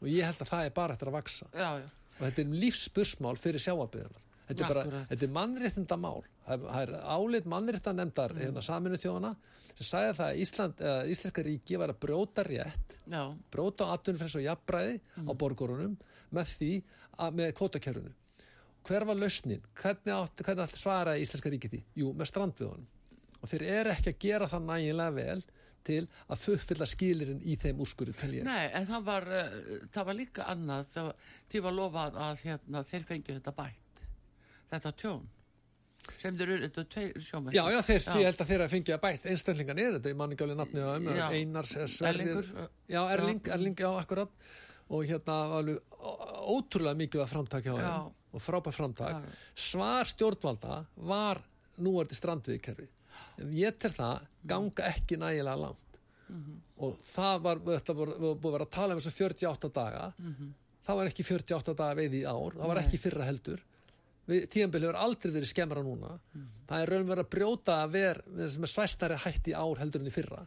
Og 0.00 0.08
ég 0.08 0.24
held 0.24 0.40
að 0.40 0.48
það 0.48 0.64
er 0.66 0.70
bara 0.70 0.92
eftir 0.96 1.08
að 1.10 1.12
vaksa 1.18 1.46
Já, 1.52 1.68
já. 1.82 1.88
og 2.16 2.22
þetta 2.24 2.40
er 2.42 2.54
lífsbursmál 2.62 3.36
fyrir 3.36 3.60
sjáabiðunar 3.60 4.22
þetta 4.48 4.64
er 4.64 4.72
bara, 4.74 4.84
þetta 5.10 5.26
er 5.28 5.34
mannréttinda 5.36 5.96
mál 6.00 6.22
það 6.48 6.64
er- 6.80 6.94
álit 7.12 7.44
mannréttinda 7.46 7.92
nefndar 8.00 8.32
Mm. 8.32 8.40
hérna 8.42 8.62
saminu 8.62 8.96
þjóðana 8.98 9.36
sem 9.76 9.86
sagði 9.86 10.16
það 10.16 10.26
að 10.32 10.40
Ísland, 10.42 10.74
eða 10.80 11.06
Íslenska 11.12 11.42
ríki 11.46 11.78
var 11.78 11.88
að 11.92 12.00
brjóta 12.00 12.42
rétt 12.48 12.98
Já, 13.06 13.22
brjóta 13.52 13.84
á 13.84 13.92
atvinnufrels 13.94 14.34
og 14.36 14.42
jafnbræði 14.48 15.00
Mm. 15.16 15.28
á 15.28 15.32
borgurunum 15.36 15.96
með 16.32 16.56
því 16.56 16.72
að 17.18 17.34
með 17.38 17.52
kvótakerfinu 17.60 18.12
hver 18.88 19.06
var 19.08 19.18
lausnin? 19.18 19.62
hvernig 19.78 20.14
átti, 20.14 20.46
hvernig 20.46 20.66
átti 20.66 20.80
svaraði 20.80 21.24
Íslenska 21.26 21.52
ríki 21.52 21.70
því? 21.72 21.82
Jú, 22.02 22.12
með 22.16 22.30
strandviðunum 22.32 22.88
og 23.42 23.50
þeir 23.50 23.66
eru 23.80 23.92
ekki 23.92 24.12
að 24.12 24.22
gera 24.22 24.48
það 24.50 24.64
nægilega 24.68 25.14
vel 25.16 25.42
til 25.82 26.00
að 26.30 26.48
uppfylla 26.54 26.86
skilirinn 26.86 27.42
í 27.42 27.56
þeim 27.58 27.82
úrskurðu 27.82 28.14
ég. 28.14 28.46
Nei, 28.46 28.70
en 28.78 28.86
það 28.86 29.06
var, 29.08 29.28
uh, 29.34 29.86
það 29.94 30.08
var 30.08 30.18
líka 30.18 30.48
annað, 30.52 30.90
það 30.94 31.12
því 31.50 31.62
var 31.66 31.76
lofað 31.78 32.18
að 32.28 32.44
hérna, 32.46 32.84
þeir 32.92 33.06
fengju 33.08 33.38
þetta 33.38 33.54
bætt, 33.58 34.04
þetta 34.70 34.94
tjón, 35.02 35.26
sem 36.14 36.38
þeir 36.38 36.54
eru, 36.54 36.68
þetta 36.68 36.84
er 36.84 36.88
tveir 36.94 37.26
sjómenn. 37.26 37.56
Já, 37.58 37.64
já, 37.74 37.80
þeir, 37.88 38.08
ég 38.22 38.30
held 38.30 38.44
að 38.44 38.52
þeir 38.52 38.64
að 38.64 38.72
fengja 38.76 39.02
bætt. 39.02 39.28
Einstaklingan 39.34 39.82
er 39.82 39.98
þetta, 39.98 40.14
ég 40.14 40.22
man 40.22 40.34
ekki 40.36 40.46
alveg 40.46 40.62
nafni 40.62 40.86
á 40.86 40.90
þeim 40.92 41.12
Já. 41.18 41.26
Einars, 41.40 41.76
eh, 41.76 41.98
Erlingur, 42.12 42.54
Já, 42.86 43.02
Erling, 43.16 43.52
Erling, 43.58 43.78
já, 43.82 43.90
akkurat. 43.90 44.50
Og 44.92 45.06
hérna 45.08 45.36
var 45.50 45.62
alveg 45.62 46.00
ótrúlega 46.52 46.98
mikið 46.98 47.22
að 47.24 47.32
framtak 47.34 47.66
hjá 47.66 47.74
Já. 47.74 47.86
þeim 47.90 48.18
og 48.32 48.42
frábært 48.42 48.76
framtak. 48.76 49.24
Svar 49.54 50.08
stjórnvalda 50.08 50.82
var 50.96 51.42
núverði 51.82 52.18
strandviðkerfi 52.18 52.88
en 53.40 53.52
ég 53.56 53.78
til 53.80 53.92
það 53.94 54.28
ganga 54.48 54.90
ekki 54.92 55.18
nægilega 55.20 55.58
langt. 55.66 55.88
Mhm. 56.32 56.60
og 56.82 56.98
það 57.04 57.42
var, 57.44 57.58
þetta 57.66 57.94
var 57.94 58.10
búið 58.16 58.46
að 58.46 58.52
vera 58.52 58.64
að 58.64 58.70
tala 58.70 58.94
um 58.94 59.00
þess 59.00 59.10
að 59.10 59.18
48 59.20 59.68
daga. 59.74 60.12
Mhm. 60.18 60.54
það 60.86 60.96
var 60.96 61.06
ekki 61.10 61.24
48 61.24 61.74
daga 61.76 61.94
veið 61.94 62.14
í 62.14 62.22
ár. 62.24 62.56
Það 62.56 62.70
var 62.72 62.80
ekki 62.82 62.98
fyrra 62.98 63.24
heldur. 63.24 63.60
Tíðanbili 64.26 64.86
hefur 64.86 64.98
aldrei 64.98 65.32
verið 65.32 65.50
skemmra 65.50 65.82
núna. 65.82 66.18
Það 66.66 66.82
er 66.82 66.90
raun 66.90 67.06
verið 67.06 67.24
að 67.24 67.30
brjóta 67.30 67.76
að 67.82 67.92
ver 67.92 68.22
sem 68.48 68.62
er 68.62 68.72
svæstnari 68.72 69.18
hætt 69.18 69.48
í 69.50 69.54
ár 69.54 69.78
heldur 69.78 70.00
en 70.00 70.06
í 70.06 70.14
fyrra. 70.14 70.46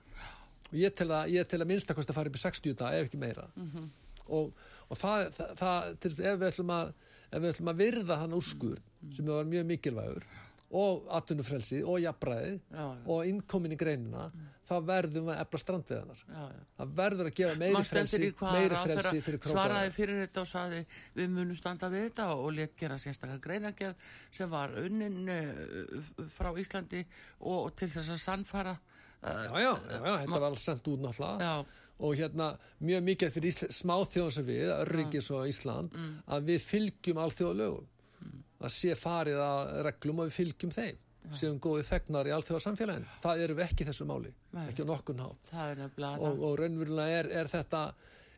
Og 0.71 0.73
ég 0.73 0.95
tel 0.95 1.11
að, 1.11 1.29
ég 1.31 1.47
tel 1.47 1.61
að 1.61 1.67
minnstakost 1.67 2.09
að 2.09 2.15
fara 2.15 2.29
upp 2.29 2.35
í 2.35 2.43
60 2.43 2.73
daga 2.73 2.97
ef 2.97 3.07
ekki 3.07 3.17
meira. 3.21 3.47
Og, 4.27 4.51
og 4.89 4.97
það, 4.97 5.29
það, 5.37 5.55
það 5.59 5.97
til, 5.99 6.11
ef 6.11 6.39
við 6.39 6.47
ætlum 6.49 6.73
að 6.73 6.93
ef 7.31 7.37
við 7.41 7.51
ætlum 7.53 7.71
að 7.73 7.83
virða 7.83 8.19
hann 8.23 8.35
úrskur 8.37 8.81
sem 9.13 9.29
var 9.29 9.47
mjög 9.49 9.69
mikilvægur 9.69 10.27
og 10.75 11.05
atvinnufrelsi 11.13 11.83
og 11.85 11.99
jafnbræði 12.01 12.55
Já, 12.57 12.81
já. 12.81 13.01
og 13.05 13.27
innkomin 13.29 13.75
í 13.75 13.77
greinina 13.79 14.25
þá 14.65 14.73
verðum 14.87 15.27
við 15.27 15.35
að 15.35 15.41
efla 15.43 15.59
strandveðanar 15.61 16.23
Já, 16.25 16.41
já. 16.41 16.63
það 16.79 16.95
verður 16.99 17.29
að 17.29 17.35
gefa 17.39 17.59
meiri 17.61 17.83
frelsi 17.85 18.21
meiri 18.41 18.79
frelsi 18.81 19.21
fyrir 19.27 19.39
svaraði 19.43 19.67
krókaðar 19.67 19.93
fyrir 19.99 20.21
þetta 20.23 20.41
og 20.41 20.49
saði 20.49 20.81
við 21.19 21.29
munum 21.35 21.59
standa 21.59 21.91
við 21.93 22.07
þetta 22.07 22.27
og 22.33 22.49
let 22.57 22.75
gera 22.81 22.97
sérstaklega 23.01 23.43
greinagerð 23.45 24.09
sem 24.39 24.51
var 24.51 24.75
unnin 24.81 25.31
uh, 25.35 26.11
frá 26.33 26.51
Íslandi 26.57 27.05
og 27.45 27.71
til 27.77 27.91
þess 27.93 28.15
að 28.17 28.21
sannfara 28.25 28.75
uh, 28.75 29.45
já, 29.45 29.61
já, 29.61 29.69
já, 29.69 29.99
já, 30.01 30.13
þetta 30.23 30.39
var 30.39 30.49
alls 30.49 30.65
sendt 30.65 30.91
út 30.91 31.05
náttúrulega 31.05 31.51
já, 31.51 31.84
og 31.99 32.15
hérna 32.19 32.49
mjög 32.83 33.03
mikið 33.09 33.31
fyrir 33.37 33.51
Ísla, 33.51 33.67
smáþjóðan 33.71 34.31
sem 34.35 34.45
við, 34.49 34.69
Örrikis 34.81 35.29
og 35.31 35.45
Ísland 35.47 35.93
Mm. 35.95 36.15
að 36.27 36.43
við 36.49 36.61
fylgjum 36.69 37.21
alþjóðalögum. 37.23 37.85
Að 38.65 38.71
sé 38.71 38.95
farið 38.95 39.39
að 39.39 39.83
reglum 39.85 40.19
og 40.19 40.29
við 40.29 40.37
fylgjum 40.39 40.71
þeim. 40.75 40.97
Séum 41.33 41.59
góðið 41.59 41.87
þegnar 41.89 42.27
í 42.29 42.33
alþjóðarsamfélagin 42.35 43.05
það 43.23 43.39
eru 43.43 43.55
við 43.57 43.63
ekki 43.65 43.85
þessu 43.87 44.05
máli, 44.05 44.29
Nei. 44.53 44.67
ekki 44.69 44.83
á 44.85 44.91
nokkun 44.91 45.19
nefnilega 45.79 46.19
og, 46.21 46.43
og 46.45 46.59
raunverulega 46.59 47.19
er, 47.19 47.29
er 47.41 47.47
þetta 47.49 47.79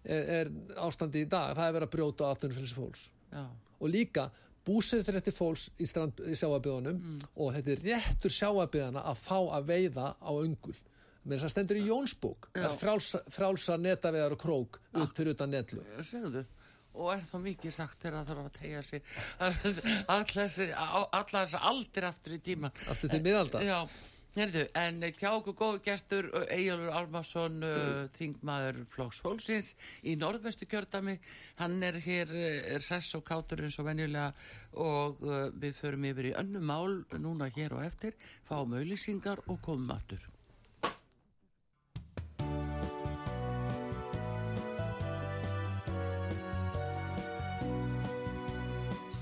er, 0.06 0.30
er 0.38 0.52
ástandi 0.80 1.26
í 1.26 1.28
dag, 1.28 1.52
það 1.58 1.67
er 1.67 1.74
verið 1.76 1.88
að 1.89 1.96
brjóta 1.98 2.30
aftunum 2.32 2.56
fólks. 2.78 3.10
Það 3.34 3.41
já, 3.41 3.43
og 3.82 3.89
líka 3.91 4.30
búsetur 4.67 5.13
rétti 5.17 5.32
fólks 5.36 5.67
í, 5.80 5.84
í 5.84 6.36
sjáabiðunum 6.39 6.98
Mm. 7.04 7.20
og 7.36 7.54
þetta 7.58 7.72
er 7.76 7.84
réttur 7.89 8.32
sjáabiðana 8.38 9.04
að 9.04 9.17
fá 9.28 9.38
að 9.58 9.67
veiða 9.67 10.08
á 10.24 10.32
öngul 10.32 10.76
með 11.28 11.38
þess 11.38 11.48
að 11.48 11.54
stendur 11.54 11.80
í 11.80 11.86
Jónsbók 11.88 12.50
að 12.56 12.76
frálsa, 12.80 13.22
frálsa 13.34 13.78
netaveðar 13.82 14.36
og 14.38 14.42
krók 14.42 14.80
út 14.96 15.18
fyrir 15.18 15.36
utan 15.36 15.52
netlu 15.52 15.84
segðu. 16.08 16.46
Og 16.98 17.13
er 17.13 17.24
þá 17.30 17.38
mikið 17.44 17.74
sagt 17.76 18.02
þegar 18.02 18.16
það 18.18 18.30
þarf 18.32 18.44
að 18.44 18.60
tegja 18.62 18.84
sig? 18.86 19.10
Allar 20.16 21.42
þess 21.46 21.58
aldir 21.60 22.08
aftur 22.10 22.38
í 22.38 22.44
tíman 22.46 22.86
aftur 22.90 23.12
til 23.12 23.20
miðalda 23.26 23.62
Já, 23.62 23.76
hérðu, 24.38 24.63
en 24.82 25.04
hjá 25.18 25.28
okkur 25.30 25.58
góðu 25.60 25.82
gestur 25.86 26.30
Eyjólfur 26.46 26.96
Almarsson 27.02 27.60
uh, 27.68 28.00
þingmaður 28.18 28.80
Flóks 28.94 29.20
Hólsins 29.26 29.74
í 30.08 30.16
norðvestu 30.18 30.66
kjördami 30.70 31.20
hann 31.60 31.78
er 31.86 32.00
hér, 32.02 32.34
uh, 32.34 32.72
er 32.78 32.86
sess 32.86 33.13
og 33.20 33.28
kátur 33.28 33.66
eins 33.68 33.78
og 33.82 33.90
venjulega 33.92 34.32
og 34.74 35.22
uh, 35.28 35.52
við 35.54 35.78
förum 35.84 36.10
yfir 36.10 36.32
í 36.32 36.34
önnu 36.40 36.63
mál 36.66 37.04
núna 37.20 37.52
hér 37.54 37.78
og 37.78 37.86
eftir, 37.86 38.18
fáum 38.48 38.73
auðlýsingar 38.80 39.46
og 39.46 39.62
komum 39.65 39.94
aftur 39.94 40.25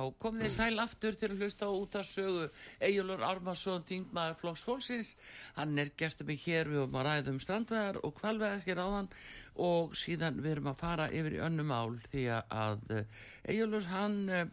Já, 0.00 0.08
komið 0.22 0.46
þið 0.46 0.54
sæl 0.54 0.82
aftur 0.82 1.18
til 1.18 1.28
að 1.30 1.42
hlusta 1.42 1.68
út 1.74 1.96
af 2.00 2.08
sögu 2.08 2.46
Egilur 2.88 3.24
Armarsson, 3.26 3.84
þingmaður 3.88 4.38
Flóks 4.40 4.64
Fólksins. 4.66 5.12
Hann 5.58 5.78
er 5.80 5.92
gestur 6.00 6.28
mig 6.28 6.40
hér 6.44 6.70
við 6.70 6.82
erum 6.84 6.98
að 7.00 7.06
ræða 7.08 7.34
um 7.34 7.40
strandveðar 7.44 8.00
og 8.06 8.16
kvalveðar 8.20 8.64
hér 8.66 8.82
áðan. 8.84 9.10
Og 9.60 9.96
síðan 9.98 10.40
við 10.40 10.56
erum 10.56 10.70
að 10.72 10.80
fara 10.80 11.08
yfir 11.12 11.36
í 11.36 11.44
önnum 11.44 11.72
ál 11.74 11.98
því 12.08 12.26
að 12.38 12.84
Egilur 13.44 13.88
hann 13.90 14.20
eh, 14.28 14.46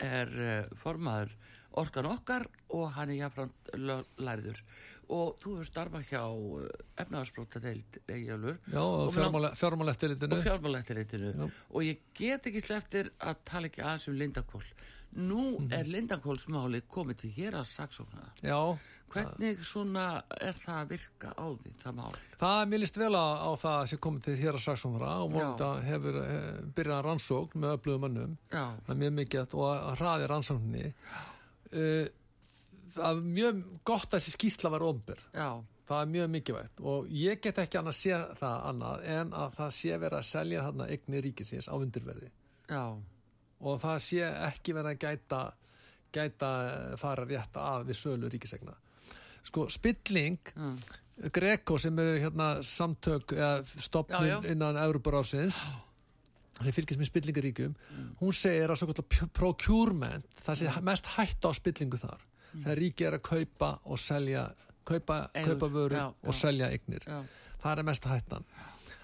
er 0.00 0.36
eh, 0.40 0.74
formaður 0.78 1.34
orkan 1.78 2.08
okkar 2.10 2.46
og 2.74 2.88
hann 2.96 3.12
er 3.12 3.20
jáfnframt 3.24 3.74
lærður. 4.18 4.62
Og 5.10 5.34
þú 5.42 5.56
hefur 5.56 5.66
starfað 5.66 6.06
hjá 6.06 6.22
efnaðarsbrótadeild 7.02 7.98
Egilur 8.06 8.60
Já, 8.70 8.82
og 8.82 9.10
fjármálættilitinu 9.58 10.38
og 10.38 11.50
og 11.70 11.82
ég 11.82 12.04
get 12.14 12.46
ekki 12.46 12.62
sleftir 12.62 13.10
að 13.18 13.42
tala 13.44 13.70
ekki 13.70 13.82
aðeins 13.82 14.06
um 14.10 14.18
Lindakól 14.20 14.64
nú 15.16 15.58
mm 15.58 15.68
-hmm. 15.68 15.74
er 15.74 15.84
Lindakólsmálið 15.84 16.82
komið 16.88 17.16
til 17.16 17.30
hér 17.30 17.54
að 17.54 17.64
saksóknara. 17.64 18.30
Já. 18.42 18.78
Hvernig 19.10 19.58
svona 19.64 20.22
er 20.40 20.54
það 20.54 20.76
að 20.80 20.88
virka 20.88 21.32
á 21.34 21.46
því 21.58 21.72
það 21.82 21.94
mál? 21.94 22.14
Það 22.38 22.60
er 22.62 22.66
mjög 22.66 22.80
list 22.80 22.96
vel 22.96 23.14
á 23.14 23.50
það 23.58 23.86
sem 23.86 23.98
komið 23.98 24.22
til 24.22 24.36
hér 24.36 24.54
að 24.54 24.66
saksóknara 24.66 25.10
og 25.24 25.32
vonda 25.32 25.80
hefur 25.82 26.14
hef, 26.22 26.60
byrjað 26.76 27.04
rannsókn 27.04 27.58
með 27.60 27.74
öflugum 27.74 28.06
önnum 28.08 28.36
það 28.50 28.90
er 28.94 29.00
mjög 29.02 29.12
mikið 29.12 29.54
og 29.54 29.66
að 29.66 29.98
hraði 29.98 30.26
rannsókninni. 30.26 30.86
Uh, 30.86 31.39
það 31.70 33.10
er 33.10 33.20
mjög 33.24 33.60
gott 33.86 34.08
að 34.08 34.18
þessi 34.18 34.36
skýsla 34.36 34.72
var 34.72 34.86
ofnbyr 34.86 35.22
það 35.90 36.00
er 36.00 36.10
mjög 36.10 36.28
mikilvægt. 36.30 36.80
Og 36.86 37.08
ég 37.14 37.40
get 37.42 37.58
ekki 37.58 37.78
annað 37.80 37.96
að 37.96 37.98
sé 37.98 38.18
það 38.38 38.66
annað 38.70 39.06
en 39.14 39.32
að 39.34 39.56
það 39.56 39.72
sé 39.74 39.96
verið 39.96 40.18
að 40.20 40.28
selja 40.28 40.66
þarna 40.66 40.88
eigni 40.94 41.22
ríkisins 41.24 41.70
á 41.70 41.74
undirverði. 41.74 42.30
Já. 42.70 42.84
og 43.60 43.80
það 43.82 43.98
sé 44.04 44.22
ekki 44.46 44.74
verið 44.76 44.94
að 44.94 45.00
gæta 45.04 45.40
gæta 46.14 46.50
fara 47.00 47.26
rétt 47.26 47.58
af 47.60 47.84
við 47.86 47.98
sölu 47.98 48.30
ríkisegna 48.30 48.74
sko 49.46 49.66
spilling 49.70 50.52
mm. 50.54 50.76
Greco 51.34 51.76
sem 51.78 51.98
eru 52.00 52.16
hérna 52.22 52.48
samtök 52.64 53.34
eða 53.36 53.82
stopnum 53.84 54.46
innan 54.48 54.78
Európarásins 54.80 55.60
sem 56.66 56.76
fylgist 56.76 57.00
með 57.00 57.10
spillingaríkjum 57.10 57.76
mm. 57.76 58.08
hún 58.20 58.36
segir 58.36 58.72
að 58.72 58.80
svo 58.80 58.90
kallar 58.90 59.30
procurement 59.36 60.40
það 60.44 60.60
sé 60.62 60.68
mm. 60.70 60.88
mest 60.90 61.12
hætt 61.16 61.46
á 61.46 61.50
spillingu 61.56 62.00
þar. 62.00 62.26
Mm. 62.50 62.62
þegar 62.64 62.80
ríki 62.82 63.06
er 63.06 63.16
að 63.16 63.24
kaupa 63.30 63.70
og 63.86 64.02
selja 64.02 64.48
kaupa, 64.90 65.20
kaupa 65.34 65.68
vöru 65.70 65.96
já, 65.96 66.06
og 66.10 66.34
selja 66.34 66.70
eignir. 66.72 67.04
það 67.62 67.78
er 67.78 67.86
mest 67.86 68.08
hættan. 68.08 68.48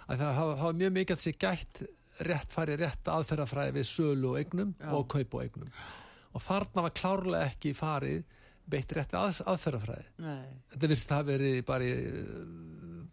Það 0.07 0.33
hafa 0.39 0.73
mjög 0.73 0.97
mikið 0.97 1.17
að 1.17 1.23
þessi 1.23 1.39
gætt 1.43 1.83
rétt 2.27 2.53
færi 2.55 2.77
rétt 2.81 3.11
aðferðafræði 3.13 3.75
við 3.77 3.89
sölu 3.91 4.33
og 4.33 4.41
eignum 4.41 4.73
og 4.93 5.07
kaupa 5.13 5.41
og 5.41 5.45
eignum. 5.45 5.71
Og 6.37 6.45
þarna 6.45 6.87
var 6.87 6.95
klárlega 6.97 7.51
ekki 7.51 7.73
farið 7.77 8.25
beitt 8.67 8.93
rétti 8.97 9.19
að, 9.19 9.41
aðferðafræði. 9.53 10.07
Þetta 10.73 10.91
vissi 10.91 11.09
það 11.09 11.29
verið 11.31 11.59
bara, 11.69 11.91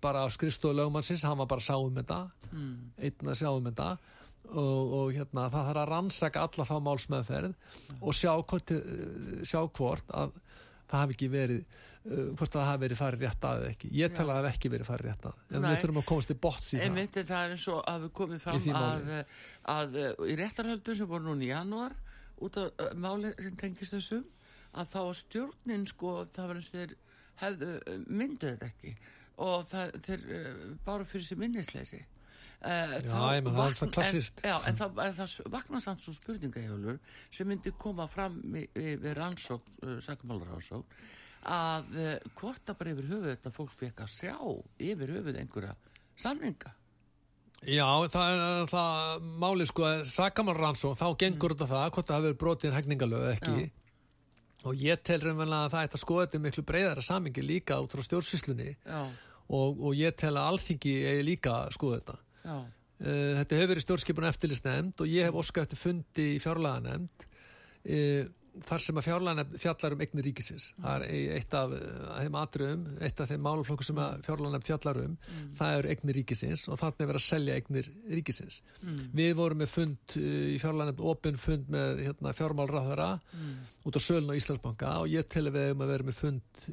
bara 0.01 0.23
á 0.25 0.27
skrifstofu 0.33 0.77
lögumannsins 0.77 1.25
hann 1.27 1.39
var 1.43 1.49
bara 1.51 1.63
sáum 1.63 1.93
með 1.93 2.09
það 2.09 2.49
mm. 2.49 2.73
einn 2.97 3.33
að 3.33 3.39
sáum 3.41 3.67
með 3.67 3.77
það 3.81 4.09
og, 4.51 4.93
og 4.99 5.13
hérna 5.15 5.47
það 5.47 5.69
þarf 5.69 5.81
að 5.83 5.89
rannsaka 5.89 6.43
alla 6.47 6.67
þá 6.69 6.75
málsmeðferð 6.87 7.53
mm. 7.53 8.01
og 8.01 8.17
sjá 8.17 8.31
hvort, 8.35 8.75
sjá 9.47 9.59
hvort 9.67 10.13
að 10.13 10.35
það 10.93 11.03
hafi 11.03 11.17
ekki 11.17 11.29
verið 11.33 11.63
uh, 11.63 12.29
hvort 12.37 12.53
það 12.53 12.67
hafi 12.69 12.83
verið 12.83 13.01
farið 13.01 13.25
rétt 13.25 13.47
að 13.49 13.61
eða 13.61 13.71
ekki. 13.73 13.91
Ég 13.97 14.13
tel 14.13 14.25
að 14.25 14.31
það 14.31 14.39
hafi 14.41 14.51
ekki 14.51 14.71
verið 14.73 14.89
farið 14.89 15.09
rétt 15.09 15.27
að. 15.29 15.39
En 15.49 15.57
Nei. 15.63 15.69
við 15.69 15.81
þurfum 15.83 16.01
að 16.01 16.07
komast 16.11 16.33
í 16.33 16.37
bótt 16.45 16.67
síðan 16.67 16.85
einmitt 16.89 17.17
það 17.19 17.39
er 17.39 17.55
eins 17.55 17.65
og 17.73 17.81
að 17.93 18.05
við 18.05 18.13
komum 18.19 18.43
fram 18.43 18.69
að, 18.81 19.09
að, 19.13 19.33
að 19.77 19.97
í 20.29 20.37
réttarhöldu 20.41 20.97
sem 20.99 21.09
voru 21.09 21.27
núna 21.29 21.47
í 21.47 21.51
janúar 21.51 21.97
út 22.43 22.61
af 22.61 22.71
uh, 22.85 22.93
máli 22.99 23.33
sem 23.39 23.57
tengist 23.59 23.97
þessum 23.97 24.23
að 24.73 24.93
þá 24.93 25.01
stjórnin 25.21 25.89
sko 25.89 26.15
það 26.33 26.49
var 26.49 26.61
eins 26.61 26.71
og 26.71 26.79
þeir 26.79 26.95
hefðu 27.43 27.99
mynduð 28.07 28.55
þetta 28.55 28.71
ekki. 28.71 28.95
Og 29.43 29.63
það, 29.69 29.95
þeir 30.05 30.25
uh, 30.29 30.65
báru 30.85 31.09
fyrir 31.09 31.29
sér 31.29 31.41
minnisleysi 31.41 32.03
uh, 32.63 32.93
Já, 33.03 33.17
ég 33.37 33.43
menn 33.45 33.57
það 33.57 33.65
er 33.65 33.79
það 33.79 33.91
klassist 33.97 34.43
Já, 34.43 34.55
en 34.69 34.77
það, 34.79 35.01
það 35.19 35.33
vaknar 35.53 35.83
samt 35.83 36.03
svo 36.03 36.13
spurningahjálfur 36.17 37.01
sem 37.29 37.49
myndi 37.49 37.73
koma 37.79 38.07
fram 38.11 38.39
við 38.53 39.09
rannsók, 39.17 39.65
uh, 39.83 39.97
sakamálarannsók 40.03 40.95
að 41.43 41.97
uh, 41.97 42.13
hvort 42.39 42.71
að 42.71 42.79
bara 42.79 42.93
yfir 42.93 43.09
höfuð 43.11 43.33
þetta 43.33 43.51
fólk 43.53 43.75
fekk 43.75 44.05
að 44.05 44.13
sjá 44.13 44.37
yfir 44.79 45.13
höfuð 45.17 45.39
einhverja 45.41 45.75
samninga. 46.19 46.73
Já, 47.63 47.87
það 48.11 48.33
er 48.33 48.41
alltaf 48.43 49.27
máli 49.39 49.67
sko 49.67 49.85
að 49.87 50.03
sakamálarannsók 50.11 50.97
þá 50.99 51.07
gengur 51.19 51.55
þetta 51.55 51.67
mm. 51.67 51.73
það 51.73 51.93
hvort 51.95 52.09
það 52.11 52.19
hefur 52.19 52.39
brotið 52.41 52.75
hægningalög 52.77 53.29
ekki. 53.37 53.67
Já. 53.67 53.79
Og 54.63 54.79
ég 54.79 54.99
tel 55.03 55.19
raunverulega 55.19 55.67
að 55.67 55.73
það 55.73 55.85
ætti 55.85 55.97
að 55.97 56.01
skoða 56.05 56.25
þetta 56.25 56.41
miklu 56.43 56.63
breyðara 56.67 57.03
samingi 57.03 57.43
líka 57.43 57.79
út 57.83 57.91
frá 57.91 58.03
stjórnsýslunni. 58.05 58.69
Og, 59.53 59.81
og 59.83 59.97
ég 59.99 60.15
tel 60.15 60.37
að 60.37 60.53
alþingi 60.53 60.93
eigi 61.09 61.25
líka 61.27 61.55
að 61.65 61.73
skoða 61.75 61.97
þetta 61.99 62.15
uh, 62.43 63.33
þetta 63.39 63.59
hefur 63.59 63.73
verið 63.73 63.87
stjórnskipun 63.87 64.29
eftirlisnefnd 64.29 65.03
og 65.03 65.11
ég 65.11 65.27
hef 65.27 65.41
óskar 65.43 65.67
eftir 65.67 65.81
fundi 65.81 66.29
í 66.35 66.39
fjárlaganefnd 66.43 67.27
uh, 67.27 68.31
þar 68.67 68.83
sem 68.85 68.99
að 68.99 69.07
fjárlaganefnd 69.07 69.61
fjallar 69.63 69.95
um 69.95 70.01
eignir 70.05 70.27
ríkisins 70.27 70.67
mm. 70.75 70.83
það 70.83 71.05
er 71.07 71.37
eitt 71.39 71.55
af 71.57 71.71
uh, 71.73 72.09
þeim 72.19 72.37
atriðum 72.37 72.83
eitt 73.07 73.21
af 73.23 73.31
þeim 73.31 73.45
máluflokku 73.47 73.87
sem 73.87 74.01
að 74.03 74.19
fjárlaganefnd 74.27 74.67
fjallar 74.69 74.99
um 75.01 75.15
mm. 75.15 75.47
það 75.59 75.77
eru 75.79 75.93
eignir 75.93 76.19
ríkisins 76.19 76.65
og 76.67 76.81
þarna 76.81 77.05
er 77.05 77.11
verið 77.11 77.21
að 77.21 77.27
selja 77.27 77.57
eignir 77.57 77.91
ríkisins 78.13 78.59
mm. 78.83 78.99
við 79.21 79.33
vorum 79.39 79.63
með 79.63 79.73
fund 79.73 80.17
í 80.19 80.59
fjárlaganefnd 80.61 81.05
opin 81.13 81.39
fund 81.41 81.71
með 81.73 82.03
hérna, 82.07 82.35
fjármálraðara 82.37 83.09
út 83.83 83.97
á 83.97 84.01
Sölun 84.05 84.35
og 84.35 84.37
Íslandsbanka 84.37 84.99
og 85.01 85.09
ég 85.11 85.25
tel 85.31 85.47
að 85.47 85.57
við 85.57 85.67
hefum 85.71 85.85
að 85.87 85.95
vera 85.95 86.09
með 86.11 86.19
fund 86.21 86.63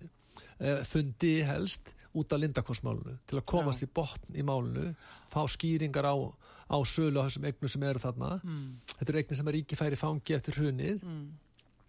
fundi 0.91 1.35
helst 1.49 1.95
út 2.19 2.33
af 2.35 2.41
Lindakonsmálunu 2.43 3.17
til 3.29 3.39
að 3.39 3.47
komast 3.53 3.85
Já. 3.85 3.87
í 3.87 3.93
botn 3.95 4.39
í 4.39 4.45
málunu 4.47 4.91
fá 5.31 5.43
skýringar 5.51 6.09
á, 6.11 6.15
á 6.19 6.77
sölu 6.83 7.23
á 7.23 7.27
þessum 7.27 7.47
eignum 7.47 7.71
sem 7.71 7.85
eru 7.87 8.03
þarna 8.03 8.31
mm. 8.43 8.65
þetta 8.97 9.13
eru 9.13 9.21
eignir 9.23 9.41
sem 9.41 9.51
er 9.51 9.57
ríki 9.59 9.79
færi 9.79 9.99
fangi 10.01 10.37
eftir 10.37 10.59
hrunið 10.59 11.05
mm. 11.07 11.27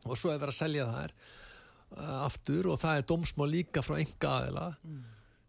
og 0.06 0.20
svo 0.20 0.34
er 0.34 0.42
verið 0.42 0.54
að 0.54 0.60
selja 0.60 0.90
þær 0.92 1.16
uh, 1.16 2.20
aftur 2.28 2.70
og 2.74 2.82
það 2.84 3.00
er 3.00 3.08
domsmál 3.14 3.50
líka 3.50 3.86
frá 3.86 3.98
enga 3.98 4.36
aðila 4.36 4.68
mm. 4.78 5.00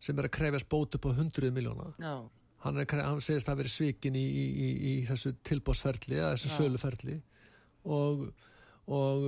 sem 0.09 0.23
er 0.23 0.31
að 0.31 0.37
krefjast 0.39 0.71
bótu 0.73 1.03
på 1.03 1.13
100 1.13 1.53
miljóna 1.53 1.91
hann, 2.65 2.81
hann 2.89 3.21
segist 3.25 3.51
að 3.53 3.61
vera 3.63 3.75
svikin 3.75 4.17
í, 4.17 4.25
í, 4.25 4.47
í, 4.49 4.71
í 4.93 4.95
þessu 5.11 5.35
tilbósferli 5.45 6.17
eða 6.17 6.33
þessu 6.37 6.53
Já. 6.53 6.57
söluferli 6.61 7.19
og 7.93 8.31
og 8.93 9.25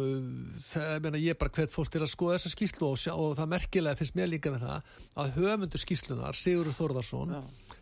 það, 0.67 0.95
meina, 1.05 1.21
ég 1.23 1.35
er 1.35 1.41
bara 1.41 1.55
hvert 1.57 1.73
fólk 1.73 1.93
til 1.95 2.03
að 2.05 2.11
skoða 2.13 2.37
þessa 2.37 2.53
skýslu 2.53 2.89
og, 2.91 3.01
og 3.15 3.35
það 3.39 3.51
merkilega 3.55 4.01
finnst 4.01 4.19
mér 4.19 4.31
líka 4.33 4.53
með 4.53 4.67
það 4.67 4.93
að 5.23 5.33
höfundur 5.39 5.83
skýslunar, 5.83 6.39
Sigur 6.39 6.71
Þórðarsson 6.77 7.35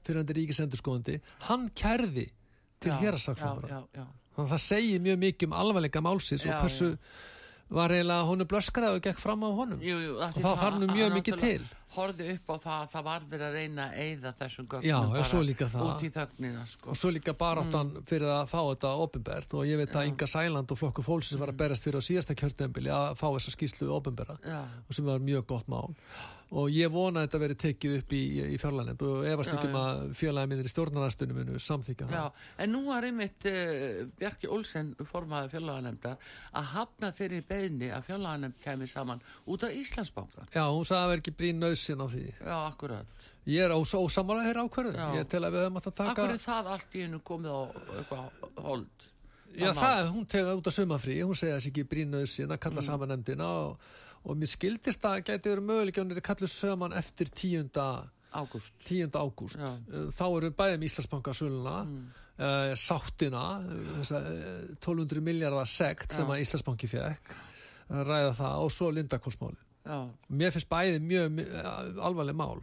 fyrir 0.02 0.20
hann 0.20 0.28
til 0.30 0.38
ríkisendurskóðandi 0.38 1.18
hann 1.48 1.68
kærði 1.78 2.28
til 2.82 2.96
hérasaksófara 3.02 3.82
þannig 3.92 4.42
að 4.46 4.52
það 4.54 4.64
segir 4.64 5.04
mjög 5.04 5.22
mikið 5.26 5.48
um 5.48 5.56
alvarleika 5.62 6.02
málsins 6.04 6.46
og 6.46 6.62
hversu 6.62 6.92
var 7.72 7.94
eiginlega 7.94 8.26
honu 8.28 8.46
blöskraði 8.48 8.98
og 8.98 9.06
gekk 9.06 9.20
fram 9.20 9.44
á 9.46 9.50
honum. 9.52 9.80
Jú, 9.82 10.00
jú, 10.02 10.16
og 10.18 10.34
það 10.36 10.58
þarf 10.62 10.80
nú 10.82 10.88
mjög 10.92 11.14
mikið 11.18 11.38
til. 11.42 11.62
horfið 11.92 12.30
upp 12.32 12.52
á 12.52 12.56
það 12.62 12.76
að 12.76 12.92
það 12.92 13.02
var 13.08 13.24
verið 13.28 13.46
að 13.46 13.56
reyna 13.58 13.86
að 13.86 13.96
eigða 14.00 14.30
þessum 14.38 14.68
gögnum 14.72 15.10
bara 15.12 15.86
út 15.86 16.04
í 16.06 16.10
þögnina 16.14 16.62
sko. 16.70 16.88
og 16.88 16.96
svo 16.96 17.10
líka 17.12 17.34
baráttan 17.36 17.90
mm. 17.90 18.06
fyrir 18.08 18.32
að 18.32 18.46
fá 18.48 18.60
þetta 18.62 18.92
ofinbært 19.04 19.56
og 19.58 19.66
ég 19.68 19.80
veit 19.82 19.98
að 20.00 20.08
Inga 20.08 20.28
Sæland 20.32 20.72
og 20.72 20.80
flokku 20.80 21.04
fólksins 21.04 21.36
var 21.36 21.52
að 21.52 21.58
mm. 21.58 21.62
berast 21.66 21.84
fyrir 21.84 22.00
á 22.00 22.08
síðasta 22.08 22.38
kjörtembili 22.40 22.94
að 22.96 23.10
fá 23.20 23.26
þessa 23.28 23.52
skýslu 23.58 23.90
ofinbæra 23.92 24.38
og 24.88 24.96
sem 24.96 25.04
var 25.04 25.20
mjög 25.20 25.44
gott 25.52 25.68
mál 25.68 25.92
og 26.52 26.68
ég 26.72 26.90
vona 26.92 27.22
að 27.22 27.26
þetta 27.26 27.40
veri 27.42 27.56
tekið 27.62 27.94
upp 27.98 28.14
í, 28.16 28.22
í 28.52 28.58
fjárlægnemnd 28.60 29.04
og 29.08 29.26
efast 29.30 29.54
ekki 29.54 29.70
um 29.70 29.76
að 29.80 30.02
fjarlægi 30.18 30.50
minnir 30.50 30.68
í 30.68 30.72
stjórnarnastunum 30.72 31.38
munu 31.40 31.60
samþykja 31.62 32.08
það. 32.10 32.16
Já, 32.18 32.48
en 32.64 32.74
nú 32.74 32.82
var 32.88 33.06
einmitt 33.08 33.46
uh, 33.48 34.02
Bjarki 34.20 34.50
Olsen 34.52 34.90
formaði 35.08 35.52
fjárlægnemndar 35.54 36.32
að 36.60 36.68
hafna 36.74 37.12
fyrir 37.16 37.46
beðni 37.48 37.88
að 37.94 38.08
fjárlægnemnd 38.10 38.58
kemi 38.64 38.90
saman 38.90 39.22
út 39.46 39.64
af 39.64 39.78
Íslandsbankan. 39.80 40.50
Já, 40.52 40.64
hún 40.68 40.84
sagði 40.84 40.98
að 40.98 41.04
það 41.06 41.14
verði 41.14 41.24
ekki 41.24 41.36
brín 41.40 41.62
nöðsinn 41.62 42.04
á 42.04 42.06
því. 42.12 42.26
Já, 42.36 42.56
akkurat. 42.66 43.24
Ég 43.48 43.64
er 43.64 43.72
ósamála 43.74 44.44
hér 44.46 44.60
ákverðu. 44.62 44.92
Ég 45.16 45.26
tel 45.30 45.42
að 45.42 45.56
við 45.56 45.64
höfum 45.64 45.80
að 45.80 45.88
taka... 45.88 46.12
Akkur 46.12 46.36
er 46.36 46.44
það 46.44 46.70
allt 46.76 46.94
í 46.94 47.06
hennu 47.06 47.18
komið 47.26 47.56
á 47.56 47.62
eitthvað 47.96 48.62
hold? 48.68 49.08
Já, 49.52 49.72
það, 49.76 50.06
hún 50.14 50.28
tegði 50.30 50.54
út 50.56 50.68
á 50.68 50.72
sumafrí, 50.72 51.16
hún 51.20 51.36
segði 51.36 51.56
að 51.56 51.64
sé 51.64 51.72
ekki 51.72 51.84
brín 51.88 52.14
nöðsinn 52.14 52.54
að 52.54 52.60
kalla 52.62 52.80
mm. 52.80 52.86
saman 52.86 53.10
nefndina 53.12 53.48
og 53.66 53.90
og 54.22 54.38
mér 54.38 54.50
skildist 54.50 55.06
að 55.06 55.22
gæti 55.26 55.50
verið 55.50 55.68
möguleik 55.68 55.98
að 55.98 56.04
hún 56.04 56.16
er 56.16 56.24
kallið 56.24 56.52
söman 56.54 56.94
eftir 56.98 57.30
10. 57.30 57.70
ágúst 58.32 58.84
10. 58.88 59.10
ágúst 59.18 59.58
þá 60.16 60.24
eru 60.28 60.48
við 60.48 60.56
bæðið 60.60 60.76
um 60.78 60.86
Íslandsbankasöluna 60.88 61.74
mm. 61.82 62.04
uh, 62.38 62.70
sáttina 62.78 63.42
uh, 63.60 64.04
1200 64.78 65.24
miljardar 65.24 65.68
sekt 65.70 66.14
sem 66.16 66.30
að 66.30 66.44
Íslandsbanki 66.44 66.90
fekk 66.92 67.34
uh, 67.34 68.00
ræða 68.06 68.32
það 68.38 68.64
og 68.66 68.72
svo 68.74 68.92
Lindakólsmálið 68.94 69.68
mér 70.30 70.52
finnst 70.54 70.70
bæðið 70.70 71.06
mjög, 71.08 71.30
mjög 71.40 72.02
alvarleg 72.06 72.38
mál 72.38 72.60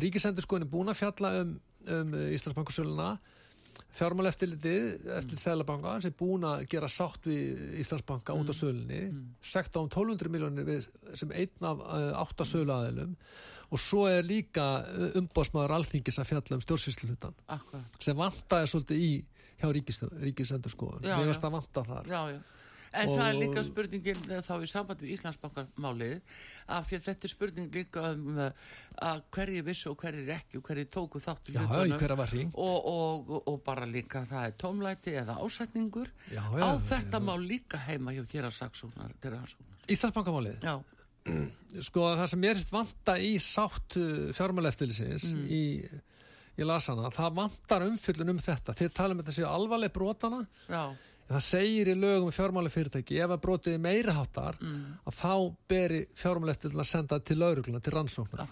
Ríkisendur 0.00 0.46
sko 0.46 0.56
er 0.56 0.70
búin 0.70 0.88
að 0.88 1.02
fjalla 1.02 1.34
um, 1.42 1.56
um 1.92 2.14
Íslandsbankasöluna 2.32 3.10
fjármáleftilitið 3.94 5.08
eftir 5.18 5.38
Sælabanka 5.40 5.96
sem 6.02 6.12
er 6.12 6.16
búin 6.18 6.46
að 6.48 6.64
gera 6.72 6.88
sátt 6.90 7.26
við 7.28 7.76
Íslandsbanka 7.82 8.34
út 8.36 8.50
af 8.50 8.58
sölunni 8.58 9.00
sekt 9.44 9.76
á 9.76 9.80
um 9.82 9.88
1200 9.90 10.32
miljónir 10.34 10.88
sem 11.14 11.30
einn 11.34 11.68
af 11.68 11.82
uh, 11.84 12.08
átta 12.24 12.46
söluaðilum. 12.48 13.14
Og 13.74 13.80
svo 13.80 14.04
er 14.10 14.26
líka 14.26 14.66
uh, 14.82 15.06
umbásmaður 15.20 15.76
alþingis 15.78 16.18
að 16.22 16.30
fjalla 16.32 16.58
um 16.58 16.64
stjórnsýsluhutan 16.64 17.38
sem 18.02 18.18
vantaði 18.18 18.72
svolítið 18.72 19.06
í 19.06 19.12
hjá 19.62 19.70
ríkisendur 19.72 20.74
Já, 21.04 21.16
Mér 21.16 21.24
já. 21.24 21.30
varst 21.30 21.46
að 21.46 21.56
vanta 21.58 21.86
þar. 21.86 22.10
Já, 22.10 22.20
já. 22.34 22.42
En 22.94 23.08
Og- 23.10 23.18
það 23.18 23.28
er 23.28 23.38
líka 23.40 23.62
spurningin 23.66 24.20
eh, 24.30 24.42
þá 24.46 24.52
í 24.62 24.68
samband 24.70 25.00
við 25.02 25.14
Íslandsbankarmálið 25.16 26.20
af 26.68 26.86
því 26.88 26.96
að 26.98 27.04
þetta 27.08 27.26
er 27.28 27.32
spurning 27.34 27.68
líka 27.74 28.04
um 28.14 28.38
eh, 28.38 28.52
að 29.04 29.22
hverju 29.36 29.62
vissu 29.66 29.90
og 29.90 29.98
hverju 30.00 30.24
ekki 30.36 30.58
og 30.60 30.64
hverju 30.68 30.86
tóku 30.94 31.20
þátt 31.20 31.50
í 31.50 31.54
Já, 31.56 31.60
í 31.60 31.66
hlutunum. 31.66 31.98
og, 32.54 32.88
og, 32.94 33.32
og 33.50 33.60
bara 33.66 33.84
líka 33.90 34.22
það 34.30 34.46
er 34.48 34.56
tómlæti 34.64 35.14
eða 35.20 35.36
ásetningur 35.44 36.08
Já, 36.32 36.42
á 36.46 36.56
já, 36.62 36.68
þetta 36.88 37.20
má 37.20 37.34
líka 37.40 37.78
heima 37.88 38.14
hjá 38.16 38.24
gera 38.32 38.50
rannsóknar. 38.54 39.12
Íslandsbankamálið? 39.90 40.64
Já, 40.64 40.76
sko 41.88 42.08
það 42.18 42.26
sem 42.32 42.40
mér 42.44 42.58
finnst 42.58 42.72
vanta 42.74 43.14
í 43.20 43.34
sátt 43.40 43.96
fjármáleftilisins 44.36 45.30
Mm. 45.34 45.46
í, 45.48 45.62
í 46.60 46.66
lasana, 46.68 47.08
það 47.14 47.34
vantar 47.40 47.82
umfyllun 47.88 48.34
um 48.34 48.38
þetta, 48.38 48.74
þeir 48.78 48.92
tala 48.94 49.14
um 49.16 49.22
þetta 49.22 49.34
séu 49.38 49.46
alvarleg 49.48 49.92
brotana, 49.94 50.42
já, 50.68 50.82
það 51.30 51.40
segir 51.48 51.88
í 51.88 51.96
lögum 51.98 52.28
um 52.28 52.34
fjármálefyrirtæki, 52.36 53.18
ef 53.24 53.30
að 53.30 53.40
brotið 53.46 53.74
er 53.74 53.78
meiri 53.88 54.12
háttar, 54.12 54.58
Mm. 54.60 54.98
að 55.06 55.14
þá 55.22 55.56
beri 55.68 56.06
fjármáleftilin 56.14 56.80
að 56.84 56.86
senda 56.90 57.18
til 57.20 57.36
laurugluna 57.38 57.80
til 57.80 57.92
rannsóknar 57.92 58.48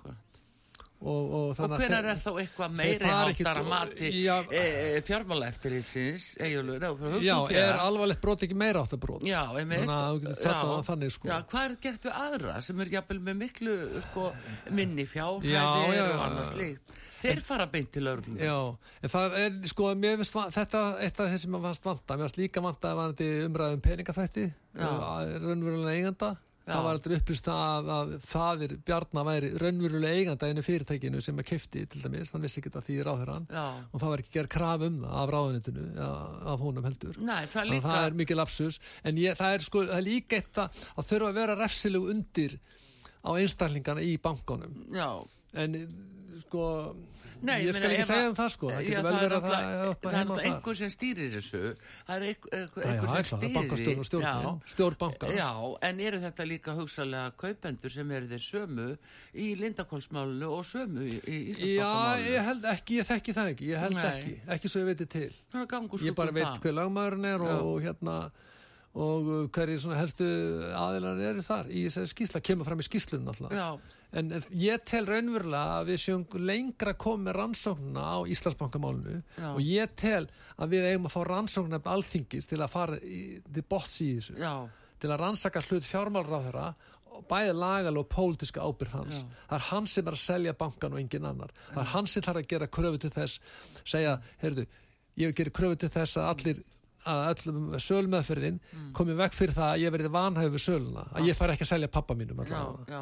og, 1.02 1.32
og, 1.34 1.48
Og 1.50 1.56
þeir- 1.58 1.90
er 2.06 2.16
þá 2.22 2.30
eitthvað 2.38 2.74
meiri 2.78 3.04
háttar 3.10 3.56
að 3.58 3.68
mati 3.68 4.10
Já. 4.22 4.36
e, 4.52 4.96
e, 4.96 5.00
fjármálaeftirlitsins 5.02 6.36
Egilur, 6.38 6.78
já, 7.22 7.50
er 7.50 7.74
alvarlegt 7.82 8.20
brot 8.22 8.40
ekki 8.46 8.54
meira 8.54 8.82
áttar 8.84 9.00
brot 9.02 9.22
Já. 9.26 9.42
Þannig 10.86 11.10
sko. 11.12 11.28
Já, 11.28 11.42
hvað 11.42 11.64
er 11.70 11.76
gert 11.82 12.02
við 12.06 12.12
aðra 12.12 12.62
sem 12.62 12.80
er 12.80 12.86
jafnvel 12.86 13.18
með 13.20 13.36
miklu 13.42 14.00
sko, 14.06 14.32
minni 14.70 15.02
Já, 15.04 15.40
fjárhæðir 15.42 15.96
já, 15.98 16.06
og 16.14 16.20
annars 16.30 16.54
líkt? 16.56 16.98
Þeir 17.22 17.42
fara 17.46 17.66
beint 17.70 17.90
til 17.94 18.06
örglum. 18.10 18.38
Já, 18.42 18.56
en 19.02 19.12
það 19.12 19.36
er, 19.40 19.58
sko, 19.70 19.90
mér 19.98 20.20
finnst 20.20 20.38
þetta 20.56 20.84
eitt 21.02 21.20
af 21.22 21.34
þessum 21.34 21.58
að 21.58 21.66
fannst 21.68 21.90
vanta, 21.90 22.16
mér 22.16 22.28
finnst 22.28 22.40
líka 22.40 22.62
vanta 22.64 22.92
að 22.92 23.02
varandi 23.02 23.28
umræðum 23.48 23.84
peningaþætti, 23.84 24.48
Já. 24.78 24.88
raunverulega 25.42 25.94
eiganda, 25.96 26.30
Já. 26.62 26.70
það 26.72 26.84
var 26.86 26.96
aldrei 26.96 27.14
upplýst 27.18 27.48
að, 27.52 27.88
að 27.96 28.12
fadir 28.32 28.74
Bjarnar 28.86 29.26
væri 29.26 29.50
raunverulega 29.58 30.20
eiganda 30.20 30.50
einu 30.50 30.62
fyrirtækinu 30.66 31.22
sem 31.24 31.42
að 31.42 31.48
kefti 31.48 31.82
til 31.90 32.04
dæmis, 32.04 32.30
hann 32.34 32.44
vissi 32.46 32.62
ekki 32.62 32.74
að 32.74 32.86
því 32.86 32.98
Já. 33.02 33.64
og 33.90 33.96
það 33.98 34.08
var 34.12 34.22
ekki 34.22 34.34
gerð 34.36 34.52
kraf 34.54 34.86
um 34.86 35.00
það 35.02 35.18
af 35.22 35.34
ráðunitinu, 35.34 35.88
af 36.52 36.62
honum 36.62 36.86
heldur. 36.86 37.18
Nei, 37.18 37.42
það 37.50 37.68
líka... 37.72 37.88
það 37.88 38.06
er 38.06 38.18
mikið 38.22 38.40
lapsus 38.42 38.80
en 39.02 39.18
ég, 39.18 39.36
það, 39.38 39.58
er, 39.58 39.66
sko, 39.66 39.84
það 39.90 39.98
er 39.98 40.06
líka 40.06 40.38
eitt 40.38 40.62
að, 40.62 40.80
þurfa 41.10 41.32
að 41.32 41.40
vera 41.42 41.58
refsilegu 41.58 42.14
undir 42.14 42.58
á 43.22 43.30
einstaklingana 43.34 44.02
í 44.06 44.16
bankanum 44.22 44.86
Já, 44.94 45.08
en 45.58 45.78
sko 46.44 46.68
Nei, 47.42 47.64
ég 47.64 47.72
meina, 47.72 47.74
skal 47.74 47.92
ekki 47.96 48.04
segja 48.06 48.26
um 48.30 48.34
það 48.38 48.50
sko. 48.54 48.68
Það 48.70 48.84
getur 48.86 49.06
vel 49.06 49.14
verið 49.16 49.32
að 49.34 49.46
það 49.46 49.64
er 49.66 49.88
er 50.12 50.16
heima 50.16 50.34
þar. 50.36 50.44
einhver 50.46 50.76
sem 50.78 50.90
stýrir 50.94 51.30
þessu. 51.32 51.60
Það 52.06 52.12
er 52.14 52.26
einhver, 52.28 52.84
er 52.86 53.24
sem 53.26 53.40
stýrir 53.40 53.56
bankastjórn 53.56 54.02
og 54.02 54.06
stjórnin, 54.06 54.60
stjórn 54.74 54.98
bankans. 55.00 55.34
já, 55.40 55.48
en 55.88 56.02
eru 56.06 56.20
þetta 56.22 56.46
líka 56.46 56.74
hugsalega 56.76 57.32
kaupendur 57.42 57.94
sem 57.96 58.12
eru 58.18 58.30
þeir 58.30 58.44
sömu 58.46 58.86
í 59.34 59.48
Lindakólsmálunu 59.58 60.50
og 60.54 60.62
sömu 60.68 61.08
í, 61.08 61.18
í 61.26 61.72
Já, 61.80 61.90
ég 62.22 62.46
held 62.46 62.68
ekki, 62.76 63.00
ég 63.00 63.10
þekki 63.10 63.34
það 63.40 63.50
ekki, 63.56 63.70
ég 63.72 63.82
held 63.86 63.98
ekki, 64.04 64.36
ekki 64.56 64.70
svo 64.70 64.84
ég 64.84 64.92
veit 64.92 65.02
til. 65.16 65.32
Ég 66.06 66.14
bara 66.14 66.30
um 66.30 66.38
veit 66.38 66.62
hver 66.62 66.76
lagmaðurinn 66.78 67.30
er 67.32 67.46
og, 67.48 67.80
hérna 67.82 68.20
og 68.92 69.32
hverjir 69.50 69.82
helstu 69.96 70.28
aðilar 70.76 71.18
eru 71.32 71.42
þar 71.42 71.72
í 71.72 71.88
skýsla, 71.90 72.42
kemur 72.44 72.68
fram 72.68 72.78
í 72.78 72.86
skýslunum 72.86 73.32
alltaf. 73.32 73.90
Já, 74.12 74.18
En 74.18 74.28
ég 74.52 74.82
tel 74.84 75.06
raunverulega 75.08 75.78
að 75.80 75.86
við 75.88 76.00
séum 76.02 76.24
lengra 76.44 76.92
komið 77.00 77.22
með 77.30 77.36
rannsóknina 77.38 78.02
á 78.12 78.16
Íslandsbankamálinu 78.28 79.22
Já. 79.38 79.46
og 79.54 79.60
ég 79.64 79.94
tel 79.96 80.26
að 80.58 80.68
við 80.74 80.88
eigum 80.90 81.06
að 81.08 81.14
fá 81.14 81.22
rannsóknina 81.30 81.78
upp 81.80 81.86
alþingis 81.94 82.46
til 82.50 82.58
að 82.60 82.68
fara 82.74 82.98
til 83.00 83.62
bots 83.68 84.00
í 84.04 84.10
þessu, 84.18 84.36
já, 84.36 84.52
til 85.00 85.10
að 85.10 85.22
rannsaka 85.24 85.62
hlut 85.64 85.88
fjármálráðara 85.88 86.74
og 87.12 87.24
bæði 87.28 87.54
lagal 87.56 87.96
og 88.02 88.06
pólitíska 88.08 88.60
ábyrð 88.64 88.92
hans. 88.98 89.22
Já. 89.22 89.26
Það 89.48 89.56
er 89.58 89.66
hann 89.70 89.86
sem 89.86 90.06
er 90.08 90.12
að 90.12 90.22
selja 90.26 90.52
bankan 90.60 90.92
og 90.92 91.00
engin 91.00 91.26
annar. 91.28 91.50
Það 91.72 91.80
er 91.82 91.90
hann 91.92 92.06
sem 92.06 92.22
þarf 92.22 92.40
að 92.42 92.46
gera 92.52 92.68
kröfu 92.72 93.00
til 93.02 93.10
þess, 93.16 93.40
segja, 93.84 94.14
heyrðu, 94.44 94.66
ég 95.16 95.28
vil 95.32 95.36
gera 95.40 95.50
kröfu 95.56 95.76
til 95.82 95.88
þess 95.92 96.16
að 96.20 96.30
allir 96.34 96.62
að 97.02 97.24
öllum 97.32 97.64
sölmeðferðin 97.82 98.60
Mm. 98.72 98.92
komi 98.94 99.14
veg 99.18 99.32
fyrir 99.34 99.52
það 99.56 99.72
að 99.72 99.80
ég 99.82 99.92
verði 99.92 100.10
vanhæfu 100.14 100.58
söluna, 100.62 101.02
að 101.12 101.26
ég 101.26 101.36
fari 101.36 101.52
ekki 101.56 101.64
að 101.66 101.72
selja 101.72 101.88
pappa 101.88 102.14
mínum 102.14 102.38
já, 102.46 102.54
allavega. 102.54 103.00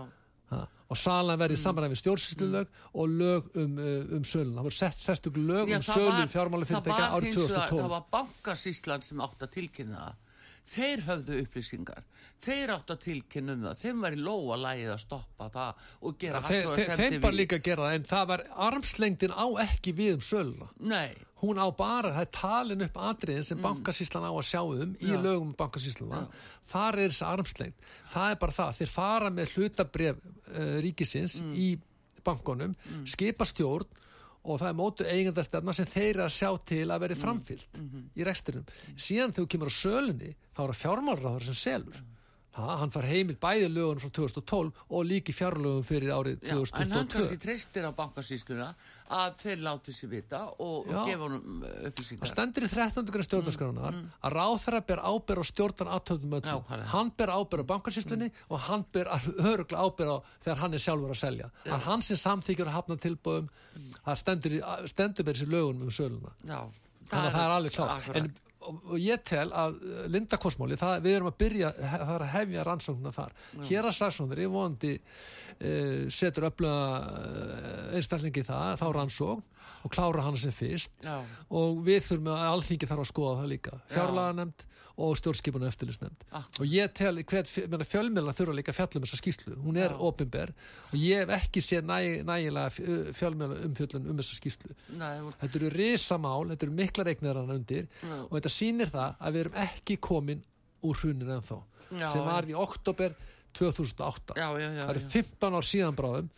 Ha, 0.50 0.66
og 0.90 0.96
salan 0.98 1.38
verði 1.38 1.54
Mm. 1.54 1.60
mm. 1.60 1.64
samræmi 1.66 1.96
stjórnsýslulög 2.00 2.66
og 2.94 3.08
lög 3.08 3.50
um, 3.56 3.78
uh, 3.78 4.16
um 4.16 4.22
sölun 4.26 4.54
það 4.56 4.62
voru 4.66 4.74
sett 4.80 4.98
sestug 4.98 5.36
lög 5.36 5.68
Já, 5.70 5.76
um 5.76 5.82
sölun 5.82 6.28
var 7.06 7.20
árið 7.20 7.24
hins 7.30 7.36
vegar- 7.36 7.68
2012 7.70 7.82
það 7.84 7.88
var 7.94 8.04
bankasýslan 8.16 9.00
sem 9.06 9.20
átt 9.20 9.42
að 9.46 9.50
tilkynna 9.54 9.96
það 10.06 10.14
þeir 10.66 11.00
höfðu 11.06 11.38
upplýsingar. 11.44 12.02
Þeir 12.40 12.70
átt 12.72 12.90
að 12.94 13.00
tilkynna 13.04 13.52
um 13.52 13.62
það. 13.68 13.78
Þeim 13.82 14.00
var 14.00 14.12
í 14.16 14.20
lóa 14.20 14.56
lægið 14.56 14.92
að 14.94 15.00
stoppa 15.02 15.48
það 15.50 15.74
og 16.02 16.18
gera 16.18 16.40
Þeir, 16.40 16.50
þeir, 16.50 16.70
athugasemdir 16.70 17.10
þeim 17.10 17.20
bara 17.20 17.32
við- 17.32 17.40
líka 17.40 17.56
að 17.58 17.62
gera 17.62 17.82
það 17.88 17.94
en 17.94 18.04
það 18.04 18.26
var 18.30 18.42
armslengdin 18.68 19.34
á 19.36 19.46
ekki 19.66 19.92
við 19.98 20.12
um 20.14 20.20
söluna. 20.20 20.68
Nei, 20.80 21.14
hún 21.42 21.56
á 21.60 21.66
bara, 21.76 22.12
það 22.16 22.20
er 22.20 22.32
talin 22.32 22.82
upp 22.82 22.96
atriðin 22.96 23.44
sem 23.44 23.58
bankasýslan 23.60 24.24
á 24.24 24.32
að 24.32 24.48
sjá 24.48 24.60
um 24.64 24.94
í 24.96 25.06
Mm. 25.06 25.12
Já. 25.12 25.22
lögum 25.22 25.46
um 25.48 25.54
bankasýsluna. 25.54 26.28
Þar 26.70 26.98
er 26.98 27.08
þessi 27.08 27.26
armslengd. 27.28 27.74
Það 28.12 28.30
er 28.30 28.36
bara 28.36 28.52
það, 28.52 28.74
þeir 28.80 28.88
fara 28.88 29.30
með 29.30 29.52
hlutabref 29.54 30.16
uh, 30.16 30.80
ríkisins 30.80 31.40
Mm. 31.40 31.54
í 31.54 31.78
bankonum, 32.24 32.74
skipa 33.04 33.44
stjórn 33.44 33.86
og 34.44 34.60
það 34.60 34.68
er 34.68 34.78
mótu 34.78 35.04
eigendastefna 35.04 35.72
sem 35.74 35.86
þeir 35.86 36.16
að 36.24 36.30
sjá 36.32 36.50
til 36.64 36.86
að 36.86 36.96
Mm. 36.96 37.00
veri 37.00 37.14
framfyllt 37.14 37.76
Mhm. 37.78 38.10
í 38.16 38.24
reksturum. 38.24 38.64
Síðan 38.96 39.32
þegar 39.32 39.44
þú 39.44 39.48
kemur 39.48 39.68
á 39.68 39.74
sölunni 39.80 40.34
þá 40.56 40.60
er 40.64 40.72
það 40.72 40.80
fjármálráður 40.84 41.42
sem 41.44 41.54
selur 41.54 42.00
það, 42.56 42.78
hann 42.78 42.90
far 42.90 43.02
heimild 43.06 43.38
bæði 43.40 43.68
lögunum 43.70 44.00
frá 44.00 44.10
2012 44.10 44.72
og 44.90 45.04
líki 45.06 45.32
fjárlögum 45.32 45.84
fyrir 45.84 46.10
árið 46.10 46.40
já, 46.40 46.50
en 46.80 46.90
hann 46.90 47.06
2022 47.06 47.28
kannski 47.28 47.38
treystir 47.38 47.84
á 47.84 47.92
bankasýsluna 47.94 48.74
að 49.10 49.36
þeir 49.40 49.62
láti 49.66 49.94
sér 49.94 50.10
vita 50.12 50.40
og, 50.62 50.88
og 50.88 51.08
gefa 51.08 51.24
honum 51.24 51.62
uh, 51.64 51.70
Það 51.70 51.86
upplýsingar 51.90 52.30
stendur 52.30 52.66
í 52.66 52.70
13. 52.70 53.08
grein 53.14 53.26
stjórnarskránar 53.26 53.96
að 53.98 54.36
ráþara 54.36 54.80
ber 54.86 55.02
áber 55.02 55.40
á 55.42 55.44
stjórnan 55.50 55.92
aðtöfum 55.96 56.36
öllum. 56.40 56.68
Hann 56.92 57.12
ber 57.18 57.32
áber 57.34 57.62
á 57.62 57.70
bankarsýslunni 57.72 58.30
og 58.48 58.62
hann 58.68 58.84
ber 58.94 59.10
öruglega 59.50 59.80
áber 59.82 60.12
á 60.14 60.16
þegar 60.44 60.62
hann 60.64 60.78
er 60.78 60.84
sjálfur 60.84 61.14
að 61.16 61.22
selja. 61.24 61.50
Það 61.64 61.74
er 61.78 61.88
hann 61.88 62.06
sem 62.06 62.20
samþykjur 62.26 62.70
að 62.70 62.78
hafna 62.78 63.00
tilbúðum. 63.06 63.50
Það 64.04 64.20
stendur, 64.22 64.60
stendur 64.90 65.26
með 65.26 65.34
þessi 65.34 65.50
lögunum 65.50 65.88
um 65.88 65.94
söluna. 65.94 66.36
já, 66.46 66.60
Þannig 67.10 67.26
að 67.26 67.34
það 67.34 67.44
er 67.44 67.56
alveg 67.56 67.80
akkurat. 67.80 68.16
En 68.20 68.49
og 68.78 68.96
ég 69.02 69.22
tel 69.26 69.48
að 69.50 69.76
uh, 69.80 70.00
Linda 70.12 70.38
Kosmóli, 70.40 70.78
það, 70.80 70.96
við 71.06 71.18
erum 71.18 71.30
að 71.30 71.38
byrja 71.42 71.72
það 71.80 72.14
er 72.14 72.24
að 72.26 72.34
hefja 72.34 72.66
rannsóknuna 72.68 73.14
þar. 73.16 73.36
Hér 73.68 73.90
að 73.90 73.96
saksónir, 73.98 74.42
ég 74.44 74.52
vonandi 74.54 74.92
uh, 74.96 76.08
setur 76.12 76.48
öfluga 76.50 76.80
uh, 77.04 77.96
einstaklingi 77.98 78.46
það, 78.48 78.74
þá 78.80 78.86
rannsókn 78.98 79.46
og 79.80 79.94
klára 79.94 80.26
hann 80.26 80.36
sem 80.40 80.52
fyrst. 80.52 80.92
Já, 81.00 81.20
og 81.56 81.80
við 81.86 82.02
þurfum 82.08 82.34
að 82.34 82.46
alþingi 82.50 82.88
þarf 82.90 83.04
að 83.06 83.10
skoða 83.14 83.38
það 83.40 83.52
líka. 83.54 83.78
Fjárlaganemnd 83.94 84.66
og 85.00 85.16
stjórnskipun 85.18 85.62
og 85.64 85.70
eftirlisnemnd 85.72 86.24
Akkurat. 86.30 86.60
og 86.60 86.66
ég 86.68 86.92
tel 86.98 87.18
fjölmjöla 87.24 88.34
þurfa 88.36 88.54
líka 88.58 88.72
að 88.74 88.78
fjalla 88.80 89.00
um 89.00 89.06
þessa 89.06 89.20
skýslu 89.22 89.56
hún 89.64 89.78
er 89.80 89.94
Já. 89.94 89.98
opinber 90.10 90.52
og 90.90 90.96
ég 91.00 91.22
hef 91.24 91.32
ekki 91.38 91.62
séð 91.64 91.88
næ, 91.88 91.98
nægilega 92.28 93.14
fjölmjöla 93.16 93.58
umfjöllun 93.68 94.10
um 94.10 94.20
þessa 94.20 94.36
skýslu 94.40 94.74
nei, 94.98 95.16
voru- 95.24 95.38
þetta 95.40 95.60
eru 95.60 95.70
risamál, 95.76 96.48
þetta 96.52 96.66
eru 96.68 96.76
miklar 96.82 97.10
eignir 97.14 97.40
hann 97.40 97.50
undir 97.56 97.88
Já. 98.02 98.20
og 98.26 98.30
þetta 98.36 98.54
sýnir 98.58 98.90
það 98.92 99.16
að 99.20 99.32
við 99.38 99.40
erum 99.46 99.58
ekki 99.66 99.96
komin 100.00 100.44
úr 100.84 100.96
hruninu 101.02 101.34
ennþá 101.40 101.60
Já, 101.90 102.08
sem 102.12 102.22
var 102.22 102.46
í 102.46 102.54
oktober 102.54 103.16
2008 103.58 104.36
já, 104.36 104.46
já, 104.60 104.68
já, 104.76 104.82
það 104.84 104.92
eru 104.94 105.00
já. 105.00 105.08
15 105.16 105.58
ár 105.58 105.66
síðan 105.70 105.98
bráðum 105.98 106.30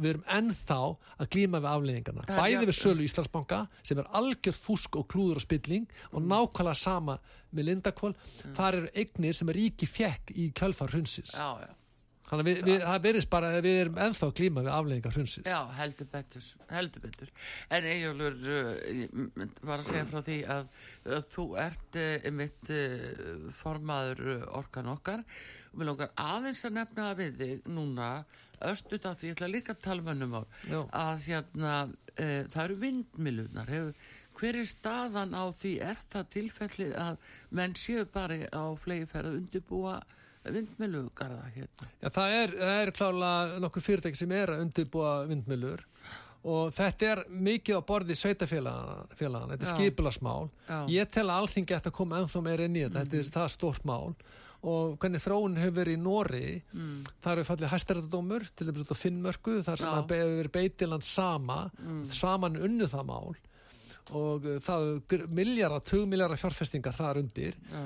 við 0.00 0.08
erum 0.14 0.24
ennþá 0.38 0.78
að 1.20 1.30
glíma 1.34 1.60
við 1.60 1.70
er 1.70 2.28
bæði 2.40 2.66
við 2.70 2.78
sölu 2.80 3.04
Íslandsbanka 3.06 3.58
sem 3.84 3.98
er 4.00 4.10
algjörð 4.20 4.60
fúsk 4.66 4.96
og 4.96 5.08
klúður 5.12 5.40
og 5.42 5.44
spilling 5.46 5.86
og 6.12 6.20
Mm. 6.22 6.28
nákvæmlega 6.32 6.74
sama 6.80 7.18
með 7.52 7.68
Lindakvól 7.70 8.14
þar 8.56 8.74
eru 8.80 8.88
eignir 8.94 9.34
sem 9.36 9.48
ríki 9.52 9.86
fjekk 9.88 10.32
í 10.34 10.48
kjölfar 10.56 10.90
já 11.36 11.68
þannig 12.26 12.42
að 12.42 12.48
við, 12.48 12.62
við, 12.66 12.80
það 12.82 13.02
verðist 13.04 13.28
bara 13.30 13.50
að 13.54 13.60
við 13.68 13.76
erum 13.84 13.98
ennþá 14.02 14.26
að 14.26 14.32
glíma 14.40 14.62
við 14.66 14.72
afleðingar 14.74 15.12
hrunsins. 15.14 15.46
Já, 15.46 15.60
heldur 15.78 16.08
betur, 16.10 16.46
heldur 16.74 17.02
betur. 17.04 17.28
En 17.70 17.84
m- 19.12 19.28
m- 19.44 19.52
var 19.62 19.78
að 19.78 19.86
segja 19.92 20.08
frá 20.10 20.18
því 20.26 20.38
að, 20.56 20.64
að 21.06 21.28
þú 21.36 21.44
ert 21.62 22.00
uh, 22.02 22.08
einmitt 22.26 22.72
uh, 22.74 23.46
formaður 23.54 24.24
orkan 24.58 24.90
okkar 24.96 25.22
við 25.76 25.90
langar 25.90 26.12
aðeins 26.16 26.64
að 26.66 26.76
nefna 26.80 27.08
það 27.08 27.22
við 27.22 27.40
þig 27.40 27.70
núna 27.76 28.10
östut 28.66 29.06
af 29.06 29.18
því 29.20 29.30
ég 29.30 29.36
ætla 29.36 29.48
líka 29.52 29.74
að 29.74 29.82
tala 29.84 30.02
um 30.04 30.12
önnum 30.14 30.36
á 30.40 30.42
Já. 30.64 30.78
að 30.96 31.26
hérna 31.26 31.72
uh, 31.86 32.42
það 32.52 32.62
eru 32.64 32.78
vindmilunar 32.84 33.72
hefur 33.72 34.06
hver 34.36 34.58
er 34.60 34.68
staðan 34.68 35.32
á 35.32 35.44
því? 35.56 35.72
Er 35.80 36.00
það 36.12 36.30
tilfelli 36.34 36.90
að 37.00 37.18
menn 37.56 37.74
séu 37.78 38.04
bara 38.12 38.36
á 38.52 38.64
flegi 38.76 39.08
ferð 39.08 39.30
að 39.30 39.38
undirbúa 39.40 39.96
vindmilugarða 40.46 41.46
hérna? 41.54 41.88
Já, 42.02 42.08
það 42.12 42.34
er, 42.40 42.56
það 42.60 42.80
er 42.82 42.92
klálega 43.00 43.60
nokkur 43.64 43.86
fyrirtæki 43.86 44.20
sem 44.20 44.34
er 44.36 44.52
að 44.52 44.64
undirbúa 44.66 45.14
vindmilur 45.30 45.86
og 46.46 46.70
þetta 46.76 47.08
er 47.10 47.22
mikið 47.42 47.80
á 47.80 47.82
borði 47.88 48.14
sveitafélagana, 48.14 49.56
þetta 49.56 49.64
er. 49.66 49.70
Já. 50.68 50.76
Ég 50.94 51.08
tel 51.10 51.24
að 51.26 51.40
alþingi 51.40 51.74
ætti 51.74 51.90
að 51.90 51.96
koma 51.96 52.20
ennþá 52.20 52.42
meira 52.46 52.68
inn 52.68 52.76
í 52.76 52.84
þetta, 52.84 53.02
þetta 53.02 53.18
er 53.18 53.32
það 53.40 53.48
stórt 53.56 53.88
mál 53.88 54.12
og 54.66 54.96
hvernig 55.00 55.22
þróun 55.22 55.58
hefur 55.60 55.74
verið 55.80 55.96
í 55.96 56.02
Nóri, 56.02 56.46
mm. 56.74 56.94
þar 57.22 57.40
hefur 57.40 57.50
fallið 57.52 57.72
hæstærættadómur, 57.72 58.46
til 58.56 58.68
dæmis 58.68 58.82
út 58.82 58.94
á 58.94 58.96
Finnmörku, 58.98 59.58
þar 59.66 59.82
sem 59.82 59.92
það 59.92 60.14
hefur 60.16 60.38
verið 60.40 60.54
beitiland 60.56 61.06
sama, 61.06 61.58
saman 62.10 62.58
unnu 62.58 62.88
það 62.90 63.10
mál. 63.12 63.36
Og 64.14 64.44
uh, 64.46 64.58
það 64.62 65.28
miljara, 65.34 65.80
tugmiljara 65.82 66.38
fjárfestingar 66.38 66.94
þar 66.94 67.22
undir. 67.24 67.58
Já. 67.72 67.84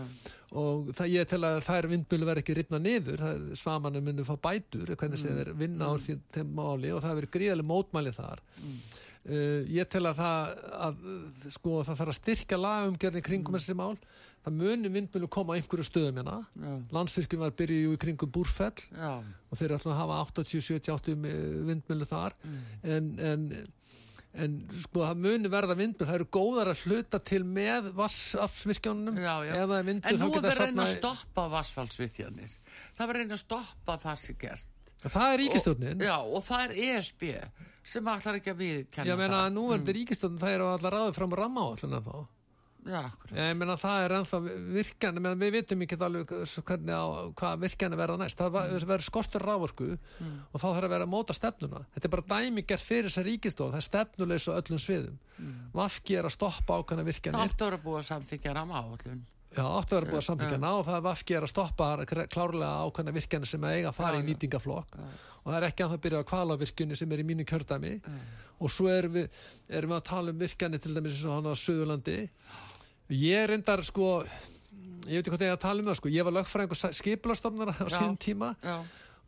og 0.60 0.88
það 0.98 1.12
ég 1.14 1.28
tel 1.30 1.44
að 1.46 1.60
þær 1.62 1.86
vindmjölu 1.92 2.26
verði 2.26 2.42
ekki 2.42 2.56
ripna 2.58 2.80
niður, 2.82 3.20
svamanum 3.54 4.08
munum 4.08 4.26
fá 4.26 4.34
bætur, 4.48 4.96
hvernig 4.98 5.20
sem 5.20 5.36
þeir 5.36 5.52
vinna 5.60 5.92
á 5.92 5.94
því, 5.94 6.16
þeim 6.34 6.56
máli 6.58 6.90
og 6.90 7.04
það 7.04 7.14
hefur 7.14 7.28
gríðarlega 7.36 7.70
mótmæli 7.70 8.14
þar. 8.16 8.42
Uh, 9.20 9.62
ég 9.68 9.88
tel 9.92 10.06
að 10.08 10.24
það 10.24 10.64
að, 10.88 11.06
sko, 11.54 11.76
það 11.84 12.00
þarf 12.00 12.12
að 12.14 12.18
styrkja 12.18 12.58
lagumgjörni 12.58 13.24
kringum 13.24 13.58
þessi 13.58 13.76
mál 13.78 13.94
það 14.44 14.54
munum 14.56 14.94
vindmjölu 14.96 15.28
koma 15.32 15.52
á 15.52 15.58
einhverju 15.58 15.84
stöðum 15.84 16.20
hérna 16.20 16.36
Já. 16.56 16.70
landsvirkjum 16.96 17.42
var 17.44 17.52
byrjuð 17.58 17.96
í 17.96 18.00
kringum 18.00 18.30
Búrfell 18.32 18.86
Já, 18.94 19.10
og 19.20 19.60
þeir 19.60 19.74
ætlum 19.76 19.92
að 19.92 20.00
hafa 20.00 20.16
80, 20.30 20.64
70, 20.70 20.94
80 20.96 21.68
vindmjölu 21.68 22.08
þar 22.08 22.36
en, 22.96 23.10
en, 23.20 23.44
en 24.40 24.56
sko 24.86 25.04
það 25.04 25.20
muni 25.26 25.52
verða 25.52 25.76
vindmjölu, 25.76 26.08
það 26.08 26.18
eru 26.22 26.28
góðar 26.38 26.72
að 26.72 26.84
hluta 26.86 27.20
til 27.32 27.42
með 27.44 27.90
vassafsvirkjónunum 28.00 29.20
já, 29.20 29.34
já. 29.50 29.54
það 29.60 29.76
er 29.76 29.84
En 29.84 29.90
vindmjölu 29.92 30.20
nú 30.24 30.30
er 30.30 30.34
geta 30.38 30.48
verið 30.48 30.60
að 30.64 30.66
reyna 30.70 30.86
að 30.88 30.94
stoppa 30.96 31.46
vassfallsvirkjanir. 31.58 32.56
Það 32.96 33.06
að 33.12 33.16
reyna 33.20 33.36
að 33.36 33.44
stoppa 33.44 33.98
það 34.06 34.18
sem 34.24 34.40
gert. 34.40 34.66
það 35.04 35.28
er 35.34 35.38
ríkistjórnin 35.44 36.02
Já, 36.04 36.16
og 36.20 36.42
það 36.48 36.64
er 36.64 36.76
ESB 36.88 37.22
sem 37.90 38.08
ætlar 38.12 38.36
ekki 38.40 38.52
að 38.52 38.58
viðkenna 38.64 39.08
ég 39.08 39.16
meina 39.20 39.36
það. 39.36 39.46
að 39.46 39.54
nú 39.56 39.62
er 39.72 39.78
þetta 39.80 39.94
ríkistjórnin 40.00 40.40
það 40.42 40.56
er 40.56 40.64
allar 40.66 40.96
ráðið 40.96 41.16
fram 41.20 41.36
ramma 41.40 41.64
áallina 41.70 42.00
þá 42.04 42.16
Já, 42.86 43.00
akkurat. 43.04 43.32
ég 43.36 43.56
meina 43.60 43.74
það 43.76 44.04
er 44.04 44.12
ennþá 44.16 44.38
virkan 44.72 45.18
ég 45.18 45.24
meina, 45.26 45.36
við 45.36 45.52
vitum 45.58 45.82
ekki 45.84 45.98
alveg 46.00 46.30
hvernig 46.64 46.94
á 46.96 47.04
hvað 47.36 47.58
virkan 47.66 47.96
verða 48.00 48.16
næst. 48.22 48.38
Það 48.40 48.54
va- 48.54 48.66
verður 48.88 49.04
skortur 49.04 49.44
rávorku 49.44 49.88
og 49.92 50.56
þá 50.60 50.64
þarf 50.64 50.84
að 50.86 50.94
vera 50.94 51.04
að 51.04 51.12
móta 51.12 51.36
stefnuna. 51.36 51.82
Þetta 51.94 52.08
er 52.08 52.14
bara 52.16 52.28
dæmi 52.40 52.64
gert 52.66 52.86
fyrir 52.86 53.10
þessa 53.10 53.26
ríkistjórn 53.26 53.74
það 53.74 53.82
er 53.82 53.88
stefnulegs 53.90 54.48
á 54.48 54.52
öllum 54.56 54.80
sviðum. 54.80 55.18
Mm. 55.40 55.70
vafki 55.72 56.16
er 56.20 56.24
að 56.28 56.34
stoppa 56.36 56.80
ákvæmna 56.80 57.04
Það 57.04 57.10
virkanir 57.12 57.44
áttu 57.46 57.64
að 57.64 57.70
vera 57.70 57.82
búið 57.84 58.00
að 58.00 58.08
samþykja 58.10 58.54
ramma 58.54 58.74
áallun. 58.80 59.20
Já, 59.50 59.64
áttu 59.66 59.94
að 59.96 59.98
vera 60.00 60.10
búið 60.10 60.20
að 60.20 60.26
samþykja 60.30 60.58
ná 60.60 60.70
og 60.70 60.84
það 60.86 60.96
er 60.96 61.04
vafki 61.06 61.34
er 61.36 61.42
að 61.46 61.50
stoppa 61.50 61.86
klárlega 62.06 62.74
ákvæmna 62.86 63.14
virkjanir 63.16 63.48
sem 63.50 63.64
eiga 63.64 63.88
að 63.90 63.96
fara 63.96 64.20
í 64.20 64.26
nýtingaflokk 64.28 64.98
og 65.00 65.48
það 65.48 65.56
er 65.56 65.66
ekki 65.70 65.82
að 65.86 65.90
það 65.94 66.02
byrja 66.04 66.20
á 66.20 66.30
kvalavirkjunni 66.30 66.96
sem 67.00 67.12
er 67.12 67.18
í 67.18 67.24
mínu 67.24 67.44
kjördæmi. 67.48 67.92
Og 68.60 68.68
svo 68.70 68.90
erum 68.92 69.12
við, 69.16 69.30
erum 69.72 69.90
við 69.90 69.96
að 69.96 70.04
tala 70.04 70.30
um 70.30 70.38
virkjanir 70.38 70.80
til 70.84 70.92
dæmis 70.94 71.16
eins 71.16 71.24
og 71.24 71.32
hann 71.38 71.48
á 71.48 71.54
Suðurlandi 71.56 72.18
ég 73.10 73.50
reyndar 73.50 73.82
sko 73.86 74.20
ég 75.10 75.18
veit 75.18 75.24
ekki 75.24 75.32
hvað 75.32 75.42
það 75.42 75.50
er 75.50 75.56
að 75.56 75.62
tala 75.64 75.82
um 75.82 75.90
það 75.90 76.00
sko 76.00 76.12
ég 76.14 76.26
var 76.26 76.36
lögfræðingur 76.36 76.96
skipulastofnara 76.98 77.74
á 77.74 77.86
Já. 77.88 77.96
sín 77.96 78.16
tíma 78.20 78.52
Já, 78.62 78.76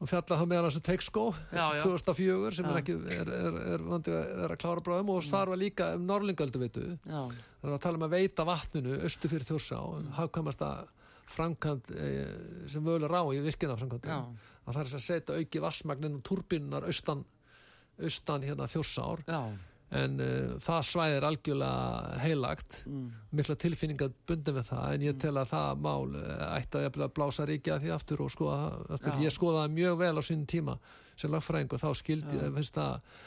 og 0.03 0.11
fjalla 0.11 0.39
þá 0.39 0.45
meðal 0.51 0.69
þessu 0.69 0.83
teikskó 0.87 1.25
Já, 1.51 1.65
já. 1.79 1.83
2004 1.83 2.57
sem 2.59 2.67
Já. 2.67 2.71
er 2.73 2.81
ekki 2.83 2.97
er, 3.17 3.33
er, 3.39 3.59
er, 3.75 3.85
að 3.97 4.11
er 4.13 4.55
að 4.55 4.61
klára 4.63 4.85
bráðum 4.85 5.13
og 5.15 5.27
þar 5.27 5.53
var 5.55 5.63
líka 5.63 5.91
um 5.97 6.07
Norlingöldu 6.09 6.63
veitu 6.63 6.87
það 7.07 7.37
var 7.67 7.77
að 7.77 7.85
tala 7.87 8.01
um 8.01 8.07
að 8.07 8.17
veita 8.17 8.47
vatninu 8.47 9.01
austu 9.03 9.31
fyrir 9.33 9.49
þjórsá, 9.49 9.79
mm. 9.81 10.13
hafkamasta 10.19 10.73
framkvæmt 11.33 11.93
e, 11.97 12.09
sem 12.71 12.85
völur 12.85 13.13
á 13.15 13.23
í 13.33 13.43
virkina 13.43 13.77
já, 13.79 14.19
að 14.21 14.75
það 14.75 14.81
er 14.83 14.91
að 14.99 15.05
setja 15.07 15.37
auki 15.39 15.63
vassmagnin 15.63 16.19
og 16.19 16.25
turbínunar 16.27 16.87
austan, 16.91 17.23
austan 18.03 18.45
hérna 18.45 18.69
þjórsár 18.69 19.23
já, 19.25 19.41
en 19.93 20.23
uh, 20.25 20.55
það 20.65 20.87
svæði 20.89 21.17
er 21.19 21.27
algjörlega 21.29 22.21
heilagt. 22.23 22.79
Mm, 22.89 23.11
mikla 23.39 23.57
tilfinningar 23.61 24.15
bundin 24.29 24.57
við 24.57 24.71
það 24.71 24.97
en 24.97 25.07
ég 25.09 25.19
tel 25.21 25.35
að 25.37 25.53
það 25.53 25.85
mál 25.85 26.17
uh, 26.17 26.47
ætti 26.57 26.81
að 26.81 27.01
að 27.03 27.15
blása 27.19 27.49
ríkja 27.49 27.79
því 27.83 27.93
aftur 27.97 28.25
og 28.25 28.33
skoða 28.33 28.73
aftur. 28.97 29.21
Ég 29.23 29.35
skoða 29.35 29.67
það 29.67 29.77
mjög 29.77 30.01
vel 30.05 30.15
á 30.17 30.23
sínum 30.23 30.49
tíma 30.49 30.79
sem 31.13 31.33
lagfræðing 31.33 31.77
og 31.77 31.83
þá 31.83 31.91
skildi 31.99 32.41
finnst 32.57 32.79
það 32.79 33.21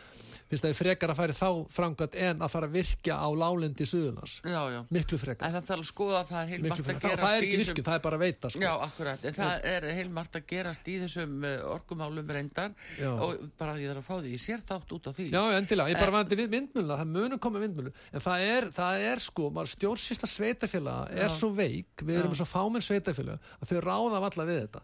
finnst 0.49 0.65
það 0.65 0.75
frekar 0.77 1.11
að 1.11 1.19
færi 1.19 1.35
þá 1.35 1.49
framkvæmt 1.73 2.17
en 2.27 2.43
að 2.45 2.51
fara 2.53 2.69
að 2.69 2.75
virkja 2.75 3.17
á 3.17 3.27
lálendi 3.33 3.87
Suðunars? 3.89 4.35
Já, 4.45 4.61
já. 4.73 4.79
miklu 4.93 5.19
frekar, 5.21 5.47
En 5.47 5.55
það 5.55 5.69
þarf 5.69 5.83
að 5.83 5.89
skoða 5.89 6.19
að 6.19 6.31
það 6.31 6.41
er 6.41 6.51
heilmart 6.53 6.81
að 6.81 6.99
gerast 7.05 7.23
það 7.23 7.35
er 7.35 7.47
ekki 7.47 7.59
virkjun, 7.61 7.87
það 7.87 7.97
er 7.97 8.03
bara 8.05 8.19
að 8.19 8.23
veita 8.25 8.51
sko. 8.53 8.61
Já, 8.65 8.71
akkurat, 8.85 9.25
en 9.25 9.37
það 9.39 9.67
er 9.71 9.87
heilmart 9.99 10.39
að 10.39 10.45
gerast 10.51 10.87
í 10.91 10.97
þessum 11.01 11.35
uh, 11.41 11.55
orkumálum 11.73 12.31
reyndar. 12.37 12.77
Já. 12.99 13.09
og 13.25 13.43
bara 13.59 13.75
ég 13.81 13.91
þarf 13.91 14.03
að 14.03 14.07
fá 14.07 14.15
því, 14.21 14.35
ég 14.35 14.43
sér 14.45 14.65
þátt 14.69 14.95
út 14.95 15.09
af 15.09 15.17
því. 15.17 15.27
Já, 15.33 15.41
endilega, 15.57 15.93
ég 15.93 16.01
bara 16.01 16.15
vandi 16.19 16.39
við 16.39 16.53
vindmjöluna, 16.53 16.99
það 17.01 17.13
munum 17.17 17.41
koma 17.41 17.63
vindmjölu, 17.63 17.93
en 18.11 18.25
það 18.25 18.47
er, 18.51 18.69
það 18.75 19.05
er 19.09 19.25
sko, 19.25 19.49
stjórnsýsla 19.75 20.29
sveitafélaga 20.29 21.09
er 21.15 21.27
Já. 21.27 21.33
svo 21.33 21.51
veik, 21.57 22.05
við 22.05 22.21
erum 22.21 22.37
svo 22.37 22.47
fámenn 22.49 22.85
sveitafélag 22.85 23.53
að 23.59 23.71
þau 23.71 23.83
ráða 23.85 24.23
valla 24.27 24.47
við 24.49 24.65
þetta. 24.65 24.83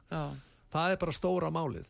Það 0.72 0.94
er 0.94 1.02
bara 1.02 1.16
stóra 1.16 1.52
málið 1.54 1.90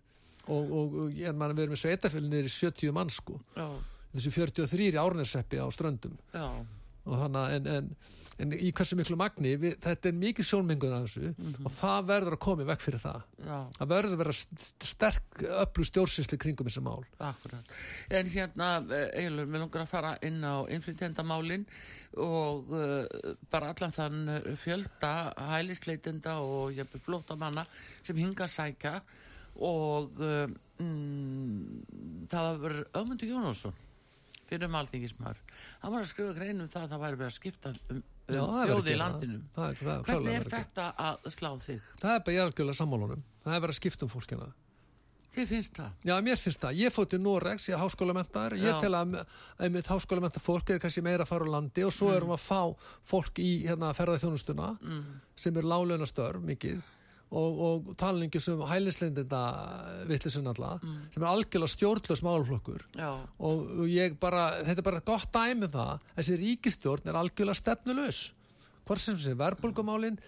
og, 0.51 0.71
og, 0.81 0.95
og 1.05 1.17
ég 1.17 1.35
man, 1.37 1.55
við 1.57 1.65
erum 1.67 1.75
með 1.77 1.83
sveitafélag 1.85 2.29
niður 2.31 2.49
í 2.51 2.55
70 2.57 2.95
mann 2.99 3.11
sko, 3.13 3.39
já, 3.57 3.67
þessu 4.15 4.33
43 4.37 4.89
í 4.91 4.97
árneseppi 5.01 5.61
á 5.63 5.67
ströndum. 5.71 6.17
Já, 6.35 6.47
og 7.01 7.15
þannig 7.17 7.39
að, 7.41 7.53
en, 7.55 7.69
en, 7.75 7.93
en 8.41 8.51
í 8.57 8.71
hversu 8.77 8.97
miklu 8.97 9.15
magni, 9.17 9.51
við, 9.61 9.75
þetta 9.81 10.09
er 10.11 10.17
mikið 10.21 10.45
sjónmengun 10.47 10.93
af 10.97 11.07
þessu 11.07 11.31
og 11.65 11.71
það 11.77 12.07
verður 12.11 12.35
að 12.37 12.41
koma 12.45 12.65
í 12.65 12.67
vekk 12.71 12.83
fyrir 12.85 13.01
það. 13.03 13.23
já, 13.45 13.55
Það 13.77 13.89
verður 13.93 14.15
að 14.17 14.21
vera 14.23 14.35
st- 14.37 14.85
sterk 14.91 15.41
öllu 15.61 15.85
stjórnsýsli 15.89 16.39
kringum 16.41 16.69
þessi 16.69 16.83
mál. 16.85 17.01
akkurat. 17.31 17.73
En 18.19 18.29
hérna, 18.35 18.69
eiginlega, 19.13 19.49
mér 19.55 19.63
langar 19.65 19.85
að 19.85 19.91
fara 19.95 20.13
inn 20.29 20.41
á 20.45 20.55
innflytjendamálin 20.77 21.65
og 22.21 22.73
uh, 22.75 23.35
bara 23.53 23.69
allan 23.71 23.93
þann 23.95 24.21
uh, 24.33 24.49
fjölda 24.59 25.11
hælisleitenda 25.53 26.33
og 26.43 26.75
flótamanna 27.05 27.63
sem 28.03 28.17
hinga 28.19 28.45
að 28.49 28.55
sækja 28.57 28.95
og 29.55 30.21
uh, 30.21 30.45
mm, 30.81 32.27
það 32.31 32.61
var 32.63 32.77
Ögmundur 33.01 33.31
Jónásson 33.31 33.75
fyrir 34.51 34.67
um 34.67 34.75
alþingismar 34.81 35.37
hann 35.81 35.93
var 35.93 36.01
að 36.01 36.09
skrifa 36.11 36.33
grein 36.35 36.63
um 36.63 36.71
það 36.71 36.87
að 36.87 36.95
það 36.95 37.03
væri 37.05 37.19
verið 37.21 37.29
að 37.31 37.37
skipta 37.37 37.73
um, 37.73 38.01
um 38.31 38.55
að 38.55 38.71
þjóði 38.71 38.91
í 38.91 38.97
landinu 38.99 39.37
það. 39.55 39.61
Það 39.61 39.69
er, 39.69 39.93
er 39.93 40.03
hvernig 40.07 40.33
er 40.33 40.47
að 40.47 40.55
þetta 40.57 40.87
að 41.07 41.29
slá 41.35 41.51
þig? 41.67 41.85
Það 42.01 42.15
er 42.15 42.25
bara 42.25 42.35
er 42.35 42.43
algjörlega 42.47 42.79
sammálunum. 42.81 43.23
Það 43.45 43.55
er 43.55 43.63
verið 43.65 43.75
að 43.75 43.79
skipta 43.81 44.07
um 44.07 44.11
fólkina. 44.11 44.49
Þið 45.31 45.47
finnst 45.47 45.77
það? 45.77 45.91
Já, 46.03 46.13
mér 46.27 46.39
finnst 46.43 46.59
það. 46.59 46.79
Ég 46.81 46.91
fótt 46.91 47.11
til 47.13 47.19
Noregs, 47.23 47.65
ég 47.69 47.77
er 47.77 47.79
háskólamentaður. 47.79 48.55
Já. 48.59 48.65
Ég 48.67 48.81
tel 48.83 48.95
að 48.99 49.13
einmitt 49.63 49.87
háskólamenta 49.87 50.41
fólk 50.43 50.73
er 50.73 50.81
kannski 50.83 51.03
meira 51.05 51.23
að 51.23 51.29
fara 51.31 51.47
á 51.47 51.53
landi 51.53 51.85
og 51.87 51.93
svo 51.95 52.09
erum 52.11 52.33
við 52.33 52.35
að 52.35 52.47
fá 52.49 52.89
fólk 53.13 53.39
í 53.39 53.51
hérna, 53.63 53.93
ferðað 53.95 54.25
þjónustuna 54.25 54.73
Mm. 54.81 55.21
sem 55.35 55.55
er 55.57 55.63
láleuna 55.71 56.07
störf 56.09 56.43
mikið 56.43 56.81
og, 57.31 57.61
og 57.65 57.91
talingi 57.99 58.41
sem 58.43 58.59
hælislindinda 58.67 59.41
vittlisun 60.09 60.49
alla 60.51 60.73
sem 61.13 61.23
er 61.23 61.29
algjörlega 61.29 61.71
stjórnlaus 61.75 62.23
málflokkur 62.27 62.85
og 63.39 63.71
og 63.81 63.87
ég 63.87 64.17
bara, 64.19 64.63
þetta 64.67 64.83
er 64.83 64.89
bara 64.89 65.03
gott 65.05 65.31
dæmi 65.33 65.67
um 65.69 65.73
það, 65.73 66.05
þessi 66.19 66.39
ríkistjórn 66.43 67.11
er 67.11 67.19
algjörlega 67.21 67.61
stefnulegs 67.61 68.21
hvort 68.85 69.03
sem 69.03 69.19
sem 69.21 69.37
verðbólgumálin 69.37 70.19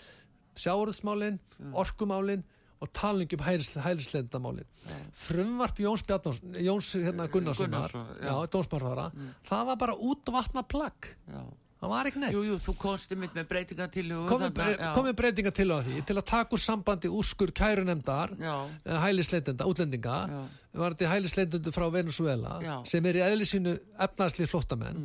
sjáurðsmálin, 0.56 1.40
orkumálin 1.74 2.44
og 2.84 2.92
talingi 2.94 3.40
um 3.40 3.44
hælislendamálin 3.84 4.68
frumvarp 5.14 5.80
Jóns 5.80 6.06
Bjarnason 6.08 6.56
Jóns 6.60 6.94
hérna 6.96 7.28
Gunnarssonar 7.28 7.92
Gunnarsson, 7.92 8.08
já, 8.22 8.32
já. 8.32 8.48
dómsmarfara, 8.52 9.12
það 9.50 9.66
var 9.72 9.78
bara 9.78 9.96
útvatna 9.98 10.64
plagg, 10.64 11.12
já 11.28 11.44
það 11.84 11.92
var 11.92 12.10
ekki 12.10 12.22
neitt 12.24 12.34
Jú, 12.38 12.42
jú, 12.48 12.56
þú 12.64 12.74
komst 12.80 13.12
mitt 13.20 13.34
með 13.36 13.48
breytingatillugu 13.52 14.28
komið 14.32 14.54
þarna, 14.56 14.68
já. 14.80 14.94
komi 14.96 15.14
breytinga 15.20 15.52
til 15.58 15.68
á 15.70 15.78
því 15.84 16.00
til 16.08 16.16
að 16.22 16.26
taka 16.32 16.56
úr 16.58 16.64
sambandi 16.64 17.12
úrskur 17.12 17.52
kærunemdar 17.60 18.34
Já, 18.40 18.56
hælisleitenda, 19.04 19.68
útlendinga 19.68 20.18
Já. 20.32 20.42
var 20.80 20.96
þetta 20.96 21.12
hælisleitendur 21.12 21.76
frá 21.76 21.88
Venezuela 21.92 22.56
Já. 22.64 22.76
sem 22.88 23.06
er 23.12 23.20
í 23.20 23.26
eðli 23.28 23.46
sínu 23.52 23.76
efnarslið 24.08 24.50
flottamenn 24.56 25.04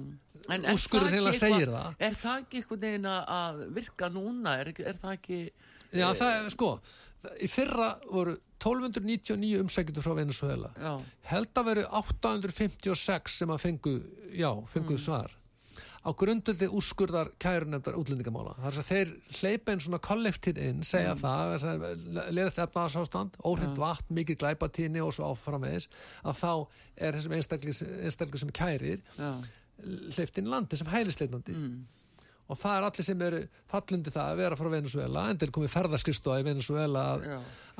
það 0.48 1.10
hreinlega 1.10 1.34
ekki 1.34 1.40
segir 1.42 1.68
það. 1.74 1.96
Er 2.00 2.14
það 2.16 2.36
ekki 2.40 2.60
einhvern 2.62 2.80
veginn 2.80 3.08
að- 3.12 3.58
virka 3.76 4.08
núna? 4.08 4.54
Er, 4.62 4.70
er 4.80 4.96
það 4.96 5.12
ekki... 5.18 5.40
Já, 5.92 6.06
það 6.16 6.30
er, 6.38 6.46
sko, 6.54 6.68
í 7.44 7.48
fyrra 7.52 7.88
voru 8.08 8.32
1299 8.56 9.58
umsækjendur 9.60 10.06
frá 10.06 10.14
Venezuela. 10.16 10.70
Já, 10.80 10.94
Held 11.34 11.52
að 11.60 11.68
veru 11.68 11.84
856 12.00 13.36
sem 13.42 13.52
að 13.52 13.60
fengu, 13.66 13.94
já, 14.32 14.48
fengu 14.72 14.96
Mm. 14.96 15.02
svar. 15.04 15.30
Á 15.99 16.11
grundöldi 16.14 16.68
úrskurðar 16.70 17.32
kærunefndar 17.42 17.96
útlendingamála. 17.99 18.55
Það 18.62 18.68
er 18.70 18.78
að 18.78 18.90
þeir 18.92 19.11
hleypa 19.40 19.72
einn 19.74 19.82
svona 19.82 19.99
kollektíð 19.99 20.61
inn, 20.62 20.82
segja 20.86 21.14
Mm. 21.14 21.22
það, 21.24 22.32
leðast 22.38 22.61
efnaðarsástand, 22.64 23.38
óhrind 23.44 23.76
vatn, 23.76 24.14
mikið 24.14 24.38
glæpatíni 24.44 25.03
og 25.05 25.12
svo 25.16 25.32
áframvegis, 25.34 25.88
að 26.24 26.38
þá 26.38 26.53
er 26.96 27.12
þessum 27.18 27.34
einstaklingur 27.38 28.38
sem 28.44 28.51
kærir 28.55 29.03
já, 29.18 29.30
hleyft 30.14 30.38
inn 30.38 30.51
landi 30.51 30.76
sem 30.78 30.86
hælisleitandi. 30.86 31.57
Og 32.49 32.57
það 32.57 32.78
er 32.78 32.84
allir 32.86 33.05
sem 33.05 33.22
eru 33.26 33.38
fallundi 33.68 34.11
það 34.14 34.30
að 34.32 34.38
vera 34.40 34.57
frá 34.57 34.68
Venezuela 34.72 35.26
en 35.28 35.36
til 35.36 35.51
komið 35.53 35.68
ferðarskristofa 35.74 36.38
í 36.40 36.46
Venezuela 36.46 37.03
að, 37.18 37.26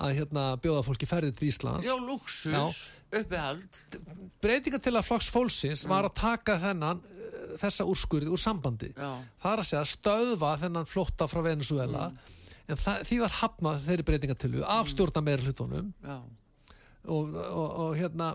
að 0.05 0.13
hérna, 0.19 0.43
bjóða 0.61 0.83
fólki 0.85 1.09
ferðið 1.09 1.39
til 1.39 1.49
Íslands. 1.49 1.87
Já, 1.89 1.95
luxus, 1.97 2.83
uppihald. 3.09 3.79
breytinga 4.45 4.79
til 4.85 4.93
að 4.99 5.07
flokks 5.09 5.31
fólksins 5.33 5.87
var 5.89 6.05
að 6.11 6.19
taka 6.21 6.59
þennan 6.61 7.01
þessa 7.61 7.87
úrskurði 7.89 8.29
úr 8.35 8.41
sambandi 8.43 8.91
Já. 8.95 9.11
það 9.43 9.53
er 9.55 9.63
að 9.63 9.69
segja 9.71 9.85
stöðva 9.93 10.53
þennan 10.63 10.89
flótta 10.91 11.29
frá 11.31 11.41
Venezuela 11.47 12.09
en 12.69 12.77
það, 12.77 13.03
því 13.09 13.19
var 13.25 13.37
hafnað 13.41 13.85
þeirri 13.87 14.07
breytingatölu 14.11 14.65
af 14.69 14.91
stjórna 14.93 15.23
meira 15.25 15.43
hlutunum 15.47 15.93
Já. 16.05 16.19
og, 17.09 17.35
og, 17.35 17.69
og 17.87 17.97
hérna 17.97 18.33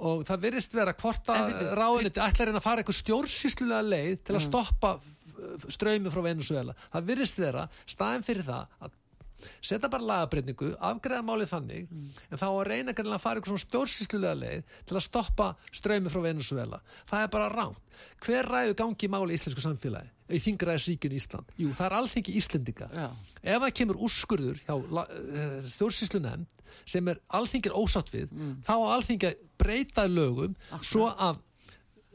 og 0.00 0.22
það 0.24 0.44
virðist 0.46 0.74
vera 0.74 0.94
hvort 0.96 1.28
að 1.28 1.40
En 1.40 1.50
veitu, 1.52 1.72
ráðuniti 1.76 2.22
ætlar 2.24 2.54
að 2.54 2.62
fara 2.64 2.80
eitthvað 2.82 3.00
stjórnsýslulega 3.02 3.88
leið 3.90 4.14
til 4.24 4.34
Mm. 4.34 4.40
að 4.40 4.46
stoppa 4.48 4.92
ströymi 5.72 6.10
frá 6.12 6.22
Venezuela 6.24 6.74
það 6.92 7.06
virðist 7.12 7.38
vera 7.40 7.66
staðin 7.88 8.24
fyrir 8.26 8.44
það 8.48 8.66
að 8.84 8.96
setja 9.60 9.88
bara 9.90 10.06
lagabreyningu, 10.10 10.72
afgreða 10.80 11.22
málið 11.26 11.50
þannig 11.54 11.86
Mm. 11.90 12.08
en 12.30 12.38
þá 12.38 12.46
að 12.50 12.66
reyna 12.68 12.92
að 12.92 13.20
fara 13.20 13.40
eitthvað 13.40 13.52
svona 13.54 13.66
stjórnsýslulega 13.66 14.34
leið 14.40 14.62
til 14.86 14.96
að 14.96 15.04
stoppa 15.06 15.56
ströymi 15.72 16.10
frá 16.10 16.22
Venezuela 16.22 16.80
það 17.10 17.22
er 17.22 17.28
bara 17.28 17.48
ránt 17.48 17.78
hver 18.24 18.44
ræðu 18.48 18.74
gangi 18.76 19.06
í 19.06 19.10
máli 19.10 19.34
í 19.34 19.38
íslensku 19.40 19.60
samfélagi 19.60 20.10
í 20.30 20.38
þingræðisríkjun 20.38 21.16
Ísland? 21.18 21.48
Jú, 21.58 21.72
það 21.74 21.86
er 21.86 21.96
alþingi 21.98 22.36
Íslendinga 22.38 22.88
Já. 22.94 23.08
ef 23.42 23.62
það 23.64 23.74
kemur 23.80 23.96
úrskurður 24.06 24.60
hjá 24.62 24.74
stjórnsýslu 25.66 26.20
nefnd 26.22 26.46
sem 26.86 27.08
er 27.08 27.18
alþingir 27.34 27.74
ósatt 27.74 28.12
við 28.14 28.28
þá 28.64 28.72
á 28.78 28.86
alþingi 28.94 29.26
að 29.30 29.40
breyta 29.58 30.06
lögum 30.06 30.54
svo 30.82 31.08
að 31.10 31.40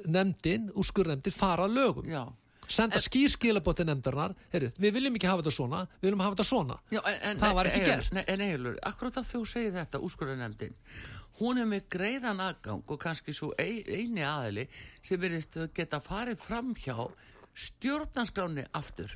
nefndin, 0.06 0.70
úrskurðnefndin 0.76 1.34
fara 1.36 1.68
lögum 1.68 2.08
Já. 2.10 2.26
Senda 2.72 3.02
skýrskilabóti 3.02 3.86
nefndarinnar 3.88 4.36
heyrðu, 4.54 4.72
við 4.80 4.96
viljum 4.98 5.20
ekki 5.20 5.30
hafa 5.30 5.44
þetta 5.44 5.56
svona 5.58 5.82
við 6.00 6.08
viljum 6.08 6.24
hafa 6.26 6.38
þetta 6.38 6.48
svona 6.50 6.80
Já, 6.92 7.02
en, 7.02 7.20
en, 7.30 7.44
Það 7.44 7.60
var 7.60 7.70
ekki 7.72 7.84
Eyjólfur, 7.84 8.18
gert. 8.18 8.32
En 8.34 8.46
Egilur, 8.46 8.80
akkurat 8.92 9.20
að 9.22 9.30
þú 9.34 9.44
segir 9.50 9.76
þetta, 9.76 10.02
úrskurðarnefndin, 10.08 10.80
hún 11.42 11.62
er 11.62 11.70
með 11.70 11.88
greiðan 11.96 12.42
aðgang 12.46 12.84
og 12.88 13.02
kannski 13.02 13.36
svo 13.36 13.52
ein, 13.60 13.84
eini 13.88 14.26
aðili 14.26 14.68
sem 15.02 15.22
verðist 15.22 15.60
geta 15.76 16.02
farið 16.04 16.42
fram 16.42 16.74
hjá 16.80 16.98
stjórnarskráni 17.56 18.66
aftur 18.76 19.14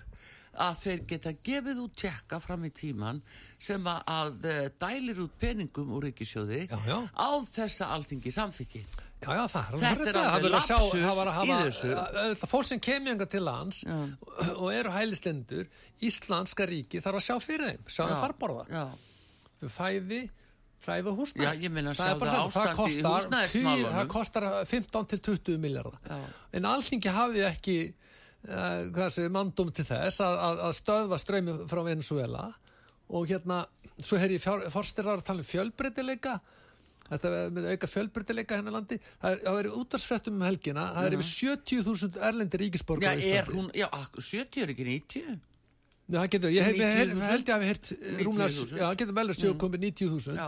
að 0.60 0.80
þeir 0.84 1.04
geta 1.08 1.34
gefið 1.46 1.84
út 1.84 1.96
tjekka 2.00 2.40
fram 2.44 2.66
í 2.68 2.72
tíman 2.76 3.22
sem 3.60 3.84
að, 3.86 4.46
eh, 4.46 4.70
dælir 4.80 5.22
út 5.24 5.36
peningum 5.40 5.92
úr 5.96 6.10
ríkisjóði 6.10 6.68
á 6.72 7.30
þessa 7.46 7.92
alþingi 7.96 8.32
samþykki. 8.32 8.86
Já, 9.20 9.34
já, 9.36 9.44
það 9.52 9.74
er 9.74 9.82
Þetta 9.84 10.08
er 10.08 10.16
það 10.16 10.36
verður 10.40 10.54
að 10.56 10.68
sjá- 10.70 10.92
það 10.96 11.16
var 11.20 11.28
að 11.28 11.34
hafa- 11.38 11.56
að- 11.60 12.18
að- 12.24 12.44
Fólk 12.48 12.66
sem 12.70 12.80
kemur 12.80 13.12
enga 13.12 13.26
til 13.30 13.42
lands 13.44 13.82
Já. 13.84 13.98
og 14.56 14.70
eru 14.74 14.90
hælislendur 14.96 15.66
Íslandska 16.02 16.68
ríki 16.70 17.02
þarf 17.04 17.20
að 17.20 17.26
sjá 17.28 17.36
fyrir 17.44 17.66
þeim 17.68 17.84
sjá 17.92 18.04
þeim 18.08 18.16
Já, 18.16 18.22
farborða. 18.24 18.64
Já, 18.72 18.86
fæði, 19.76 20.22
fæði 20.86 21.12
og 21.12 21.18
húsnæði. 21.20 21.44
Já, 21.44 21.52
ég 21.60 21.78
er 21.82 21.98
sjáðu 22.00 22.20
bara 22.22 22.32
þannig, 22.32 22.54
það 22.54 22.70
ástandið 22.70 22.70
í 22.70 23.04
kostar, 23.04 23.18
húsnæðismálunum. 23.20 23.96
það 23.98 24.08
kostar 24.14 24.48
15 24.66 25.10
til 25.12 25.20
20 25.20 25.58
miljardar 25.60 26.30
en 26.54 26.70
alþingi 26.72 27.12
hafði 27.14 27.44
ekki 27.50 27.78
uh, 28.48 28.88
hvað 28.96 29.10
segir, 29.12 29.34
mandum 29.36 29.74
til 29.76 29.84
þess 29.90 30.22
að, 30.24 30.38
að, 30.48 30.62
að 30.70 30.78
stöðva 30.80 31.20
ströymi 31.20 31.58
frá 31.68 31.84
Venezuela 31.84 32.46
og 33.10 33.28
hérna, 33.28 33.66
svo 34.00 34.16
heyri 34.22 34.38
ég 34.40 34.72
forstyrar 34.72 35.18
að 35.20 35.26
tala 35.28 35.44
um 35.44 35.50
fjölbreytileika 35.50 36.40
þetta 37.10 37.32
með 37.58 37.68
auka 37.74 37.90
fjölbreytileika 37.90 38.60
hennar 38.60 38.76
landi 38.78 38.98
það 39.06 39.30
er, 39.36 39.44
það 39.46 39.60
er 39.64 39.70
útvarsfréttum 39.82 40.40
um 40.40 40.48
helgina 40.48 40.88
það 40.96 41.08
er 41.10 41.18
yfir 41.20 41.30
70.000 41.36 42.20
erlendi 42.30 42.60
já 42.60 42.64
ríkisborgar 42.64 43.22
á 43.22 43.30
er 43.40 43.54
hún, 43.54 43.70
já, 43.78 43.88
ak- 43.90 44.20
70 44.22 44.66
er 44.66 44.74
ekki 44.76 44.90
90? 44.90 45.40
Nei, 46.10 46.18
það 46.18 46.30
getur, 46.34 46.50
ég 46.56 46.66
hef, 46.66 46.78
hef, 46.80 46.94
hef, 46.98 47.10
90.000? 47.14 47.30
held 47.30 47.50
ég 47.50 47.54
að 47.56 47.60
við 47.62 47.70
heyrt 47.70 47.90
eh, 47.94 48.22
rúmlega, 48.26 48.50
90.000? 48.50 48.78
já, 48.80 48.86
það 48.88 48.96
getur 49.04 49.18
vel 49.20 49.26
að 49.30 49.40
séu 49.44 49.58
komið 49.62 49.84
90.000 49.90 50.40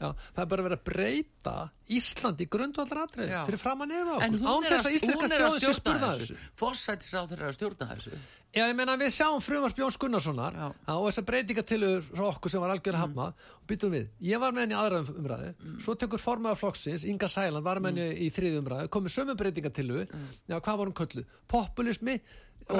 Já. 0.00 0.08
Það 0.34 0.42
er 0.42 0.46
bara 0.50 0.62
verið 0.66 0.78
að 0.78 0.84
breyta 0.84 1.70
Íslandi 1.94 2.44
í 2.46 2.48
grundvallar 2.50 3.00
atrið 3.06 3.28
Já. 3.30 3.40
fyrir 3.46 3.60
fram 3.60 3.82
að 3.84 3.88
nefa 3.92 4.14
En 4.24 4.34
okkur 4.34 4.40
hún 4.40 4.48
án 4.48 4.64
er 4.64 4.74
að, 4.74 4.86
hún 5.14 5.32
er 5.32 5.44
að 5.44 5.58
stjórna 5.60 5.98
þessu. 6.00 6.34
þessu 6.34 6.36
Fossættisráð 6.58 7.28
þeirra 7.30 7.48
að 7.50 7.56
stjórna 7.58 7.88
þessu. 7.94 8.12
Já, 8.54 8.62
ég 8.70 8.76
meina 8.78 8.94
við 8.96 9.10
sjáum 9.14 9.40
frumvarp 9.42 9.76
Jóns 9.78 9.98
Gunnarssonar 9.98 10.54
Já. 10.54 10.66
á, 10.86 10.92
og 10.94 11.06
þessar 11.10 11.26
breytingatilur 11.30 12.02
frá 12.10 12.24
okkur 12.30 12.50
sem 12.50 12.60
var 12.62 12.70
algjörlega 12.70 13.02
Mm. 13.02 13.14
hafnað 13.14 13.34
og 13.34 13.66
byttum 13.66 13.90
við, 13.94 14.06
ég 14.22 14.38
var 14.40 14.52
með 14.52 14.60
henni 14.64 14.74
í 14.74 14.78
aðra 14.78 14.98
um- 15.02 15.14
umræðu 15.24 15.80
svo 15.82 15.94
tekur 15.98 16.18
formaður 16.22 16.58
flokksins, 16.62 17.04
Inga 17.04 17.26
Sæland 17.28 17.64
var 17.64 17.76
með 17.80 17.86
henni 17.94 18.08
Mm. 18.14 18.22
í 18.22 18.30
þriði 18.30 18.62
umræðu, 18.62 18.88
komið 18.88 19.14
sömu 19.18 19.34
breytingatilur 19.36 20.06
já, 20.48 20.60
hvað 20.60 20.78
var 20.78 20.86
hún 20.86 20.94
köllu? 20.94 21.24
Populismi 21.48 22.20
og-. 22.68 22.78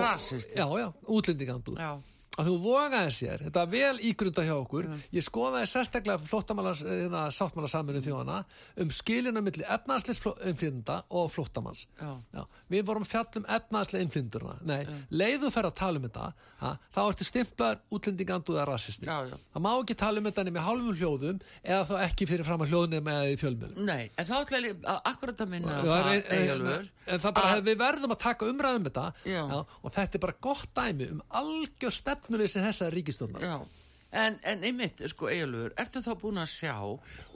Já, 0.57 0.67
já, 0.79 0.95
útlendingandur 1.07 1.77
Já. 1.77 2.01
Að 2.35 2.49
þú 2.51 2.55
vogaði 2.65 3.13
sér, 3.15 3.43
þetta 3.47 3.63
var 3.63 3.71
vel 3.73 4.01
ígrunda 4.09 4.45
hjá 4.47 4.55
okkur, 4.57 4.89
ég 5.15 5.25
skoðaði 5.25 5.69
sérstaklega 5.71 6.27
flóttamála, 6.31 6.73
hérna, 6.81 7.25
sáttmála 7.35 7.71
saminu 7.71 8.03
þjóðana 8.05 8.39
um 8.83 8.91
skilina 8.95 9.43
milli 9.45 9.67
efnaðsleis 9.77 10.21
innflytenda 10.25 11.01
og 11.15 11.31
flóttamanns. 11.35 11.85
Já. 12.01 12.43
við 12.73 12.87
vorum 12.89 13.07
fjallum 13.07 13.47
efnaðslega 13.47 14.07
innflytendurna 14.07 14.57
nei, 14.67 14.83
leiðu 15.15 15.51
fer 15.55 15.69
að 15.69 15.77
tala 15.79 16.01
um 16.01 16.09
þetta 16.09 16.27
ha, 16.65 16.73
þá 16.95 17.01
ertu 17.05 17.27
stimplaður 17.29 17.83
útlendingandu 17.95 18.57
eða 18.57 18.67
rasisti. 18.73 19.07
Já, 19.07 19.29
já. 19.31 19.37
það 19.55 19.65
má 19.67 19.71
ekki 19.75 19.97
tala 20.01 20.21
um 20.23 20.29
þetta 20.31 20.47
í 20.49 20.65
hálfum 20.65 20.99
hljóðum 20.99 21.41
eða 21.63 21.87
þá 21.91 21.95
ekki 22.09 22.29
fyrir 22.31 22.49
fram 22.49 22.65
að 22.65 22.73
hljóðnum 22.75 23.11
eða 23.15 23.31
í 23.31 23.39
fjölmjölum 23.41 23.89
Nei, 23.89 24.11
en 24.19 24.29
þá 24.29 24.35
ætla 24.41 24.63
ég 24.65 24.83
að- 24.83 25.01
akkurat 25.13 25.45
að 25.45 25.53
minna 25.55 25.79
það, 25.85 26.11
en, 26.15 26.23
en, 26.25 26.45
Eyjólfur, 26.45 26.89
en 27.07 27.25
það 27.25 27.37
bara, 27.39 27.61
við 27.69 27.79
verðum 27.85 28.15
að 28.17 28.23
taka 28.25 28.49
umræðum 28.51 28.81
um 28.83 28.89
þetta 28.89 29.07
Já. 29.29 29.43
og 29.85 29.95
þetta 29.95 30.19
er 30.19 30.25
bara 30.25 30.39
gott 30.49 30.71
dæmi 30.75 31.11
um 31.15 31.23
algjör 31.41 31.95
stefnuleysi 32.25 32.63
þessa 32.65 32.91
ríkistofnar 32.93 33.45
Já, 33.45 33.57
en, 34.15 34.39
en 34.43 34.63
einmitt, 34.65 35.03
sko, 35.11 35.29
Egilur, 35.33 35.75
ertu 35.81 36.03
þá 36.05 36.13
búin 36.21 36.41
að 36.41 36.53
sjá 36.55 36.77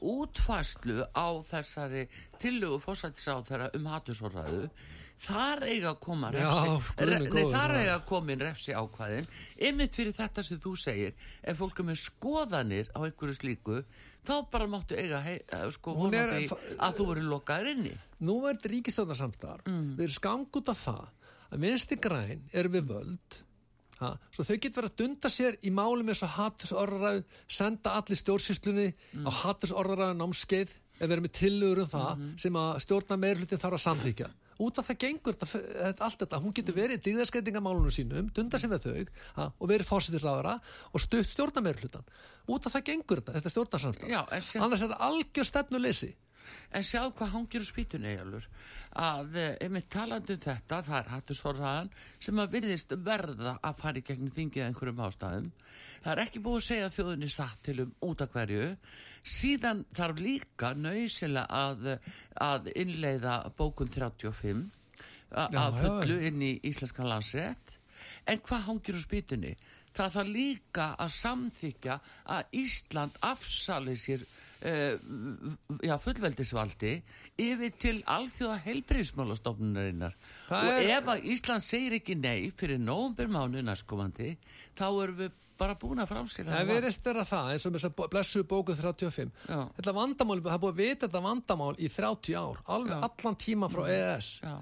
útfæslu 0.01 1.09
á 1.13 1.29
þessari 1.49 2.07
tillögu 2.41 2.81
fórsættisráð 2.83 3.51
þeirra 3.51 3.73
um 3.77 3.91
hatusforræðu 3.93 4.71
þar 5.19 5.65
eiga 5.67 5.91
að 5.93 6.01
koma 6.05 6.31
Já, 6.31 6.47
refsi, 6.47 6.93
guð 6.95 7.11
minn 7.11 7.25
nei, 7.25 7.31
góður, 7.33 7.55
þar 7.57 7.73
já. 7.75 7.81
eiga 7.83 7.95
að 7.97 8.05
koma 8.13 8.33
inn 8.33 8.45
refsi 8.45 8.77
ákvæðin 8.79 9.33
einmitt 9.69 9.97
fyrir 9.97 10.15
þetta 10.15 10.45
sem 10.47 10.61
þú 10.63 10.75
segir 10.79 11.17
ef 11.43 11.59
fólk 11.59 11.83
er 11.83 11.89
með 11.89 11.99
skoðanir 12.05 12.93
á 12.95 12.99
einhverju 13.03 13.39
slíku 13.41 13.81
þá 14.29 14.35
bara 14.53 14.69
máttu 14.71 14.95
eiga 14.99 15.19
hei, 15.25 15.41
eh, 15.43 15.67
sko, 15.75 15.97
er- 16.13 16.47
að 16.79 16.99
þú 16.99 17.05
verður 17.09 17.29
lokaður 17.33 17.71
inni. 17.73 17.95
Nú 18.21 18.39
er 18.47 18.59
þetta 18.59 18.73
ríkistofnarsamstar 18.75 19.63
mm. 19.67 19.93
við 19.97 20.07
erum 20.07 20.17
skang 20.21 20.59
út 20.61 20.71
af 20.71 20.83
það 20.85 21.05
að 21.49 21.63
minnsti 21.65 21.99
græn 21.99 22.43
er 22.53 22.69
við 22.71 22.91
völd 22.93 23.39
ha, 24.01 24.11
svo 24.35 24.45
þau 24.47 24.57
getur 24.59 24.83
verið 24.83 24.93
að 24.93 24.99
dunda 25.03 25.31
sér 25.33 25.57
í 25.67 25.71
málum 25.75 26.09
eins 26.13 26.23
og 26.27 26.35
hattusorðaræð 26.37 27.23
senda 27.51 27.95
allir 27.99 28.21
stjórnsýslunni 28.21 28.89
á 29.27 29.31
hattusorðaræð 29.43 30.13
námskeið 30.21 30.75
ef 30.99 31.07
við 31.07 31.15
erum 31.17 31.27
með 31.29 31.35
tillögur 31.39 31.81
um 31.85 31.91
það 31.93 32.27
sem 32.43 32.57
að 32.59 32.79
stjórna 32.85 33.19
meirhlutin 33.25 33.61
þarf 33.63 33.79
að 33.79 33.85
samþykja 33.89 34.31
út 34.59 34.79
af 34.83 34.89
það 34.89 34.97
gengur 35.05 35.37
þetta, 35.39 35.93
allt 36.03 36.19
þetta. 36.25 36.39
Hún 36.43 36.55
getur 36.57 36.75
verið 36.75 36.97
í 36.99 37.03
dýðarskreitingamálunum 37.13 37.93
sínum 37.95 38.31
dunda 38.35 38.59
sér 38.59 38.73
með 38.73 38.87
þau 38.89 39.05
ha, 39.37 39.45
og 39.55 39.69
verið 39.71 39.87
fórsitir 39.87 40.25
ráðara 40.27 40.57
og 40.91 41.05
stjórna 41.05 41.63
meirhlutan 41.63 42.03
út 42.51 42.67
af 42.67 42.75
það 42.75 42.85
gengur 42.89 43.21
þetta, 43.23 43.37
þetta 43.39 43.53
sé- 44.49 44.59
annars 44.65 44.83
er 44.83 44.91
þetta 44.91 45.07
algjör 45.07 45.47
stefnuleysi 45.53 46.11
En 46.73 46.85
sjáðu 46.85 47.13
hvað 47.19 47.33
hangir 47.35 47.61
úr 47.65 47.69
spýtunni, 47.69 48.15
að 48.99 49.37
eh, 49.37 49.57
einmitt 49.65 49.89
talandi 49.93 50.35
um 50.37 50.41
þetta, 50.43 50.81
það 50.87 50.99
er 50.99 51.11
hattusforðaðan 51.13 51.91
sem 52.19 52.41
að 52.43 52.55
virðist 52.57 52.95
verða 53.07 53.59
að 53.63 53.77
fara 53.83 54.01
í 54.01 54.05
gegnum 54.09 54.33
þingið 54.35 54.65
einhverjum 54.67 55.05
ástæðum. 55.07 55.51
Það 56.03 56.13
er 56.15 56.23
ekki 56.25 56.43
búið 56.45 56.59
að 56.61 56.67
segja 56.69 56.91
þjóðinni 56.95 57.29
satt 57.35 57.63
til 57.67 57.79
um 57.85 57.95
út 58.09 58.21
af 58.25 58.33
hverju. 58.35 58.67
Síðan 59.29 59.85
þarf 59.99 60.21
líka 60.23 60.73
nöysilega 60.79 61.47
að, 61.51 61.89
að 62.41 62.69
innleiða 62.79 63.39
bókun 63.59 63.91
35 63.91 64.63
a- 65.35 65.49
Já, 65.53 65.59
að 65.67 65.81
fullu 65.83 66.21
inn 66.29 66.43
í 66.43 66.53
íslenskan 66.71 67.11
landsrétt. 67.11 67.75
En 68.29 68.39
hvað 68.45 68.67
hangir 68.69 68.95
úr 68.97 69.05
spýtunni? 69.05 69.55
Það 69.99 70.13
þarf 70.15 70.31
líka 70.31 70.87
að 71.01 71.13
samþykja 71.17 71.95
að 72.37 72.53
Ísland 72.61 73.17
afsali 73.27 73.97
sér 73.99 74.23
já, 74.63 75.95
fullveldisvaldi 76.03 76.93
yfir 77.39 77.75
til 77.79 77.97
alþjóða 78.11 78.57
heilbriðismálastofnunarinnar. 78.67 80.15
Það 80.49 80.65
Og 80.69 80.79
er- 80.83 80.91
ef 80.99 81.05
að 81.15 81.27
Ísland 81.35 81.63
segir 81.63 81.93
ekki 82.01 82.17
nei 82.19 82.51
fyrir 82.51 82.79
nóvumber 82.83 83.29
mánu 83.31 83.63
næstkomandi, 83.63 84.37
þá 84.77 84.85
erum 85.05 85.17
við 85.23 85.31
bara 85.59 85.75
búin 85.75 85.99
að 85.99 86.09
framsýla 86.13 86.53
Það 86.55 86.67
verðist 86.71 87.05
vera 87.05 87.25
það 87.27 87.53
eins 87.53 87.67
og 87.67 87.73
með 87.73 87.79
þess 87.79 87.91
að 87.91 88.11
blessu 88.11 88.43
bóku 88.45 88.75
35 88.79 89.31
Já. 89.49 89.69
Þetta 89.79 89.95
vandamál, 89.95 90.41
það 90.43 90.53
er 90.55 90.59
búið 90.63 90.73
að 90.75 90.83
vita 90.83 91.07
þetta 91.09 91.23
vandamál 91.23 91.75
í 91.79 91.89
30 91.91 92.35
ár, 92.39 92.59
alveg 92.67 92.95
Já. 92.95 93.09
allan 93.09 93.37
tíma 93.37 93.69
frá 93.71 93.83
EES 93.91 94.41
Já. 94.43 94.57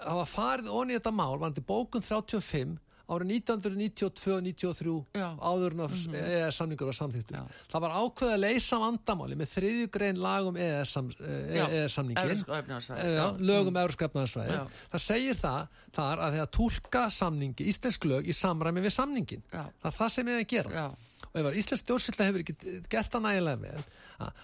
Það 0.00 0.14
var 0.16 0.30
farið 0.32 0.70
onni 0.72 0.94
þetta 0.96 1.12
mál, 1.12 1.36
varandi 1.38 1.60
bókun 1.60 2.00
35 2.00 2.78
á 2.78 2.89
árið 3.10 3.32
1992-93 3.34 4.94
Já. 5.18 5.28
áður 5.42 5.74
en 5.76 5.82
að 5.84 5.94
EES 6.20 6.58
samningur 6.60 6.90
var 6.90 6.96
samþýttur. 6.98 7.36
Já. 7.36 7.60
Það 7.72 7.84
var 7.84 7.96
ákveð 8.00 8.32
að 8.34 8.40
leysa 8.44 8.78
vandamáli 8.82 9.38
með 9.40 9.52
þriðju 9.54 9.90
grein 9.96 10.20
lagum 10.22 10.56
EES, 10.60 10.94
sam, 10.96 11.10
Já. 11.18 11.66
EES 11.66 11.96
samningin 11.98 12.22
Evrópska 12.24 12.58
efnahagssvæðið, 12.62 13.04
Eh, 13.04 13.14
já, 13.16 13.24
já. 13.24 13.36
lögum 13.50 13.76
mm. 13.80 14.56
Já. 14.56 14.64
það 14.94 15.04
segir 15.06 15.34
það 15.40 15.68
þar 16.00 16.24
að 16.26 16.32
þegar 16.38 16.50
tólka 16.60 17.04
samningi, 17.10 17.68
íslensk 17.72 18.04
lög 18.04 18.26
í 18.30 18.32
samræmi 18.36 18.80
við 18.86 18.94
samningin 18.96 19.42
Já. 19.52 19.64
það 19.82 19.90
er 19.92 19.98
það 20.00 20.08
sem 20.16 20.26
ég 20.34 20.40
að 20.44 20.50
gera 20.54 20.70
Já. 20.70 20.88
Og 21.30 21.40
ef 21.40 21.58
íslensk 21.60 21.84
stjórnsýtla 21.84 22.26
hefur 22.28 22.42
ekki 22.44 22.56
gert 22.90 23.12
það 23.12 23.24
nægilega 23.26 23.60
vel 23.62 23.84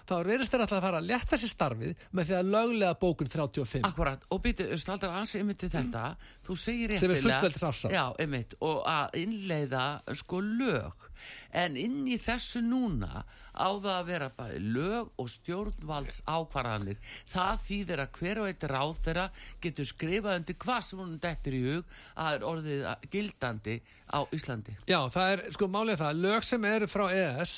þá 0.07 0.12
er 0.16 0.30
verið 0.30 0.49
stærð 0.49 0.66
að 0.66 0.84
fara 0.87 1.01
að 1.01 1.09
leta 1.11 1.39
sér 1.41 1.53
starfið 1.53 2.05
með 2.16 2.30
því 2.30 2.37
að 2.39 2.53
löglega 2.55 2.99
bókun 3.01 3.32
35 3.32 3.89
Akkurat, 3.91 4.22
og 4.32 4.43
býtu, 4.45 4.68
staldar 4.80 5.16
ansi 5.18 5.43
ymmið 5.43 5.59
til 5.64 5.72
þetta, 5.74 6.05
þú 6.47 6.59
segir 6.62 6.97
Sem 6.97 7.12
er 7.12 7.20
réttilega. 7.20 7.93
Já, 7.93 8.05
ymmið, 8.24 8.57
og 8.64 8.80
að 8.89 9.18
innleiða 9.24 9.84
sko 10.22 10.41
lög 10.47 11.06
en 11.53 11.76
inn 11.80 12.07
í 12.09 12.16
þessu 12.20 12.62
núna 12.64 13.24
á 13.57 13.68
það 13.72 13.92
að 13.92 14.09
vera 14.11 14.28
bæði 14.36 14.59
lög 14.74 15.12
og 15.20 15.30
stjórnvalds 15.32 16.18
ákvarðanir 16.28 16.99
það 17.32 17.62
þýðir 17.66 18.03
að 18.05 18.18
hver 18.18 18.40
og 18.42 18.51
eitt 18.51 18.66
ráð 18.68 18.99
þeirra 19.07 19.28
getur 19.64 19.88
skrifað 19.88 20.40
undir 20.40 20.59
hvað 20.64 20.82
sem 20.88 21.01
hún 21.01 21.14
dettur 21.22 21.57
í 21.57 21.62
hug 21.64 21.94
að 22.16 22.36
er 22.36 22.47
orðið 22.51 22.84
gildandi 23.14 23.78
á 24.12 24.20
Íslandi. 24.36 24.76
Já, 24.86 25.01
það 25.12 25.32
er, 25.32 25.47
sko, 25.57 25.70
málið 25.72 26.03
það, 26.05 26.20
lög 26.26 26.47
sem 26.47 26.68
eru 26.68 26.90
frá 26.90 27.07
EES, 27.11 27.55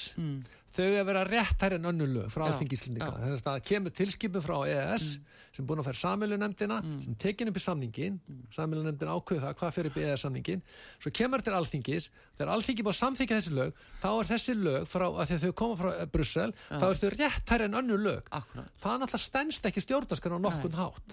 þau 0.77 0.85
er 0.87 1.01
að 1.03 1.11
vera 1.11 1.25
réttær 1.29 1.77
en 1.77 1.91
önnur 1.91 2.15
lög 2.15 2.31
frá 2.33 2.47
já. 2.47 2.55
Þannig 2.63 3.35
að 3.35 3.45
það 3.51 3.67
kemur 3.73 3.97
tilskipin 3.99 4.45
frá 4.45 4.57
EES 4.69 5.11
sem 5.57 5.67
búin 5.67 5.83
að 5.83 5.89
færa 5.89 6.01
samilunemdina, 6.03 6.79
sem 7.05 7.17
tekin 7.21 7.51
upp 7.51 7.59
í 7.59 7.63
samningin, 7.65 8.19
mm. 8.21 8.41
samilunemdina 8.55 9.17
ákveðu 9.17 9.45
það 9.45 9.57
hvað 9.61 9.75
fyrir 9.77 9.93
upp 9.93 9.99
í 9.99 10.07
EES 10.07 10.25
samningin, 10.27 10.63
svo 11.03 11.13
kemur 11.19 11.45
til 11.45 11.55
alþingis, 11.57 12.09
þegar 12.39 12.53
alþingi 12.55 12.87
búið 12.87 12.95
að 12.95 13.01
samþykja 13.03 13.41
þessi 13.41 13.57
lög, 13.57 13.83
þá 14.03 14.09
er 14.13 14.31
þessi 14.33 14.55
lög 14.59 14.89
frá, 14.89 15.07
að 15.09 15.35
þau 15.43 15.53
koma 15.59 15.79
frá 15.81 15.91
eh, 15.95 16.09
Brussel, 16.15 16.51
þá 16.69 16.87
er 16.89 17.03
þau 17.03 17.11
réttær 17.17 17.67
en 17.67 17.79
önnur 17.83 18.01
lög. 18.05 18.33
Akkurat. 18.39 18.73
Það 18.79 18.99
náttúrulega 19.03 19.25
stendst 19.25 19.69
ekki 19.69 19.85
stjórnarskan 19.85 20.37
á 20.39 20.41
nokkun 20.47 20.79
hátt. 20.79 21.09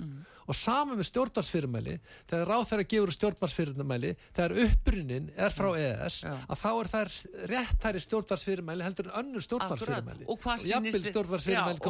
Og 0.45 0.53
saman 0.53 0.99
með 0.99 1.07
stjórnarsfyrirmæli, 1.09 1.95
þegar 2.29 2.51
ráð 2.51 2.67
þeirra 2.69 2.85
gefur 2.91 3.11
stjórnarsfyrirmæli, 3.15 4.11
þegar 4.37 4.51
upprunnin 4.65 5.31
er 5.41 5.55
frá 5.55 5.69
EES, 5.73 6.19
Já. 6.21 6.35
að 6.45 6.59
þá 6.61 6.67
er 6.69 6.87
það 6.91 7.15
réttæri 7.49 8.03
stjórnarsfyrirmæli 8.05 8.85
heldur 8.85 9.09
en 9.09 9.15
önnur 9.23 9.41
stjórnarsfyrirmæli. 9.47 10.27
og 10.29 10.37
hvað 10.43 10.67
jafnvel 10.69 11.05
stjórnarsfyrirmæli 11.09 11.81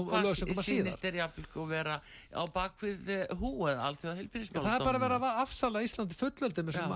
sem 2.36 2.42
á 2.42 2.44
bakvið 2.56 3.12
húið 3.40 3.82
alþjóða 3.88 4.16
heilbyrðismálastofnun 4.20 4.66
Það 4.66 4.80
er 4.80 4.86
bara 4.86 5.00
að 5.00 5.06
vera 5.06 5.20
að 5.32 5.42
afsala 5.46 5.84
Íslandi 5.86 6.18
fullveldi 6.20 6.66
með, 6.68 6.80
sem, 6.80 6.96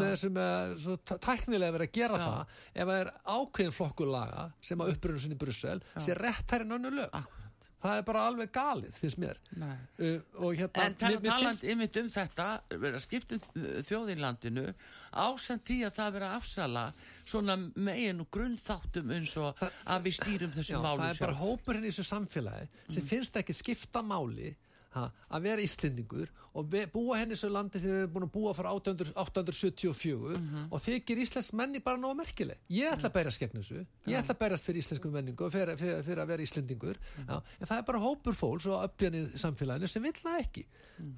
þessum 0.00 0.38
eh, 0.42 1.00
tæ- 1.10 1.18
tæknilega 1.26 1.74
verið 1.76 1.88
að 1.90 1.96
gera 1.98 2.20
Já. 2.20 2.26
það 2.26 2.60
ef 2.76 2.86
það 2.92 3.00
er 3.00 3.10
ákveðin 3.36 3.76
flokkur 3.80 4.12
laga 4.14 4.44
sem 4.70 4.84
að 4.86 4.92
upprunum 4.94 5.24
sinni 5.26 5.38
í 5.38 5.42
Brussel 5.42 5.82
sé 5.98 6.14
réttæri 6.16 6.66
en 6.68 6.78
önnur 6.78 6.96
lög. 7.00 7.10
Akkurat. 7.12 7.42
Það 7.86 7.98
er 8.00 8.04
bara 8.08 8.22
alveg 8.26 8.48
galið, 8.56 8.94
finnst 8.96 9.18
mér. 9.20 9.36
Uh, 9.52 10.46
hérna, 10.56 10.84
En 10.86 10.94
tal, 10.96 11.10
mér- 11.12 11.20
mér 11.22 11.30
taland 11.30 11.58
finnst- 11.60 11.66
ymitt 11.70 11.98
um 12.00 12.08
þetta, 12.10 12.46
vera 12.82 12.98
skiptum 12.98 13.42
þjóð 13.86 14.10
í 14.10 14.16
landinu, 14.18 14.64
ásend 15.12 15.62
því 15.68 15.76
að 15.86 15.94
það 16.00 16.12
vera 16.16 16.30
afsala 16.38 16.86
svona 17.28 17.56
megin 17.76 18.20
og 18.24 18.30
grunnþáttum 18.32 19.12
eins 19.14 19.36
og 19.38 19.60
að 19.86 20.08
við 20.08 20.16
stýrum 20.18 20.50
Já, 20.50 20.56
þessum 20.56 20.82
málum 20.82 21.04
það 21.04 21.14
er 21.14 21.22
bara 21.26 21.38
hópurinn 21.44 21.84
í 21.86 21.92
þessu 21.92 22.06
samfélagi 22.10 22.68
sem 22.96 23.06
finnst 23.12 23.36
ekki 23.42 23.54
skipta 23.60 24.02
máli 24.02 24.54
ha, 24.96 25.04
að 25.36 25.44
vera 25.46 25.62
Íslendingur 25.64 26.30
og 26.56 26.70
ve- 26.72 26.86
búa 26.92 27.18
henni 27.20 27.36
þessu 27.36 27.50
landi 27.52 27.78
sem 27.82 27.90
við 27.92 27.98
erum 28.02 28.12
búin 28.16 28.26
að 28.26 28.32
búa 28.36 28.54
frá 28.56 28.70
800, 28.72 29.12
874 29.20 30.40
og 30.72 30.80
þykir 30.82 31.20
íslensk 31.24 31.52
menni 31.58 31.82
bara 31.84 32.00
nógu 32.00 32.16
merkileg. 32.22 32.58
Ég 32.72 32.90
ætla 32.96 33.10
að 33.10 33.16
bærast 33.18 33.42
gegn 33.42 33.60
þessu, 33.60 33.82
ég 34.08 34.18
ætla 34.22 34.34
að 34.36 34.40
bærast 34.42 34.64
fyrir 34.68 34.82
íslensku 34.82 35.12
menningu 35.12 35.46
og 35.46 35.52
fyrir, 35.54 35.76
fyrir, 35.80 36.02
fyrir 36.06 36.22
að 36.24 36.30
vera 36.32 36.46
Íslendingur. 36.46 37.00
Já, 37.28 37.36
en 37.60 37.66
það 37.70 37.78
er 37.82 37.86
bara 37.92 38.02
hópur 38.06 38.36
fólks 38.38 38.66
og 38.72 38.84
uppjani 38.88 39.24
í 39.26 39.40
samfélaginu 39.44 39.88
sem 39.90 40.02
vil 40.08 40.16
það 40.16 40.40
ekki. 40.42 40.66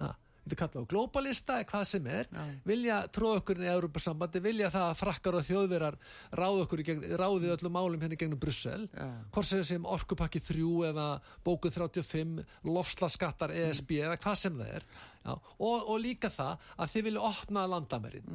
Ha, 0.02 0.10
Þetta 0.48 0.56
er 0.56 0.60
kallað 0.62 0.86
á 0.88 0.90
globalista 0.92 1.58
eða 1.58 1.68
hvað 1.68 1.82
sem 1.90 2.06
er. 2.08 2.30
Vilja 2.68 2.98
tróða 3.12 3.42
okkur 3.42 3.60
í 3.60 3.68
Európa-sambandi 3.74 4.42
vilja 4.44 4.70
það 4.72 4.86
að 4.88 4.98
frakkar 5.02 5.36
og 5.38 5.46
þjóðverar 5.48 5.98
ráði 6.40 6.64
okkur 6.64 6.82
í 6.82 6.86
gegn, 6.88 7.04
ráði 7.20 7.52
öllum 7.52 7.76
málum 7.76 8.00
hérna 8.00 8.18
gegnum 8.18 8.40
Brussel. 8.40 8.88
Já. 8.88 9.08
hvort 9.34 9.50
sem 9.50 9.64
sem 9.68 9.84
orkupakki 9.84 10.40
3 10.40 10.88
eða 10.88 11.06
bókuð 11.44 11.76
35 11.76 12.42
lofslaskattar 12.64 13.52
ESB 13.52 13.98
eða 14.00 14.16
hvað 14.16 14.40
sem 14.40 14.58
það 14.58 14.74
er. 14.80 14.88
Já, 15.28 15.34
og, 15.34 15.88
og 15.92 15.98
líka 16.00 16.30
það 16.32 16.66
að 16.78 16.92
þið 16.92 17.06
vilja 17.08 17.24
opna 17.28 17.64
landamærin. 17.68 18.28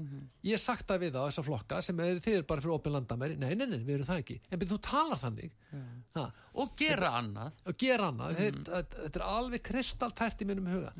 Ég 0.45 0.57
hef 0.57 0.61
sagt 0.61 0.87
það 0.89 1.05
við 1.05 1.17
á 1.17 1.21
þessa 1.23 1.45
flokka 1.47 1.81
sem 1.81 2.01
er, 2.05 2.19
þið 2.21 2.37
er 2.37 2.47
bara 2.49 2.63
fyrir 2.63 2.75
opin 2.75 2.93
landamæri. 2.93 3.37
Nei, 3.41 3.53
nei, 3.57 3.65
nei, 3.71 3.79
við 3.79 3.95
erum 3.97 4.09
það 4.09 4.23
ekki. 4.23 4.39
En 4.51 4.65
þú 4.69 4.79
talar 4.89 5.21
þannig. 5.23 5.55
Ha, 6.13 6.25
og 6.61 6.75
gera 6.77 7.15
annað. 7.21 7.61
og 7.65 7.79
gera 7.81 8.11
annað. 8.11 8.35
Þetta, 8.41 8.83
þetta 8.99 9.21
er 9.21 9.25
alveg 9.29 9.63
kristaltært 9.71 10.43
í 10.43 10.49
mínum 10.51 10.69
huga 10.69 10.93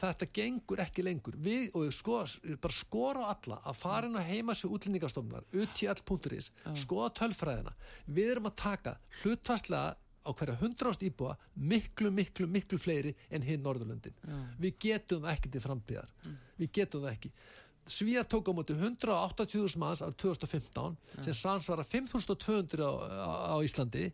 þetta 0.00 0.28
gengur 0.38 0.80
ekki 0.84 1.04
lengur 1.06 1.36
við, 1.40 1.68
og 1.76 1.92
sko, 1.94 2.22
bara 2.60 2.76
skora 2.76 3.26
á 3.26 3.32
alla 3.32 3.60
að 3.64 3.78
fara 3.80 4.08
inn 4.10 4.18
á 4.20 4.28
heimasjö 4.28 4.68
útlendingastofnar 4.76 5.46
utl.is, 5.56 6.50
skoða 6.76 7.12
tölfræðina 7.20 7.72
við 8.06 8.34
erum 8.34 8.50
að 8.50 8.58
taka 8.60 8.96
hlutfastlega 9.22 9.96
á 10.26 10.30
hverja 10.34 10.56
hundrást 10.60 11.04
íbúa 11.06 11.36
miklu, 11.54 12.10
miklu, 12.10 12.48
miklu 12.50 12.78
fleiri 12.82 13.14
en 13.30 13.44
hinn 13.46 13.62
Norðurlöndin. 13.62 14.16
Við 14.58 14.74
getum 14.82 15.22
það 15.22 15.36
ekki 15.36 15.52
til 15.54 15.62
framtíðar. 15.62 16.10
Við 16.58 16.72
getum 16.80 17.04
það 17.04 17.12
ekki. 17.12 17.30
Svíjar 17.86 18.26
tók 18.26 18.48
á 18.50 18.52
móti 18.58 18.74
180.000 18.74 19.78
manns 19.78 20.02
árið 20.02 20.16
2015 20.24 20.96
sem 21.22 21.36
samsvara 21.38 21.84
5.200 21.86 22.82
á, 22.82 22.90
á, 23.54 23.56
Íslandi 23.62 24.08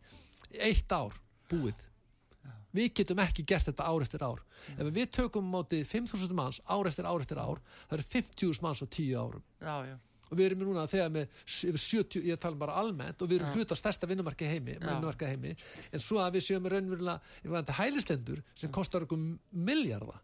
eitt 0.52 0.92
ár 0.92 1.16
búið. 1.48 1.80
Við 2.74 2.92
getum 2.94 3.18
ekki 3.20 3.44
gert 3.46 3.66
þetta 3.68 3.84
ár 3.84 4.00
eftir 4.06 4.22
ár. 4.24 4.40
Ef 4.78 4.86
við 4.96 5.10
tökum 5.12 5.50
á 5.50 5.52
móti 5.58 5.82
5.000 5.84 6.32
manns 6.32 6.60
ár 6.68 6.86
eftir 6.88 7.04
ár 7.04 7.20
eftir 7.20 7.38
ár, 7.38 7.60
það 7.90 7.98
eru 7.98 8.06
50.000 8.14 8.62
manns 8.64 8.80
á 8.82 8.86
10 8.88 9.12
árum. 9.20 9.42
Já, 9.60 9.76
já. 9.90 9.98
Og 10.32 10.38
við 10.38 10.46
erum 10.48 10.62
núna 10.64 10.86
þegar 10.88 11.10
með 11.12 11.28
s- 11.44 11.64
yfir 11.68 11.82
70, 11.82 12.22
ég 12.24 12.38
tala 12.40 12.56
bara 12.56 12.72
almennt, 12.80 13.20
og 13.20 13.28
við 13.28 13.42
erum 13.42 13.52
hluta 13.52 13.76
stærsta 13.76 14.08
vinnumarka 14.08 14.46
heimi, 14.48 14.78
heimi, 15.28 15.54
en 15.92 16.00
svo 16.00 16.16
að 16.24 16.38
við 16.38 16.46
séum 16.46 16.64
raunverulega, 16.72 17.20
hælislendur 17.76 18.40
sem 18.54 18.70
kostar 18.72 19.04
okkur 19.04 19.18
miljarda. 19.52 20.16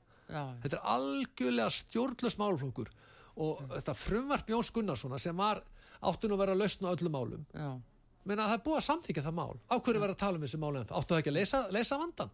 Þetta 0.63 0.79
er 0.81 0.89
algjörlega 0.95 1.69
stjórnlaus 1.71 2.39
málflokkur 2.41 2.89
og 3.37 3.61
þetta 3.69 3.95
frumvarp 3.95 4.47
Jóns 4.49 4.73
Gunnarssona 4.73 5.19
sem 5.21 5.37
var 5.37 5.61
áttun 6.03 6.33
að 6.33 6.39
vera 6.39 6.53
að 6.57 6.63
lausna 6.65 6.89
öllum 6.97 7.13
málum 7.13 7.45
já. 7.53 7.81
Menna 8.29 8.45
að 8.47 8.53
það 8.53 8.59
er 8.59 8.65
búið 8.69 8.79
að 8.81 8.87
samþykja 8.89 9.25
það 9.29 9.37
mál. 9.39 9.57
Á 9.69 9.75
hverju 9.79 10.03
verið 10.05 10.15
að 10.17 10.23
tala 10.23 10.39
um 10.39 10.45
þessi 10.47 10.61
mál 10.63 10.71
en 10.77 10.87
það 10.89 10.99
áttu 11.01 11.15
það 11.15 11.23
ekki 11.23 11.33
að 11.33 11.39
leysa, 11.39 11.61
leysa 11.79 11.99
vandan 12.03 12.33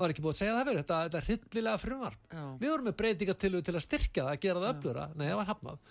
var 0.00 0.14
ekki 0.14 0.24
búið 0.24 0.32
að 0.32 0.40
segja 0.40 0.56
það 0.56 0.68
verið, 0.70 0.80
þetta, 0.80 0.98
þetta 1.04 1.18
er 1.20 1.26
hryllilega 1.28 1.80
frumvarp. 1.82 2.20
Já. 2.32 2.44
við 2.62 2.70
vorum 2.72 2.86
með 2.88 2.96
breytingatillu 3.00 3.60
til 3.66 3.74
að 3.76 3.84
styrkja 3.84 4.24
það 4.24 4.32
að 4.32 4.42
gera 4.46 4.62
það 4.62 4.70
öflura, 4.74 5.06
nei 5.20 5.26
það 5.28 5.38
var 5.40 5.48
hafnað. 5.50 5.90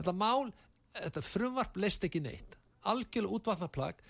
Þetta 0.00 0.14
mál, 0.16 0.52
þetta 1.00 1.24
frumvarp 1.28 1.76
leist 1.84 2.06
ekki 2.08 2.22
neitt, 2.24 2.56
algjörlega 2.88 3.36
útvatnaplag 3.36 4.00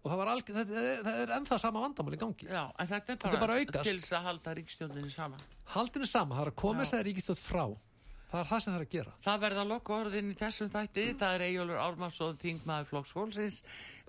og 0.00 0.06
það 0.06 0.20
var 0.22 0.32
algjörlega, 0.36 0.80
það, 1.04 1.20
er 1.24 1.34
ennþá 1.40 1.58
sama 1.60 1.82
vandamál 1.82 2.14
í 2.16 2.22
gangi. 2.22 2.46
Já, 2.48 2.62
en 2.70 2.90
þetta 2.94 3.16
er 3.16 3.20
Þetta 3.26 3.42
bara, 3.42 3.58
er 3.58 3.72
bara 3.74 3.84
til 3.90 3.98
þess 3.98 4.14
að 4.16 4.26
halda 4.30 4.54
ríkstjóninni 4.60 5.10
saman. 5.12 5.46
haldinu 5.74 6.08
sama, 6.08 6.38
það 6.38 6.46
er 6.46 6.52
að 6.54 6.60
koma 6.62 6.84
þess 6.84 7.00
að 7.00 7.06
ríkistótt 7.10 7.42
frá. 7.42 7.64
Það 8.30 8.40
er 8.44 8.46
það 8.46 8.60
sem 8.62 8.70
það 8.72 8.78
er 8.78 8.84
að 8.86 8.92
gera. 8.94 9.12
Það 9.24 9.38
verða 9.42 9.62
loka 9.66 9.94
orðin 9.96 10.28
í 10.30 10.34
þessum 10.38 10.68
þætti. 10.70 11.04
Það 11.18 11.32
er 11.34 11.42
Eyjólfur 11.48 11.80
Ármarsson, 11.82 12.36
þingmaður 12.38 12.86
Flokks 12.86 13.14
Hólsins 13.18 13.56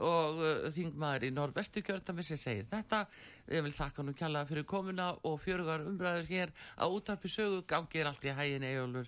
og 0.01 0.41
uh, 0.41 0.69
þingmaður 0.73 1.27
í 1.27 1.31
Norrvestu 1.35 1.83
kjörtami 1.85 2.25
sem 2.25 2.39
segir 2.39 2.67
þetta. 2.71 3.03
Ég 3.51 3.65
vil 3.65 3.73
þakka 3.75 4.05
nú 4.05 4.15
kjalla 4.17 4.45
fyrir 4.49 4.65
komuna 4.69 5.09
og 5.27 5.37
fjörugar 5.43 5.85
umræður 5.87 6.29
hér 6.31 6.53
á 6.77 6.85
útarpi 6.87 7.31
sögu. 7.31 7.61
Gangir 7.67 8.09
allt 8.09 8.25
í 8.25 8.35
hægin. 8.37 8.67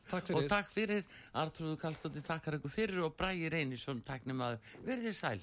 Takk 0.09 0.29
fyrir. 0.29 0.39
Og 0.41 0.51
takk 0.51 0.71
fyrir. 0.73 1.09
Artrúðu 1.43 1.79
Kallstóttir 1.81 2.25
þakkar 2.27 2.59
ykkur 2.59 2.77
fyrir 2.77 3.03
og 3.07 3.17
Bræði 3.19 3.51
Reynisson, 3.53 4.03
taknum 4.05 4.45
að 4.45 4.61
verðið 4.85 5.19
sæl. 5.19 5.39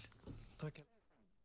Takk. 0.60 0.84